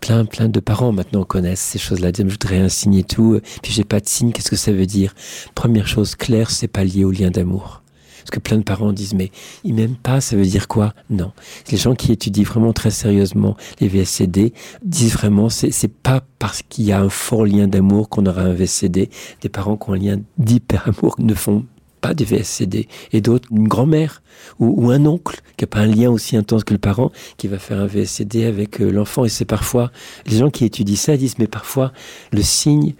plein, 0.00 0.26
plein 0.26 0.48
de 0.48 0.60
parents 0.60 0.92
maintenant 0.92 1.24
connaissent 1.24 1.60
ces 1.60 1.78
choses-là. 1.78 2.10
Je 2.16 2.24
voudrais 2.24 2.58
un 2.58 2.68
signe 2.68 2.96
et 2.96 3.04
tout, 3.04 3.40
puis 3.62 3.72
j'ai 3.72 3.84
pas 3.84 4.00
de 4.00 4.08
signe, 4.08 4.32
qu'est-ce 4.32 4.50
que 4.50 4.56
ça 4.56 4.72
veut 4.72 4.86
dire? 4.86 5.14
Première 5.54 5.88
chose 5.88 6.14
claire, 6.14 6.50
c'est 6.50 6.68
pas 6.68 6.84
lié 6.84 7.04
au 7.04 7.10
lien 7.10 7.30
d'amour. 7.30 7.83
Parce 8.24 8.30
que 8.30 8.40
plein 8.40 8.56
de 8.56 8.62
parents 8.62 8.94
disent, 8.94 9.12
mais 9.12 9.30
ils 9.64 9.74
m'aiment 9.74 9.96
pas, 9.96 10.22
ça 10.22 10.34
veut 10.34 10.46
dire 10.46 10.66
quoi? 10.66 10.94
Non. 11.10 11.32
Les 11.70 11.76
gens 11.76 11.94
qui 11.94 12.10
étudient 12.10 12.44
vraiment 12.44 12.72
très 12.72 12.90
sérieusement 12.90 13.54
les 13.80 13.88
VSCD 13.88 14.54
disent 14.82 15.12
vraiment, 15.12 15.50
c'est, 15.50 15.88
pas 15.88 16.22
parce 16.38 16.62
qu'il 16.62 16.86
y 16.86 16.92
a 16.92 17.00
un 17.02 17.10
fort 17.10 17.44
lien 17.44 17.68
d'amour 17.68 18.08
qu'on 18.08 18.24
aura 18.24 18.40
un 18.40 18.54
VSCD. 18.54 19.10
Des 19.42 19.48
parents 19.50 19.76
qui 19.76 19.90
ont 19.90 19.92
un 19.92 19.98
lien 19.98 20.20
d'hyper-amour 20.38 21.16
ne 21.18 21.34
font 21.34 21.66
pas 22.00 22.14
des 22.14 22.24
VSCD. 22.24 22.88
Et 23.12 23.20
d'autres, 23.20 23.48
une 23.50 23.68
grand-mère 23.68 24.22
ou, 24.58 24.86
ou 24.86 24.90
un 24.90 25.04
oncle 25.04 25.40
qui 25.58 25.64
n'a 25.64 25.68
pas 25.68 25.80
un 25.80 25.86
lien 25.86 26.10
aussi 26.10 26.34
intense 26.34 26.64
que 26.64 26.72
le 26.72 26.78
parent, 26.78 27.12
qui 27.36 27.46
va 27.46 27.58
faire 27.58 27.78
un 27.78 27.86
VSCD 27.86 28.46
avec 28.46 28.80
euh, 28.80 28.90
l'enfant. 28.90 29.26
Et 29.26 29.28
c'est 29.28 29.44
parfois, 29.44 29.92
les 30.26 30.38
gens 30.38 30.48
qui 30.48 30.64
étudient 30.64 30.96
ça 30.96 31.18
disent, 31.18 31.38
mais 31.38 31.46
parfois, 31.46 31.92
le 32.32 32.40
signe 32.40 32.94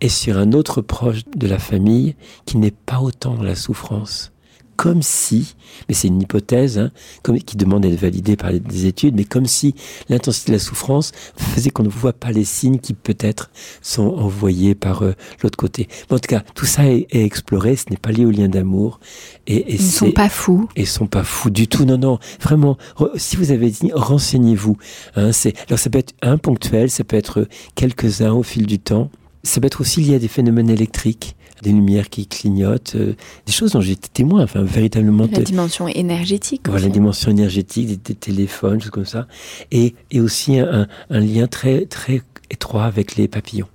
est 0.00 0.08
sur 0.08 0.38
un 0.38 0.52
autre 0.52 0.80
proche 0.80 1.24
de 1.36 1.46
la 1.48 1.58
famille 1.58 2.14
qui 2.46 2.56
n'est 2.56 2.70
pas 2.70 3.00
autant 3.00 3.34
dans 3.34 3.42
la 3.42 3.56
souffrance. 3.56 4.32
Comme 4.82 5.02
si, 5.02 5.56
mais 5.88 5.94
c'est 5.94 6.08
une 6.08 6.22
hypothèse 6.22 6.78
hein, 6.78 6.90
comme, 7.22 7.38
qui 7.38 7.58
demande 7.58 7.82
d'être 7.82 8.00
validée 8.00 8.34
par 8.36 8.50
des 8.50 8.86
études, 8.86 9.14
mais 9.14 9.24
comme 9.24 9.44
si 9.44 9.74
l'intensité 10.08 10.52
de 10.52 10.56
la 10.56 10.58
souffrance 10.58 11.12
faisait 11.36 11.68
qu'on 11.68 11.82
ne 11.82 11.90
voit 11.90 12.14
pas 12.14 12.30
les 12.32 12.46
signes 12.46 12.78
qui 12.78 12.94
peut-être 12.94 13.50
sont 13.82 14.06
envoyés 14.08 14.74
par 14.74 15.02
euh, 15.02 15.12
l'autre 15.42 15.58
côté. 15.58 15.86
Mais 16.08 16.16
en 16.16 16.18
tout 16.18 16.28
cas, 16.28 16.42
tout 16.54 16.64
ça 16.64 16.86
est, 16.88 17.06
est 17.10 17.22
exploré, 17.24 17.76
ce 17.76 17.90
n'est 17.90 17.98
pas 17.98 18.10
lié 18.10 18.24
au 18.24 18.30
lien 18.30 18.48
d'amour. 18.48 19.00
Et, 19.46 19.56
et 19.56 19.74
Ils 19.74 19.84
ne 19.84 19.90
sont 19.90 20.12
pas 20.12 20.30
fous. 20.30 20.66
et 20.76 20.86
sont 20.86 21.06
pas 21.06 21.24
fous 21.24 21.50
du 21.50 21.68
tout. 21.68 21.84
Non, 21.84 21.98
non, 21.98 22.18
vraiment. 22.40 22.78
re- 22.96 23.10
si 23.18 23.36
vous 23.36 23.50
avez 23.50 23.68
dit, 23.70 23.90
renseignez-vous. 23.92 24.78
Hein, 25.16 25.32
c'est 25.32 25.52
alors 25.68 25.78
ça 25.78 25.90
peut 25.90 25.98
être 25.98 26.14
un 26.22 26.38
ponctuel, 26.38 26.88
ça 26.90 27.04
peut 27.04 27.16
être 27.16 27.46
quelques 27.74 28.22
uns 28.22 28.32
au 28.32 28.42
fil 28.42 28.64
du 28.66 28.78
temps. 28.78 29.10
Ça 29.42 29.60
peut 29.60 29.66
être 29.66 29.80
aussi 29.82 30.00
lié 30.00 30.14
à 30.16 30.18
des 30.18 30.28
phénomènes 30.28 30.68
électriques, 30.70 31.34
des 31.62 31.72
lumières 31.72 32.08
qui 32.08 32.26
clignotent, 32.26 32.94
euh, 32.96 33.14
des 33.46 33.52
choses 33.52 33.72
dont 33.72 33.80
j'ai 33.80 33.92
été 33.92 34.08
témoin. 34.08 34.42
Enfin, 34.42 34.62
véritablement. 34.62 35.28
La 35.30 35.40
dimension 35.40 35.88
énergétique. 35.88 36.62
voilà, 36.66 36.86
la 36.86 36.92
dimension 36.92 37.30
énergétique, 37.30 37.86
des, 37.88 37.96
des 37.96 38.14
téléphones, 38.14 38.80
choses 38.80 38.90
comme 38.90 39.04
ça. 39.04 39.26
Et, 39.70 39.94
et 40.10 40.20
aussi 40.20 40.58
un, 40.58 40.86
un 41.10 41.20
lien 41.20 41.46
très, 41.46 41.86
très 41.86 42.22
étroit 42.50 42.84
avec 42.84 43.16
les 43.16 43.28
papillons. 43.28 43.68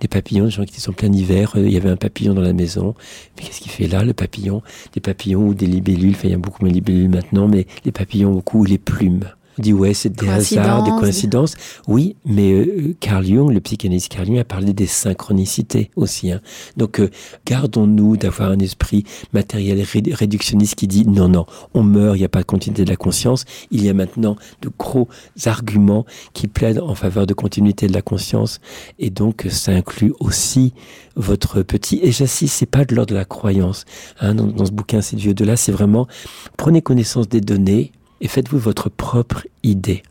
Des 0.00 0.08
papillons, 0.08 0.44
des 0.44 0.50
gens 0.50 0.64
qui 0.64 0.78
sont 0.78 0.92
plein 0.92 1.10
hiver, 1.10 1.52
euh, 1.56 1.66
il 1.66 1.72
y 1.72 1.76
avait 1.76 1.88
un 1.88 1.96
papillon 1.96 2.34
dans 2.34 2.42
la 2.42 2.52
maison. 2.52 2.94
Mais 3.36 3.44
qu'est-ce 3.44 3.60
qu'il 3.60 3.72
fait 3.72 3.86
là, 3.86 4.04
le 4.04 4.12
papillon? 4.12 4.62
Des 4.92 5.00
papillons 5.00 5.46
ou 5.48 5.54
des 5.54 5.66
libellules, 5.66 6.14
enfin 6.14 6.28
il 6.28 6.32
y 6.32 6.34
a 6.34 6.38
beaucoup 6.38 6.62
moins 6.62 6.70
de 6.70 6.74
libellules 6.74 7.08
maintenant, 7.08 7.48
mais 7.48 7.66
les 7.84 7.92
papillons 7.92 8.32
beaucoup, 8.32 8.60
ou 8.60 8.64
les 8.64 8.78
plumes. 8.78 9.24
On 9.58 9.62
dit 9.62 9.72
ouais, 9.72 9.94
c'est 9.94 10.10
des 10.10 10.28
hasards, 10.28 10.82
des 10.82 10.90
Coïncidence. 10.90 11.54
coïncidences. 11.54 11.54
Oui, 11.88 12.16
mais 12.26 12.52
euh, 12.52 12.94
Carl 13.00 13.24
Jung, 13.24 13.50
le 13.52 13.60
psychanalyste 13.60 14.08
Carl 14.12 14.26
Jung, 14.26 14.38
a 14.38 14.44
parlé 14.44 14.72
des 14.72 14.86
synchronicités 14.86 15.90
aussi. 15.96 16.30
hein. 16.30 16.40
Donc, 16.76 17.00
euh, 17.00 17.10
gardons-nous 17.46 18.16
d'avoir 18.16 18.50
un 18.50 18.58
esprit 18.58 19.04
matériel 19.32 19.80
ré- 19.80 20.02
réductionniste 20.12 20.74
qui 20.74 20.86
dit 20.86 21.06
non, 21.06 21.28
non, 21.28 21.46
on 21.74 21.82
meurt, 21.82 22.16
il 22.16 22.20
n'y 22.20 22.24
a 22.24 22.28
pas 22.28 22.40
de 22.40 22.46
continuité 22.46 22.84
de 22.84 22.90
la 22.90 22.96
conscience. 22.96 23.44
Il 23.70 23.82
y 23.84 23.88
a 23.88 23.94
maintenant 23.94 24.36
de 24.62 24.70
gros 24.78 25.08
arguments 25.46 26.04
qui 26.34 26.48
plaident 26.48 26.80
en 26.80 26.94
faveur 26.94 27.26
de 27.26 27.34
continuité 27.34 27.86
de 27.86 27.92
la 27.92 28.02
conscience. 28.02 28.60
Et 28.98 29.10
donc, 29.10 29.46
ça 29.48 29.72
inclut 29.72 30.12
aussi 30.20 30.74
votre 31.16 31.62
petit. 31.62 31.98
Et 32.02 32.12
j'insiste, 32.12 32.54
c'est 32.56 32.66
pas 32.66 32.84
de 32.84 32.94
l'ordre 32.94 33.10
de 33.12 33.18
la 33.18 33.24
croyance. 33.24 33.84
hein. 34.20 34.34
dans, 34.34 34.46
dans 34.46 34.66
ce 34.66 34.72
bouquin, 34.72 35.00
c'est 35.00 35.16
du 35.16 35.32
de 35.34 35.44
là, 35.44 35.56
c'est 35.56 35.72
vraiment 35.72 36.06
prenez 36.56 36.82
connaissance 36.82 37.28
des 37.28 37.40
données 37.40 37.92
et 38.20 38.28
faites-vous 38.28 38.58
votre 38.58 38.88
propre 38.88 39.46
idée. 39.62 40.02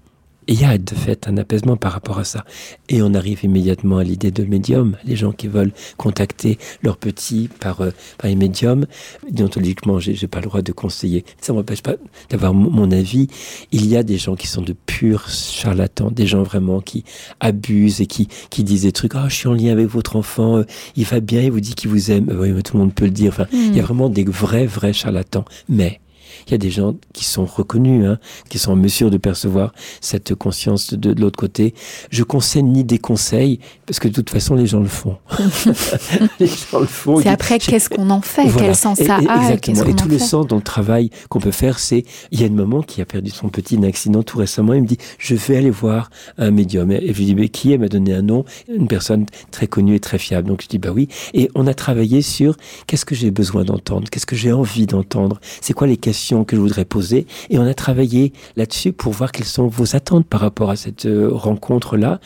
Et 0.48 0.54
il 0.54 0.62
y 0.62 0.64
a 0.64 0.78
de 0.78 0.94
fait 0.94 1.28
un 1.28 1.38
apaisement 1.38 1.76
par 1.76 1.92
rapport 1.92 2.20
à 2.20 2.24
ça. 2.24 2.46
Et 2.88 3.02
on 3.02 3.14
arrive 3.14 3.44
immédiatement 3.44 3.98
à 3.98 4.04
l'idée 4.04 4.30
de 4.30 4.44
médium. 4.44 4.96
Les 5.04 5.16
gens 5.16 5.32
qui 5.32 5.48
veulent 5.48 5.72
contacter 5.98 6.60
leurs 6.84 6.98
petits 6.98 7.50
par, 7.60 7.82
euh, 7.82 7.90
par 8.20 8.30
les 8.30 8.36
médiums, 8.36 8.86
déontologiquement, 9.30 10.00
j'ai, 10.00 10.14
j'ai 10.14 10.28
pas 10.28 10.40
le 10.40 10.46
droit 10.46 10.62
de 10.62 10.72
conseiller. 10.72 11.26
Ça 11.42 11.54
m'empêche 11.54 11.82
pas 11.82 11.96
d'avoir 12.30 12.54
mon 12.54 12.92
avis. 12.92 13.28
Il 13.72 13.88
y 13.88 13.98
a 13.98 14.04
des 14.04 14.18
gens 14.18 14.36
qui 14.36 14.48
sont 14.48 14.62
de 14.62 14.74
purs 14.74 15.30
charlatans, 15.30 16.12
des 16.12 16.28
gens 16.28 16.44
vraiment 16.44 16.80
qui 16.80 17.06
abusent 17.40 18.02
et 18.02 18.06
qui, 18.06 18.28
qui 18.52 18.64
disent 18.64 18.84
des 18.84 18.92
trucs. 18.92 19.16
Ah, 19.16 19.26
je 19.28 19.36
suis 19.36 19.48
en 19.48 19.54
lien 19.54 19.72
avec 19.72 19.88
votre 19.88 20.16
enfant, 20.16 20.58
euh, 20.58 20.64
il 20.96 21.06
va 21.06 21.22
bien, 21.22 21.42
il 21.42 21.52
vous 21.52 21.60
dit 21.60 21.74
qu'il 21.74 21.90
vous 21.90 22.12
aime. 22.12 22.32
Oui, 22.40 22.52
mais 22.52 22.62
tout 22.62 22.78
le 22.78 22.84
monde 22.84 22.94
peut 22.94 23.06
le 23.06 23.12
dire. 23.12 23.30
Enfin, 23.30 23.48
il 23.52 23.76
y 23.76 23.80
a 23.80 23.82
hmm. 23.82 23.86
vraiment 23.86 24.10
des 24.10 24.26
vrais, 24.26 24.68
vrais 24.68 24.94
charlatans. 24.94 25.46
Mais 25.70 26.02
il 26.48 26.52
y 26.52 26.54
a 26.54 26.58
des 26.58 26.70
gens 26.70 26.96
qui 27.14 27.26
sont 27.26 27.46
reconnus, 27.46 28.06
hein, 28.06 28.20
qui 28.50 28.60
sont 28.60 28.72
en 28.72 28.76
mesure 28.76 29.10
de 29.10 29.18
percevoir 29.18 29.74
cette 30.02 30.36
conscience 30.36 30.94
de, 30.94 31.14
de 31.14 31.22
l'autre 31.22 31.38
côté. 31.38 31.74
Je 32.10 32.24
conseille 32.24 32.64
ni 32.64 32.84
des 32.84 33.00
conseils, 33.00 33.60
parce 33.86 34.00
que 34.00 34.08
de 34.08 34.14
toute 34.14 34.30
façon, 34.30 34.56
les 34.56 34.68
gens 34.68 34.80
le 34.80 34.88
font. 34.88 35.18
les 36.40 36.48
gens 36.48 36.80
le 36.80 36.86
font. 36.86 37.22
C'est 37.22 37.30
après, 37.30 37.60
qu'est-ce 37.60 37.90
qu'on 37.90 38.10
en 38.10 38.22
fait? 38.22 38.48
Quel 38.58 38.76
sens 38.76 39.00
ça 39.00 39.18
a 39.18 39.42
Exactement. 39.42 39.86
Et, 39.86 39.96
tout 39.96 40.10
le 40.10 40.20
sens 40.20 40.48
dans 40.48 40.58
le 40.58 40.62
travail 40.62 41.10
qu'on 41.30 41.40
peut 41.40 41.52
faire, 41.52 41.80
c'est, 41.80 42.04
il 42.32 42.40
y 42.40 42.44
a 42.44 42.48
une 42.48 42.56
maman 42.56 42.82
qui 42.82 43.02
a 43.02 43.06
perdu 43.06 43.32
son 43.32 43.50
petit 43.50 43.78
d'un 43.78 43.88
accident 43.88 44.24
tout 44.24 44.38
récemment, 44.38 44.74
il 44.74 44.84
me 44.84 44.88
dit, 44.88 44.98
je 45.18 45.36
vais 45.36 45.58
aller 45.58 45.70
voir 45.70 46.10
un 46.38 46.52
médium. 46.52 46.92
Et 46.92 47.14
je 47.14 47.18
lui 47.18 47.26
dis, 47.26 47.36
mais 47.36 47.50
qui 47.50 47.72
Elle 47.72 47.80
m'a 47.80 47.88
donné 47.88 48.14
un 48.14 48.22
nom, 48.22 48.46
une 48.68 48.88
personne 48.88 49.26
très 49.52 49.68
connue 49.68 49.96
et 49.96 50.00
très 50.00 50.18
fiable. 50.18 50.48
Donc 50.48 50.62
je 50.62 50.68
dis, 50.68 50.78
bah 50.78 50.92
oui. 50.94 51.08
Et 51.34 51.50
on 51.56 51.68
a 51.68 51.74
travaillé 51.74 52.22
sur 52.22 52.58
qu'est-ce 52.88 53.06
que 53.06 53.16
j'ai 53.16 53.32
besoin 53.32 53.64
d'entendre, 53.64 54.10
qu'est-ce 54.10 54.26
que 54.26 54.36
j'ai 54.36 54.52
envie 54.52 54.86
d'entendre, 54.86 55.40
c'est 55.62 55.74
quoi 55.74 55.88
les 55.88 55.98
questions 55.98 56.35
que 56.44 56.56
je 56.56 56.62
voudrais 56.62 56.86
poser. 56.86 57.26
Et 57.50 57.58
on 57.58 57.66
a 57.66 57.74
travaillé 57.74 58.34
là-dessus 58.56 58.92
pour 58.92 59.14
voir 59.14 59.32
quelles 59.32 59.46
sont 59.46 59.68
vos 59.68 59.96
attentes 59.96 60.26
par 60.26 60.42
rapport 60.42 60.70
à 60.70 60.76
cette 60.76 61.06
euh, 61.06 61.30
rencontre-là. 61.32 62.20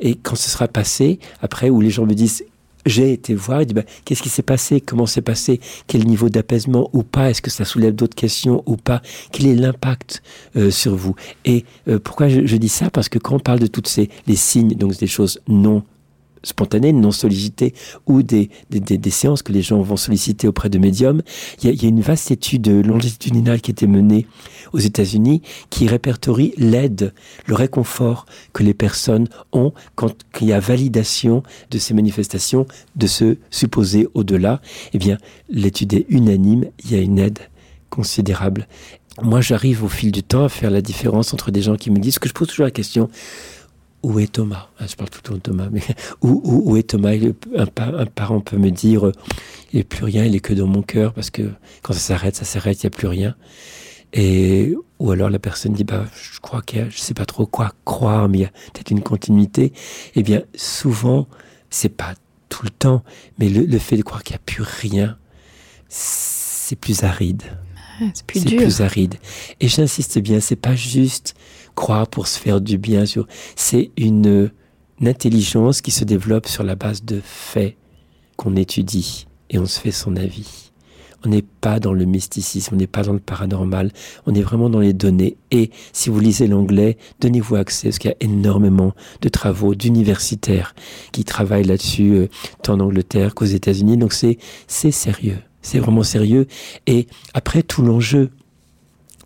Et 0.00 0.14
quand 0.16 0.36
ce 0.36 0.50
sera 0.50 0.68
passé, 0.68 1.18
après, 1.40 1.70
où 1.70 1.80
les 1.80 1.90
gens 1.90 2.06
me 2.06 2.14
disent 2.14 2.44
j'ai 2.86 3.12
été 3.12 3.34
voir 3.34 3.62
et 3.62 3.66
ben, 3.66 3.84
qu'est-ce 4.04 4.22
qui 4.22 4.28
s'est 4.28 4.42
passé, 4.42 4.80
comment 4.80 5.06
c'est 5.06 5.22
passé, 5.22 5.60
quel 5.86 6.04
niveau 6.06 6.28
d'apaisement 6.28 6.90
ou 6.92 7.02
pas, 7.02 7.30
est-ce 7.30 7.40
que 7.40 7.50
ça 7.50 7.64
soulève 7.64 7.94
d'autres 7.94 8.14
questions 8.14 8.62
ou 8.66 8.76
pas, 8.76 9.00
quel 9.32 9.46
est 9.46 9.54
l'impact 9.54 10.22
euh, 10.56 10.70
sur 10.70 10.94
vous? 10.94 11.14
Et 11.44 11.64
euh, 11.88 11.98
pourquoi 11.98 12.28
je, 12.28 12.46
je, 12.46 12.56
dis 12.56 12.68
ça? 12.68 12.90
Parce 12.90 13.08
que 13.08 13.18
quand 13.18 13.36
on 13.36 13.40
parle 13.40 13.60
de 13.60 13.66
toutes 13.66 13.88
ces 13.88 14.10
les 14.26 14.36
signes, 14.36 14.74
donc 14.74 14.98
des 14.98 15.06
choses 15.06 15.40
non 15.48 15.82
spontanées, 16.44 16.92
non 16.92 17.10
sollicitées, 17.10 17.74
ou 18.06 18.22
des, 18.22 18.50
des, 18.70 19.10
séances 19.10 19.42
que 19.42 19.52
les 19.52 19.62
gens 19.62 19.80
vont 19.82 19.96
solliciter 19.96 20.46
auprès 20.48 20.68
de 20.68 20.78
médiums. 20.78 21.22
Il 21.60 21.66
y 21.66 21.68
a, 21.70 21.72
il 21.72 21.82
y 21.82 21.86
a 21.86 21.88
une 21.88 22.00
vaste 22.00 22.30
étude 22.30 22.68
longitudinale 22.68 23.60
qui 23.60 23.70
a 23.70 23.72
été 23.72 23.86
menée 23.86 24.26
aux 24.72 24.78
États-Unis 24.78 25.42
qui 25.70 25.86
répertorie 25.86 26.54
l'aide, 26.56 27.12
le 27.46 27.54
réconfort 27.54 28.26
que 28.52 28.62
les 28.62 28.74
personnes 28.74 29.28
ont 29.52 29.72
quand 29.94 30.14
il 30.40 30.48
y 30.48 30.52
a 30.52 30.60
validation 30.60 31.42
de 31.70 31.78
ces 31.78 31.94
manifestations, 31.94 32.66
de 32.96 33.06
se 33.06 33.36
supposer 33.50 34.08
au-delà. 34.14 34.60
Eh 34.92 34.98
bien, 34.98 35.18
l'étude 35.48 35.94
est 35.94 36.06
unanime, 36.08 36.66
il 36.84 36.92
y 36.92 36.94
a 36.96 37.00
une 37.00 37.18
aide 37.18 37.38
considérable. 37.90 38.66
Moi, 39.22 39.40
j'arrive 39.40 39.84
au 39.84 39.88
fil 39.88 40.10
du 40.10 40.24
temps 40.24 40.44
à 40.44 40.48
faire 40.48 40.70
la 40.70 40.82
différence 40.82 41.32
entre 41.32 41.52
des 41.52 41.62
gens 41.62 41.76
qui 41.76 41.92
me 41.92 41.98
disent 41.98 42.18
que 42.18 42.28
je 42.28 42.34
pose 42.34 42.48
toujours 42.48 42.64
la 42.64 42.72
question 42.72 43.08
où 44.04 44.18
est 44.18 44.32
Thomas? 44.32 44.68
Ah, 44.78 44.86
Je 44.86 44.94
parle 44.94 45.10
tout 45.10 45.20
le 45.24 45.28
temps 45.28 45.34
de 45.34 45.40
Thomas, 45.40 45.68
mais 45.72 45.80
où, 46.22 46.40
où, 46.44 46.76
est 46.76 46.82
Thomas? 46.90 47.14
Un, 47.56 47.66
un, 47.78 48.06
parent 48.06 48.40
peut 48.40 48.58
me 48.58 48.70
dire, 48.70 49.10
il 49.72 49.78
n'est 49.78 49.84
plus 49.84 50.04
rien, 50.04 50.24
il 50.24 50.34
est 50.36 50.40
que 50.40 50.52
dans 50.52 50.66
mon 50.66 50.82
cœur, 50.82 51.12
parce 51.14 51.30
que 51.30 51.50
quand 51.82 51.94
ça 51.94 52.00
s'arrête, 52.00 52.36
ça 52.36 52.44
s'arrête, 52.44 52.82
il 52.82 52.86
n'y 52.86 52.94
a 52.94 52.96
plus 52.96 53.08
rien. 53.08 53.34
Et, 54.12 54.74
ou 55.00 55.10
alors 55.10 55.30
la 55.30 55.38
personne 55.38 55.72
dit, 55.72 55.84
bah, 55.84 56.04
je 56.14 56.38
crois 56.40 56.62
que 56.62 56.88
je 56.90 56.98
sais 56.98 57.14
pas 57.14 57.24
trop 57.24 57.46
quoi 57.46 57.72
croire, 57.84 58.28
mais 58.28 58.38
il 58.38 58.42
y 58.42 58.44
a 58.44 58.52
peut-être 58.72 58.90
une 58.90 59.02
continuité. 59.02 59.72
Eh 60.14 60.22
bien, 60.22 60.42
souvent, 60.54 61.26
c'est 61.70 61.88
pas 61.88 62.14
tout 62.48 62.64
le 62.64 62.70
temps, 62.70 63.02
mais 63.38 63.48
le, 63.48 63.64
le 63.64 63.78
fait 63.78 63.96
de 63.96 64.02
croire 64.02 64.22
qu'il 64.22 64.34
n'y 64.34 64.40
a 64.40 64.44
plus 64.44 64.62
rien, 64.62 65.16
c'est 65.88 66.76
plus 66.76 67.02
aride. 67.04 67.42
C'est 68.12 68.26
plus 68.26 68.44
dur. 68.44 68.60
plus 68.60 68.80
aride. 68.80 69.14
Et 69.60 69.68
j'insiste 69.68 70.18
bien, 70.18 70.40
c'est 70.40 70.56
pas 70.56 70.74
juste 70.74 71.34
croire 71.74 72.06
pour 72.06 72.26
se 72.26 72.38
faire 72.38 72.60
du 72.60 72.78
bien. 72.78 73.04
C'est 73.56 73.90
une, 73.96 74.50
intelligence 75.04 75.82
qui 75.82 75.90
se 75.90 76.04
développe 76.04 76.46
sur 76.46 76.62
la 76.62 76.76
base 76.76 77.04
de 77.04 77.20
faits 77.22 77.76
qu'on 78.36 78.56
étudie 78.56 79.26
et 79.50 79.58
on 79.58 79.66
se 79.66 79.78
fait 79.78 79.90
son 79.90 80.16
avis. 80.16 80.70
On 81.26 81.28
n'est 81.28 81.42
pas 81.42 81.78
dans 81.78 81.92
le 81.92 82.04
mysticisme, 82.04 82.74
on 82.74 82.78
n'est 82.78 82.86
pas 82.86 83.02
dans 83.02 83.12
le 83.12 83.18
paranormal, 83.18 83.90
on 84.24 84.34
est 84.34 84.42
vraiment 84.42 84.70
dans 84.70 84.80
les 84.80 84.92
données. 84.92 85.36
Et 85.50 85.70
si 85.92 86.08
vous 86.08 86.20
lisez 86.20 86.46
l'anglais, 86.46 86.96
donnez-vous 87.20 87.56
accès, 87.56 87.88
parce 87.88 87.98
qu'il 87.98 88.10
y 88.10 88.14
a 88.14 88.16
énormément 88.20 88.94
de 89.20 89.28
travaux 89.28 89.74
d'universitaires 89.74 90.74
qui 91.12 91.24
travaillent 91.24 91.64
là-dessus, 91.64 92.12
euh, 92.12 92.28
tant 92.62 92.74
en 92.74 92.80
Angleterre 92.80 93.34
qu'aux 93.34 93.44
États-Unis. 93.44 93.96
Donc 93.96 94.12
c'est 94.12 94.38
sérieux, 94.68 95.38
c'est 95.60 95.80
vraiment 95.80 96.02
sérieux. 96.02 96.46
Et 96.86 97.08
après, 97.34 97.62
tout 97.62 97.82
l'enjeu, 97.82 98.30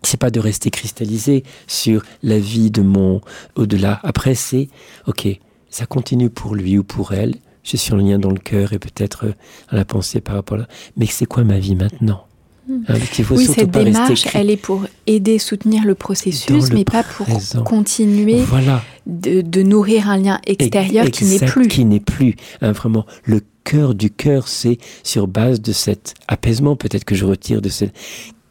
c'est 0.03 0.17
pas 0.17 0.31
de 0.31 0.39
rester 0.39 0.69
cristallisé 0.69 1.43
sur 1.67 2.03
la 2.23 2.39
vie 2.39 2.71
de 2.71 2.81
mon 2.81 3.21
au-delà. 3.55 3.99
Après, 4.03 4.35
c'est, 4.35 4.69
ok, 5.07 5.27
ça 5.69 5.85
continue 5.85 6.29
pour 6.29 6.55
lui 6.55 6.77
ou 6.77 6.83
pour 6.83 7.13
elle. 7.13 7.35
Je 7.63 7.77
suis 7.77 7.93
en 7.93 7.97
lien 7.97 8.17
dans 8.17 8.31
le 8.31 8.39
cœur 8.39 8.73
et 8.73 8.79
peut-être 8.79 9.27
euh, 9.27 9.33
à 9.69 9.75
la 9.75 9.85
pensée 9.85 10.21
par 10.21 10.35
rapport 10.35 10.57
à 10.57 10.61
là. 10.61 10.67
Mais 10.97 11.05
c'est 11.05 11.25
quoi 11.25 11.43
ma 11.43 11.59
vie 11.59 11.75
maintenant 11.75 12.25
hmm. 12.67 12.83
hein, 12.87 12.93
oui, 13.31 13.45
cette 13.45 13.71
démarche, 13.71 14.27
elle 14.33 14.49
est 14.49 14.57
pour 14.57 14.85
aider, 15.05 15.37
soutenir 15.37 15.85
le 15.85 15.93
processus, 15.93 16.71
mais 16.71 16.85
pas 16.85 17.03
pour 17.03 17.27
continuer 17.63 18.41
voilà. 18.43 18.81
de, 19.05 19.61
nourrir 19.61 20.09
un 20.09 20.17
lien 20.17 20.39
extérieur 20.47 21.11
qui 21.11 21.25
n'est 21.25 21.45
plus. 21.45 21.67
Qui 21.67 21.85
n'est 21.85 21.99
plus. 21.99 22.35
Hein, 22.61 22.71
vraiment, 22.71 23.05
le 23.25 23.41
cœur 23.65 23.93
du 23.93 24.09
cœur, 24.09 24.47
c'est 24.47 24.79
sur 25.03 25.27
base 25.27 25.61
de 25.61 25.73
cet 25.73 26.15
apaisement, 26.27 26.75
peut-être 26.75 27.05
que 27.05 27.13
je 27.13 27.25
retire 27.25 27.61
de 27.61 27.69
cette 27.69 27.93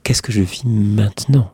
qu'est-ce 0.09 0.23
que 0.23 0.33
je 0.33 0.41
vis 0.41 0.65
maintenant? 0.65 1.51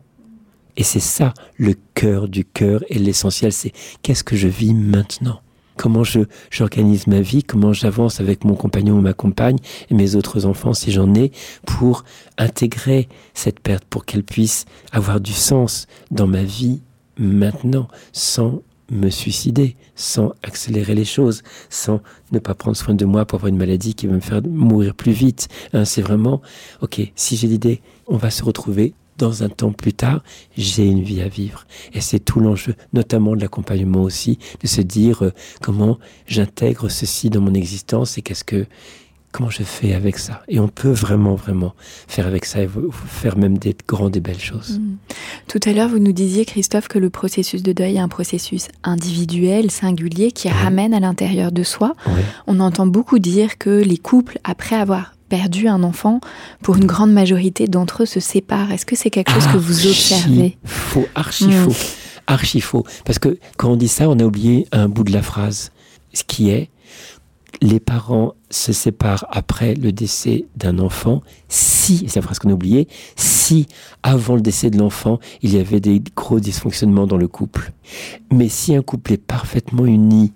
Et 0.77 0.85
c'est 0.85 1.01
ça 1.01 1.35
le 1.57 1.75
cœur 1.95 2.29
du 2.29 2.45
cœur 2.45 2.85
et 2.89 3.01
l'essentiel, 3.01 3.53
c'est 3.53 3.73
qu'est-ce 4.03 4.23
que 4.23 4.37
je 4.37 4.47
vis 4.47 4.75
maintenant? 4.75 5.41
Comment 5.77 6.05
je 6.05 6.21
j'organise 6.53 7.09
ma 7.09 7.21
vie 7.21 7.43
Comment 7.43 7.73
j'avance 7.73 8.21
avec 8.21 8.45
mon 8.45 8.55
compagnon 8.55 8.99
ou 8.99 9.01
ma 9.01 9.13
compagne 9.13 9.57
et 9.91 9.95
mes 9.95 10.15
autres 10.15 10.47
enfants 10.47 10.73
si 10.73 10.93
j'en 10.93 11.13
ai 11.17 11.33
pour 11.67 12.05
intégrer 12.39 13.09
cette 13.35 13.59
perte, 13.59 13.85
pour 13.87 14.05
qu'elle 14.05 14.23
puisse 14.23 14.67
avoir 14.93 15.21
du 15.21 15.33
sens 15.33 15.89
dans 16.13 16.29
ma 16.29 16.45
vie 16.45 16.81
maintenant, 17.19 17.89
sans 18.13 18.63
me 18.95 19.11
suicider, 19.11 19.77
sans 19.95 20.33
accélérer 20.43 20.95
les 20.95 21.05
choses, 21.05 21.43
sans 21.69 22.01
ne 22.33 22.39
pas 22.39 22.55
prendre 22.55 22.77
soin 22.77 22.95
de 22.95 23.05
moi 23.05 23.25
pour 23.27 23.39
avoir 23.39 23.49
une 23.49 23.59
maladie 23.59 23.95
qui 23.95 24.07
va 24.07 24.15
me 24.15 24.21
faire 24.21 24.43
mourir 24.43 24.95
plus 24.95 25.13
vite. 25.13 25.49
Hein, 25.73 25.85
c'est 25.85 26.03
vraiment, 26.03 26.41
ok, 26.81 27.01
si 27.15 27.37
j'ai 27.37 27.49
l'idée, 27.49 27.83
on 28.07 28.17
va 28.17 28.31
se 28.31 28.45
retrouver 28.45 28.95
dans 29.19 29.43
un 29.43 29.49
temps 29.49 29.73
plus 29.73 29.93
tard, 29.93 30.23
j'ai 30.57 30.87
une 30.87 31.03
vie 31.03 31.23
à 31.23 31.29
vivre. 31.29 31.67
Et 31.93 32.01
c'est 32.01 32.19
tout 32.19 32.41
l'enjeu, 32.41 32.75
notamment 32.93 33.37
de 33.37 33.41
l'accompagnement 33.41 34.03
aussi, 34.03 34.39
de 34.61 34.67
se 34.67 34.81
dire 34.81 35.25
euh, 35.25 35.33
comment 35.61 35.99
j'intègre 36.27 36.89
ceci 36.89 37.31
dans 37.31 37.41
mon 37.41 37.55
existence 37.55 38.19
et 38.19 38.23
qu'est-ce 38.23 38.45
que 38.45 38.67
comment 39.35 39.51
je 39.51 39.65
fais 39.65 39.95
avec 39.95 40.17
ça? 40.19 40.43
Et 40.47 40.61
on 40.61 40.69
peut 40.69 40.93
vraiment, 40.93 41.35
vraiment 41.35 41.75
faire 42.07 42.29
avec 42.29 42.45
ça 42.45 42.63
et 42.63 42.69
faire 43.07 43.37
même 43.37 43.59
des 43.59 43.77
grandes 43.87 44.17
et 44.17 44.21
belles 44.21 44.41
choses. 44.41 44.79
Mm. 44.79 44.97
Tout 45.49 45.61
à 45.67 45.73
l'heure, 45.73 45.89
vous 45.89 45.99
nous 45.99 46.13
disiez, 46.13 46.45
Christophe, 46.45 46.87
que 46.87 47.01
le 47.01 47.11
processus 47.11 47.65
de 47.65 47.73
deuil 47.73 47.97
est 47.97 47.99
un 47.99 48.09
processus 48.09 48.69
individuel, 48.85 49.73
singulier, 49.73 50.31
qui 50.31 50.49
ramène 50.49 50.95
à 50.95 51.01
l'intérieur 51.01 51.51
de 51.51 51.65
soi. 51.65 51.95
On 52.47 52.61
entend 52.61 52.87
beaucoup 52.87 53.19
dire 53.19 53.59
que 53.59 53.71
les 53.71 53.99
couples, 53.99 54.39
après 54.45 54.77
avoir 54.77 55.17
perdu 55.29 55.67
un 55.67 55.83
enfant, 55.83 56.21
pour 56.63 56.77
une 56.77 56.87
grande 56.87 57.13
majorité 57.13 57.67
d'entre 57.67 58.05
eux, 58.05 58.07
se 58.07 58.21
séparent. 58.21 58.71
Est-ce 58.71 58.87
que 58.87 58.95
c'est 58.95 59.11
quelque 59.11 59.33
chose 59.33 59.49
que 59.49 59.57
vous 59.57 59.89
observez? 59.89 60.57
Faux, 60.65 61.09
archi 61.17 61.49
mm. 61.49 61.71
faux, 61.71 61.77
archi 62.29 62.61
faux. 62.61 62.85
Parce 63.05 63.19
que 63.19 63.37
quand 63.57 63.73
on 63.73 63.77
dit 63.77 63.89
ça, 63.89 64.09
on 64.09 64.17
a 64.21 64.25
oublié 64.25 64.69
un 64.71 64.89
bout 64.89 65.03
de 65.03 65.13
la 65.13 65.23
phrase, 65.23 65.73
ce 66.13 66.23
qui 66.23 66.51
est 66.51 66.71
les 67.61 67.81
parents 67.81 68.35
se 68.51 68.73
séparent 68.73 69.27
après 69.31 69.75
le 69.75 69.93
décès 69.93 70.47
d'un 70.57 70.79
enfant 70.79 71.23
si, 71.49 72.05
c'est 72.09 72.17
la 72.17 72.23
phrase 72.23 72.39
qu'on 72.39 72.51
a 72.51 72.55
oubliée, 72.55 72.89
si 73.17 73.67
avant 74.03 74.37
le 74.37 74.41
décès 74.41 74.71
de 74.71 74.79
l'enfant, 74.79 75.19
il 75.43 75.55
y 75.55 75.59
avait 75.59 75.81
des 75.81 76.03
gros 76.17 76.41
dysfonctionnements 76.41 77.07
dans 77.07 77.19
le 77.19 77.29
couple. 77.29 77.73
Mais 78.33 78.49
si 78.49 78.75
un 78.75 78.83
couple 78.83 79.13
est 79.13 79.19
parfaitement 79.19 79.85
uni 79.85 80.33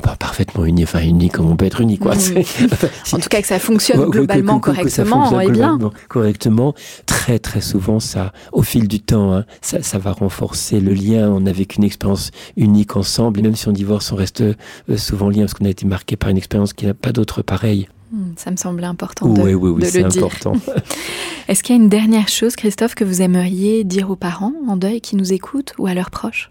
pas 0.00 0.16
parfaitement 0.16 0.64
uni, 0.64 0.84
enfin 0.84 1.00
uni 1.00 1.30
comme 1.30 1.50
on 1.50 1.56
peut 1.56 1.66
être 1.66 1.80
uni, 1.80 1.98
quoi. 1.98 2.14
en 3.12 3.18
tout 3.18 3.28
cas, 3.28 3.40
que 3.40 3.46
ça 3.46 3.58
fonctionne 3.58 4.08
globalement 4.10 4.58
correctement, 4.60 5.40
et 5.40 5.50
bien. 5.50 5.78
Correctement, 6.08 6.74
très 7.06 7.38
très 7.38 7.60
souvent, 7.60 8.00
ça, 8.00 8.32
au 8.52 8.62
fil 8.62 8.88
du 8.88 9.00
temps, 9.00 9.34
hein, 9.34 9.44
ça, 9.60 9.82
ça, 9.82 9.98
va 9.98 10.12
renforcer 10.12 10.80
le 10.80 10.92
lien. 10.92 11.28
On 11.30 11.40
n'a 11.40 11.52
vécu 11.52 11.78
une 11.78 11.84
expérience 11.84 12.30
unique 12.56 12.96
ensemble, 12.96 13.40
et 13.40 13.42
même 13.42 13.56
si 13.56 13.68
on 13.68 13.72
divorce, 13.72 14.10
on 14.12 14.16
reste 14.16 14.40
euh, 14.42 14.54
souvent 14.96 15.28
lien 15.28 15.42
parce 15.42 15.54
qu'on 15.54 15.64
a 15.64 15.70
été 15.70 15.86
marqué 15.86 16.16
par 16.16 16.30
une 16.30 16.36
expérience 16.36 16.72
qui 16.72 16.86
n'a 16.86 16.94
pas 16.94 17.12
d'autre 17.12 17.42
pareil. 17.42 17.88
Hmm, 18.12 18.32
ça 18.36 18.50
me 18.50 18.56
semblait 18.56 18.86
important 18.86 19.28
de, 19.28 19.40
oui, 19.40 19.54
oui, 19.54 19.70
oui, 19.70 19.84
c'est 19.86 20.04
important. 20.04 20.54
Est-ce 21.48 21.62
qu'il 21.62 21.76
y 21.76 21.78
a 21.78 21.82
une 21.82 21.88
dernière 21.88 22.28
chose, 22.28 22.56
Christophe, 22.56 22.94
que 22.94 23.04
vous 23.04 23.22
aimeriez 23.22 23.84
dire 23.84 24.10
aux 24.10 24.16
parents 24.16 24.52
en 24.68 24.76
deuil 24.76 25.00
qui 25.00 25.16
nous 25.16 25.32
écoutent 25.32 25.72
ou 25.78 25.86
à 25.86 25.94
leurs 25.94 26.10
proches? 26.10 26.50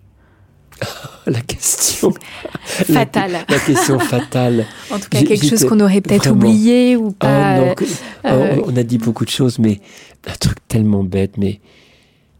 La 1.25 1.41
question 1.41 2.13
fatale. 2.65 3.31
La, 3.31 3.45
la, 3.47 3.59
question 3.59 3.99
fatale. 3.99 4.65
en 4.91 4.99
tout 4.99 5.07
cas, 5.09 5.23
quelque 5.23 5.47
chose 5.47 5.65
qu'on 5.65 5.79
aurait 5.79 6.01
peut-être 6.01 6.31
oublié 6.31 6.95
ou 6.97 7.11
pas. 7.11 7.59
Oh, 7.59 7.65
non, 7.65 7.75
que, 7.75 7.85
euh, 8.25 8.55
oh, 8.57 8.65
on 8.67 8.75
a 8.75 8.83
dit 8.83 8.97
beaucoup 8.97 9.23
de 9.23 9.29
choses, 9.29 9.59
mais 9.59 9.79
un 10.27 10.35
truc 10.39 10.57
tellement 10.67 11.03
bête, 11.03 11.37
mais 11.37 11.61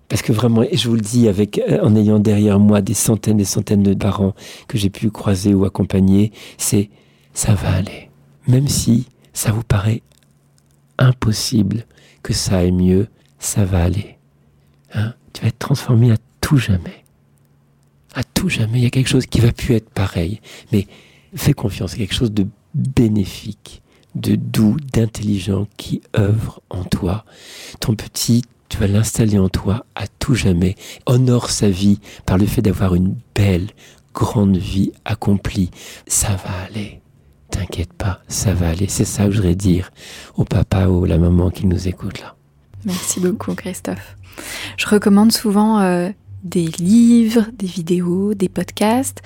parce 0.10 0.22
que 0.22 0.34
vraiment, 0.34 0.64
je 0.72 0.90
vous 0.90 0.96
le 0.96 1.02
dis, 1.02 1.28
avec, 1.30 1.60
euh, 1.60 1.80
en 1.82 1.96
ayant 1.96 2.20
derrière 2.20 2.60
moi 2.60 2.82
des 2.82 2.94
centaines 2.94 3.40
et 3.40 3.46
centaines 3.46 3.84
de 3.84 3.94
parents 3.94 4.36
que 4.68 4.78
j'ai 4.78 4.90
pu 4.90 5.10
croiser 5.12 5.54
ou 5.54 5.64
accompagner, 5.66 6.32
c'est 6.58 6.90
ça 7.34 7.54
va 7.54 7.74
aller. 7.74 8.10
Même 8.48 8.68
si 8.68 9.08
ça 9.32 9.52
vous 9.52 9.64
paraît 9.64 10.02
impossible 11.00 11.86
que 12.22 12.34
ça 12.34 12.58
aille 12.58 12.74
mieux, 12.74 13.08
ça 13.40 13.64
va 13.66 13.84
aller. 13.84 14.18
Hein? 14.94 15.14
Tu 15.32 15.42
vas 15.42 15.48
être 15.48 15.60
transformé 15.60 16.12
à 16.12 16.18
tout 16.42 16.58
jamais. 16.58 17.03
À 18.14 18.24
tout 18.24 18.50
jamais, 18.50 18.80
il 18.80 18.84
y 18.84 18.88
a 18.88 18.92
quelque 18.92 19.10
chose 19.10 19.26
qui 19.26 19.40
va 19.40 19.52
plus 19.52 19.76
être 19.76 19.90
pareil. 19.90 20.42
Mais 20.72 20.88
fais 21.36 21.54
confiance, 21.54 21.92
c'est 21.92 21.98
quelque 21.98 22.14
chose 22.14 22.32
de 22.32 22.48
bénéfique, 22.76 23.82
de 24.16 24.36
doux, 24.36 24.78
d'intelligent 24.94 25.68
qui 25.78 26.02
œuvre 26.18 26.62
en 26.70 26.84
toi. 26.84 27.26
Ton 27.80 27.96
petit, 27.96 28.44
tu 28.70 28.78
vas 28.78 28.88
l'installer 28.88 29.40
en 29.40 29.50
toi 29.50 29.86
à 29.96 30.08
tout 30.08 30.36
jamais. 30.36 30.76
Honore 31.06 31.50
sa 31.50 31.70
vie 31.70 32.00
par 32.26 32.38
le 32.38 32.46
fait 32.46 32.62
d'avoir 32.62 32.96
une 32.96 33.16
belle, 33.36 33.70
grande 34.14 34.58
vie 34.58 34.92
accomplie. 35.06 35.72
Ça 36.08 36.30
va 36.30 36.66
aller. 36.68 37.02
T'inquiète 37.50 37.94
pas, 37.94 38.22
ça 38.28 38.54
va 38.54 38.70
aller. 38.70 38.88
C'est 38.88 39.06
ça 39.06 39.26
que 39.26 39.32
je 39.32 39.38
voudrais 39.38 39.56
dire 39.56 39.92
au 40.36 40.44
papa 40.44 40.88
ou 40.88 41.06
à 41.06 41.08
la 41.08 41.18
maman 41.18 41.50
qui 41.52 41.68
nous 41.68 41.88
écoute 41.88 42.20
là. 42.20 42.36
Merci 42.86 43.20
beaucoup, 43.20 43.54
Christophe. 43.54 44.18
Je 44.78 44.88
recommande 44.88 45.32
souvent 45.32 45.80
euh, 45.80 46.10
des 46.44 46.66
livres, 46.80 47.46
des 47.58 47.68
vidéos, 47.68 48.34
des 48.34 48.50
podcasts. 48.50 49.22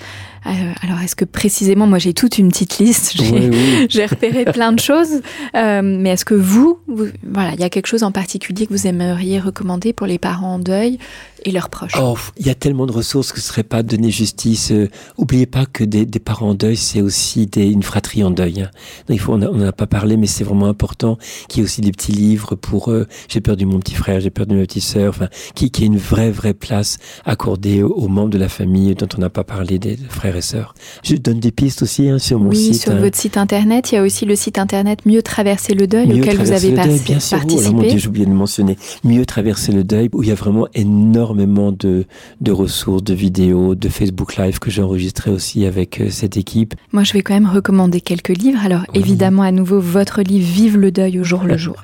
Euh, 0.46 0.50
alors, 0.82 1.00
est-ce 1.00 1.16
que 1.16 1.24
précisément, 1.24 1.86
moi 1.86 1.98
j'ai 1.98 2.14
toute 2.14 2.38
une 2.38 2.48
petite 2.50 2.78
liste, 2.78 3.12
j'ai 3.16 3.30
Oui, 3.30 3.50
oui. 3.92 4.06
repéré 4.06 4.44
plein 4.44 4.72
de 4.72 4.78
choses, 4.80 5.20
euh, 5.56 5.82
mais 5.82 6.10
est-ce 6.10 6.24
que 6.24 6.34
vous, 6.34 6.78
vous- 6.86 7.08
voilà, 7.28 7.52
il 7.54 7.60
y 7.60 7.64
a 7.64 7.70
quelque 7.70 7.86
chose 7.88 8.02
en 8.04 8.12
particulier 8.12 8.66
que 8.66 8.72
vous 8.72 8.86
aimeriez 8.86 9.40
recommander 9.40 9.92
pour 9.92 10.06
les 10.06 10.18
parents 10.18 10.54
en 10.54 10.58
deuil? 10.58 10.98
Et 11.44 11.50
leurs 11.50 11.68
proches 11.68 11.92
Oh, 12.00 12.16
il 12.38 12.46
y 12.46 12.50
a 12.50 12.54
tellement 12.54 12.86
de 12.86 12.92
ressources 12.92 13.32
que 13.32 13.40
ce 13.40 13.48
serait 13.48 13.62
pas 13.62 13.82
donner 13.82 14.10
justice. 14.10 14.70
Euh, 14.72 14.88
oubliez 15.16 15.46
pas 15.46 15.66
que 15.66 15.84
des, 15.84 16.06
des 16.06 16.18
parents 16.18 16.50
en 16.50 16.54
deuil, 16.54 16.76
c'est 16.76 17.00
aussi 17.02 17.46
des, 17.46 17.66
une 17.68 17.82
fratrie 17.82 18.22
en 18.24 18.30
deuil. 18.30 18.62
hein. 18.62 18.70
Il 19.08 19.18
faut, 19.20 19.32
on 19.34 19.38
n'en 19.38 19.60
a 19.66 19.72
pas 19.72 19.86
parlé, 19.86 20.16
mais 20.16 20.26
c'est 20.26 20.44
vraiment 20.44 20.66
important 20.66 21.18
qu'il 21.48 21.58
y 21.58 21.60
ait 21.62 21.64
aussi 21.64 21.80
des 21.80 21.92
petits 21.92 22.12
livres 22.12 22.54
pour 22.54 22.90
euh, 22.90 23.06
j'ai 23.28 23.40
perdu 23.40 23.66
mon 23.66 23.78
petit 23.80 23.94
frère, 23.94 24.20
j'ai 24.20 24.30
perdu 24.30 24.54
ma 24.54 24.62
petite 24.62 24.82
sœur, 24.84 25.10
enfin, 25.10 25.28
qui, 25.54 25.70
qui 25.70 25.84
ait 25.84 25.86
une 25.86 25.98
vraie, 25.98 26.30
vraie 26.30 26.54
place 26.54 26.98
accordée 27.24 27.82
aux, 27.82 27.92
aux 27.92 28.08
membres 28.08 28.30
de 28.30 28.38
la 28.38 28.48
famille 28.48 28.94
dont 28.94 29.08
on 29.16 29.20
n'a 29.20 29.30
pas 29.30 29.44
parlé, 29.44 29.78
des 29.78 29.96
frères 30.08 30.36
et 30.36 30.40
sœurs. 30.42 30.74
Je 31.02 31.16
donne 31.16 31.40
des 31.40 31.52
pistes 31.52 31.82
aussi 31.82 32.08
hein, 32.08 32.18
sur 32.18 32.38
mon 32.38 32.50
Oui, 32.50 32.56
site. 32.72 32.82
sur 32.82 32.92
hein. 32.92 32.96
votre 33.00 33.16
site 33.16 33.36
internet, 33.36 33.92
il 33.92 33.96
y 33.96 33.98
a 33.98 34.02
aussi 34.02 34.24
le 34.24 34.36
site 34.36 34.58
internet 34.58 35.00
Mieux 35.06 35.22
traverser 35.22 35.74
le 35.74 35.86
deuil 35.86 36.06
Mieux 36.08 36.22
auquel 36.22 36.36
vous 36.38 36.52
avez 36.52 36.70
le 36.70 36.76
deuil, 36.76 36.98
bien 37.00 37.20
sûr. 37.20 37.38
Oh, 37.40 37.46
alors, 37.46 37.50
mon 37.50 37.56
participé. 37.56 37.88
Dieu, 37.90 37.98
j'ai 37.98 38.08
oublié 38.08 38.26
de 38.26 38.32
mentionner. 38.32 38.76
Mieux 39.04 39.24
traverser 39.26 39.72
le 39.72 39.84
deuil, 39.84 40.08
où 40.12 40.22
il 40.22 40.28
y 40.28 40.32
a 40.32 40.34
vraiment 40.34 40.66
énormément 40.74 41.27
de, 41.34 42.04
de 42.40 42.52
ressources, 42.52 43.02
de 43.04 43.14
vidéos, 43.14 43.74
de 43.74 43.88
Facebook 43.88 44.36
Live 44.36 44.58
que 44.58 44.70
j'ai 44.70 44.82
enregistré 44.82 45.30
aussi 45.30 45.64
avec 45.66 46.00
euh, 46.00 46.10
cette 46.10 46.36
équipe. 46.36 46.74
Moi, 46.92 47.04
je 47.04 47.12
vais 47.12 47.22
quand 47.22 47.34
même 47.34 47.46
recommander 47.48 48.00
quelques 48.00 48.36
livres. 48.36 48.60
Alors, 48.64 48.82
Oui. 48.94 49.00
évidemment, 49.00 49.42
à 49.42 49.52
nouveau, 49.52 49.80
votre 49.80 50.22
livre 50.22 50.46
Vive 50.48 50.76
le 50.78 50.90
deuil 50.90 51.18
au 51.20 51.24
jour 51.24 51.44
le 51.44 51.56
jour. 51.56 51.76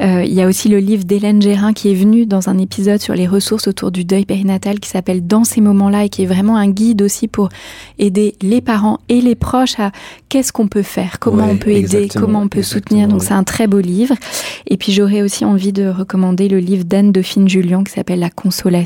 Euh, 0.00 0.22
il 0.24 0.32
y 0.32 0.42
a 0.42 0.46
aussi 0.48 0.68
le 0.68 0.78
livre 0.78 1.04
d'Hélène 1.04 1.40
Gérin 1.40 1.72
qui 1.72 1.90
est 1.90 1.94
venu 1.94 2.26
dans 2.26 2.48
un 2.48 2.58
épisode 2.58 3.00
sur 3.00 3.14
les 3.14 3.26
ressources 3.26 3.68
autour 3.68 3.90
du 3.90 4.04
deuil 4.04 4.24
périnatal 4.24 4.80
qui 4.80 4.88
s'appelle 4.88 5.26
Dans 5.26 5.44
ces 5.44 5.60
moments-là 5.60 6.04
et 6.04 6.08
qui 6.08 6.22
est 6.22 6.26
vraiment 6.26 6.56
un 6.56 6.68
guide 6.68 7.02
aussi 7.02 7.28
pour 7.28 7.48
aider 7.98 8.34
les 8.42 8.60
parents 8.60 8.98
et 9.08 9.20
les 9.20 9.34
proches 9.34 9.78
à 9.78 9.92
qu'est-ce 10.28 10.52
qu'on 10.52 10.68
peut 10.68 10.82
faire, 10.82 11.18
comment 11.18 11.44
Ouais, 11.44 11.52
on 11.52 11.56
peut 11.56 11.70
aider, 11.70 12.08
comment 12.14 12.40
on 12.42 12.48
peut 12.48 12.62
soutenir. 12.62 13.08
Donc, 13.08 13.20
oui. 13.20 13.26
c'est 13.26 13.34
un 13.34 13.44
très 13.44 13.66
beau 13.66 13.80
livre. 13.80 14.14
Et 14.68 14.76
puis, 14.76 14.92
j'aurais 14.92 15.22
aussi 15.22 15.44
envie 15.44 15.72
de 15.72 15.86
recommander 15.88 16.48
le 16.48 16.58
livre 16.58 16.84
d'Anne 16.84 17.12
Dauphine 17.12 17.48
Julien 17.48 17.84
qui 17.84 17.92
s'appelle 17.92 18.20
La 18.20 18.30
consolation. 18.30 18.81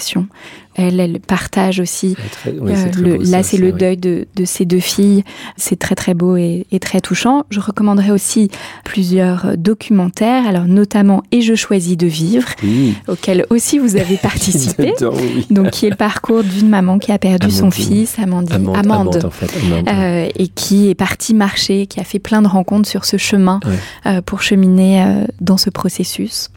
Elle, 0.79 1.01
elle 1.01 1.21
partage 1.21 1.81
aussi 1.81 2.17
très- 2.33 2.51
oui, 2.53 2.73
euh, 2.75 2.87
le- 3.01 3.17
beau, 3.17 3.23
là, 3.31 3.43
c'est 3.43 3.57
le 3.57 3.69
oui. 3.73 3.79
deuil 3.79 3.97
de, 3.97 4.27
de 4.37 4.45
ces 4.45 4.67
deux 4.67 4.79
filles. 4.81 5.25
C'est 5.57 5.79
très 5.79 5.95
très 5.95 6.13
beau 6.13 6.37
et, 6.37 6.67
et 6.71 6.79
très 6.81 7.01
touchant. 7.01 7.45
Je 7.49 7.61
recommanderais 7.61 8.11
aussi 8.11 8.51
plusieurs 8.85 9.57
documentaires, 9.57 10.47
alors 10.47 10.65
notamment 10.67 11.23
Et 11.33 11.41
je 11.43 11.55
choisis 11.55 11.97
de 11.97 12.07
vivre, 12.07 12.49
Oui. 12.63 12.95
auquel 13.09 13.47
aussi 13.51 13.79
vous 13.79 13.97
avez 13.97 14.17
participé. 14.19 14.93
Dedans. 15.01 15.15
Donc, 15.51 15.71
qui 15.71 15.87
est 15.87 15.91
le 15.91 15.97
parcours 15.97 16.45
d'une 16.45 16.69
maman 16.69 16.99
qui 16.99 17.11
a 17.11 17.19
perdu 17.19 17.51
son 17.51 17.71
fils, 17.71 18.19
Amandine, 18.19 18.57
Amande, 18.57 18.77
Amande, 18.77 19.01
Amande, 19.17 19.25
en 19.25 19.31
fait. 19.31 19.51
Amande. 19.65 19.89
euh, 19.89 20.29
et 20.37 20.49
qui 20.49 20.91
est 20.91 20.95
partie 20.95 21.33
marcher, 21.35 21.87
qui 21.87 22.01
a 22.01 22.05
fait 22.05 22.19
plein 22.19 22.43
de 22.43 22.49
rencontres 22.49 22.89
sur 22.89 23.07
ce 23.07 23.17
chemin 23.17 23.61
euh, 24.05 24.21
pour 24.21 24.43
cheminer 24.43 25.03
euh, 25.03 25.25
dans 25.41 25.57
ce 25.57 25.71
processus. 25.71 26.51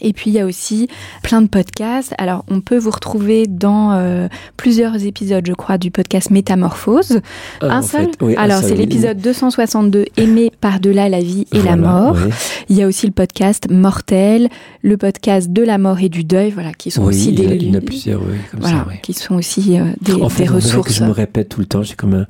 Et 0.00 0.12
puis 0.12 0.30
il 0.30 0.34
y 0.34 0.40
a 0.40 0.46
aussi 0.46 0.88
plein 1.22 1.42
de 1.42 1.48
podcasts. 1.48 2.14
Alors 2.18 2.44
on 2.48 2.60
peut 2.60 2.78
vous 2.78 2.90
retrouver 2.90 3.46
dans 3.46 3.92
euh, 3.92 4.28
plusieurs 4.56 5.04
épisodes, 5.04 5.44
je 5.46 5.52
crois, 5.52 5.78
du 5.78 5.90
podcast 5.90 6.30
Métamorphose. 6.30 7.20
Ah, 7.60 7.76
un 7.78 7.82
seul. 7.82 8.06
fait, 8.06 8.10
oui, 8.22 8.34
Alors 8.36 8.60
c'est 8.62 8.74
l'épisode 8.74 9.18
262, 9.18 10.06
Aimer 10.16 10.52
par-delà 10.60 11.08
la 11.08 11.20
vie 11.20 11.46
et 11.52 11.62
la 11.62 11.76
mort. 11.76 12.16
Il 12.68 12.76
y 12.76 12.82
a 12.82 12.86
aussi 12.86 13.06
le 13.06 13.12
podcast 13.12 13.68
Mortel, 13.70 14.48
le 14.82 14.96
podcast 14.96 15.50
de 15.50 15.62
la 15.62 15.78
mort 15.78 16.00
et 16.00 16.08
du 16.08 16.24
deuil, 16.24 16.50
voilà, 16.50 16.72
qui 16.72 16.90
sont 16.90 17.02
Oui, 17.02 17.08
aussi 17.08 17.32
des 17.32 17.44
il 17.44 17.68
y 17.68 17.70
en 17.70 17.74
a 17.78 17.80
plusieurs, 17.80 18.20
oui, 18.20 18.36
comme 18.50 18.60
voilà, 18.60 18.84
ça, 18.88 18.96
qui 19.02 19.12
sont 19.12 19.34
aussi 19.34 19.78
euh, 19.78 19.84
des, 20.00 20.14
En 20.14 20.28
fait, 20.28 20.44
des 20.44 20.48
ressources. 20.48 20.88
que 20.88 20.94
je 20.94 21.04
me 21.04 21.10
répète 21.10 21.48
tout 21.48 21.60
le 21.60 21.66
temps. 21.66 21.82
J'ai 21.82 21.94
comme 21.94 22.14
un, 22.14 22.26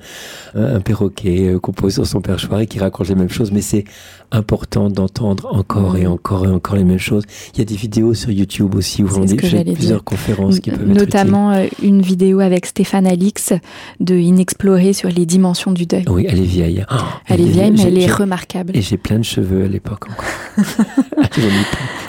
un, 0.54 0.76
un 0.76 0.80
perroquet 0.80 1.48
euh, 1.48 1.58
qu'on 1.58 1.72
pose 1.72 1.94
sur 1.94 2.06
son 2.06 2.20
perchoir 2.20 2.60
et 2.60 2.66
qui 2.66 2.78
raconte 2.78 3.08
les 3.08 3.14
mêmes 3.14 3.28
choses, 3.30 3.52
mais 3.52 3.60
c'est 3.60 3.84
important 4.32 4.90
d'entendre 4.90 5.48
encore 5.52 5.96
et 5.96 6.06
encore 6.06 6.46
et 6.46 6.50
encore 6.50 6.76
les 6.76 6.84
mêmes 6.84 6.98
choses. 6.98 7.24
Il 7.56 7.60
y 7.60 7.62
a 7.62 7.64
des 7.64 7.74
vidéos 7.76 8.12
sur 8.12 8.30
YouTube 8.30 8.74
aussi 8.74 9.02
où 9.02 9.08
j'allais 9.42 9.72
plusieurs 9.72 10.04
conférences 10.04 10.60
qui 10.60 10.70
peuvent 10.70 10.90
être 10.90 10.96
Notamment 10.98 11.52
euh, 11.52 11.66
une 11.82 12.02
vidéo 12.02 12.40
avec 12.40 12.66
Stéphane 12.66 13.06
Alix 13.06 13.54
de 13.98 14.14
Inexploré 14.14 14.92
sur 14.92 15.08
les 15.08 15.24
dimensions 15.24 15.72
du 15.72 15.86
deuil. 15.86 16.02
utiles. 16.02 16.12
Oui, 16.14 16.26
elle 16.28 16.40
est 16.40 16.44
vieille. 16.44 16.84
Oh, 16.92 16.96
Elle 17.28 17.40
est 17.40 17.44
vieille, 17.48 17.70
mais 17.70 17.82
elle 17.84 17.96
est 17.98 18.12
remarquable. 18.12 18.76
Et 18.76 18.82
j'ai 18.82 18.98
plein 18.98 19.18
de 19.18 19.24
cheveux 19.24 19.64
à 19.64 19.68
l'époque 19.68 20.04
encore. 20.10 20.66
Plein. 21.30 21.48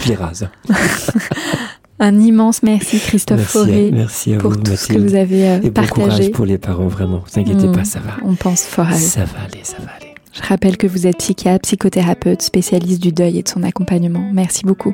je 0.01 0.07
les 0.09 0.15
rase. 0.15 0.49
Un 1.99 2.19
immense 2.19 2.61
merci 2.61 2.99
Christophe 2.99 3.37
Merci, 3.39 3.57
Fauré 3.57 3.89
merci 3.91 4.33
à 4.35 4.37
pour 4.37 4.51
vous, 4.51 4.57
tout 4.57 4.75
ce 4.75 4.87
que 4.87 4.97
vous 4.99 5.15
avez 5.15 5.49
euh, 5.49 5.59
Et 5.63 5.69
bon 5.71 5.81
courage 5.87 6.09
partagé. 6.09 6.29
pour 6.29 6.45
les 6.45 6.57
parents, 6.59 6.87
vraiment. 6.87 7.23
Ne 7.25 7.33
vous 7.33 7.39
inquiétez 7.39 7.67
Mm. 7.69 7.71
pas, 7.71 7.85
ça 7.85 7.99
va. 7.99 8.17
On 8.23 8.35
pense 8.35 8.63
fort 8.63 8.87
à 8.87 8.91
eux. 8.93 8.99
Ça 8.99 9.21
va 9.25 9.39
aller, 9.45 9.63
ça 9.63 9.77
va 9.79 9.91
aller. 9.95 10.13
Je 10.33 10.41
rappelle 10.43 10.77
que 10.77 10.85
vous 10.85 11.07
êtes 11.07 11.17
psychiatre, 11.17 11.61
psychothérapeute, 11.63 12.41
spécialiste 12.43 13.01
du 13.01 13.11
deuil 13.11 13.39
et 13.39 13.43
de 13.43 13.47
son 13.49 13.63
accompagnement. 13.63 14.29
Merci 14.31 14.63
beaucoup. 14.65 14.93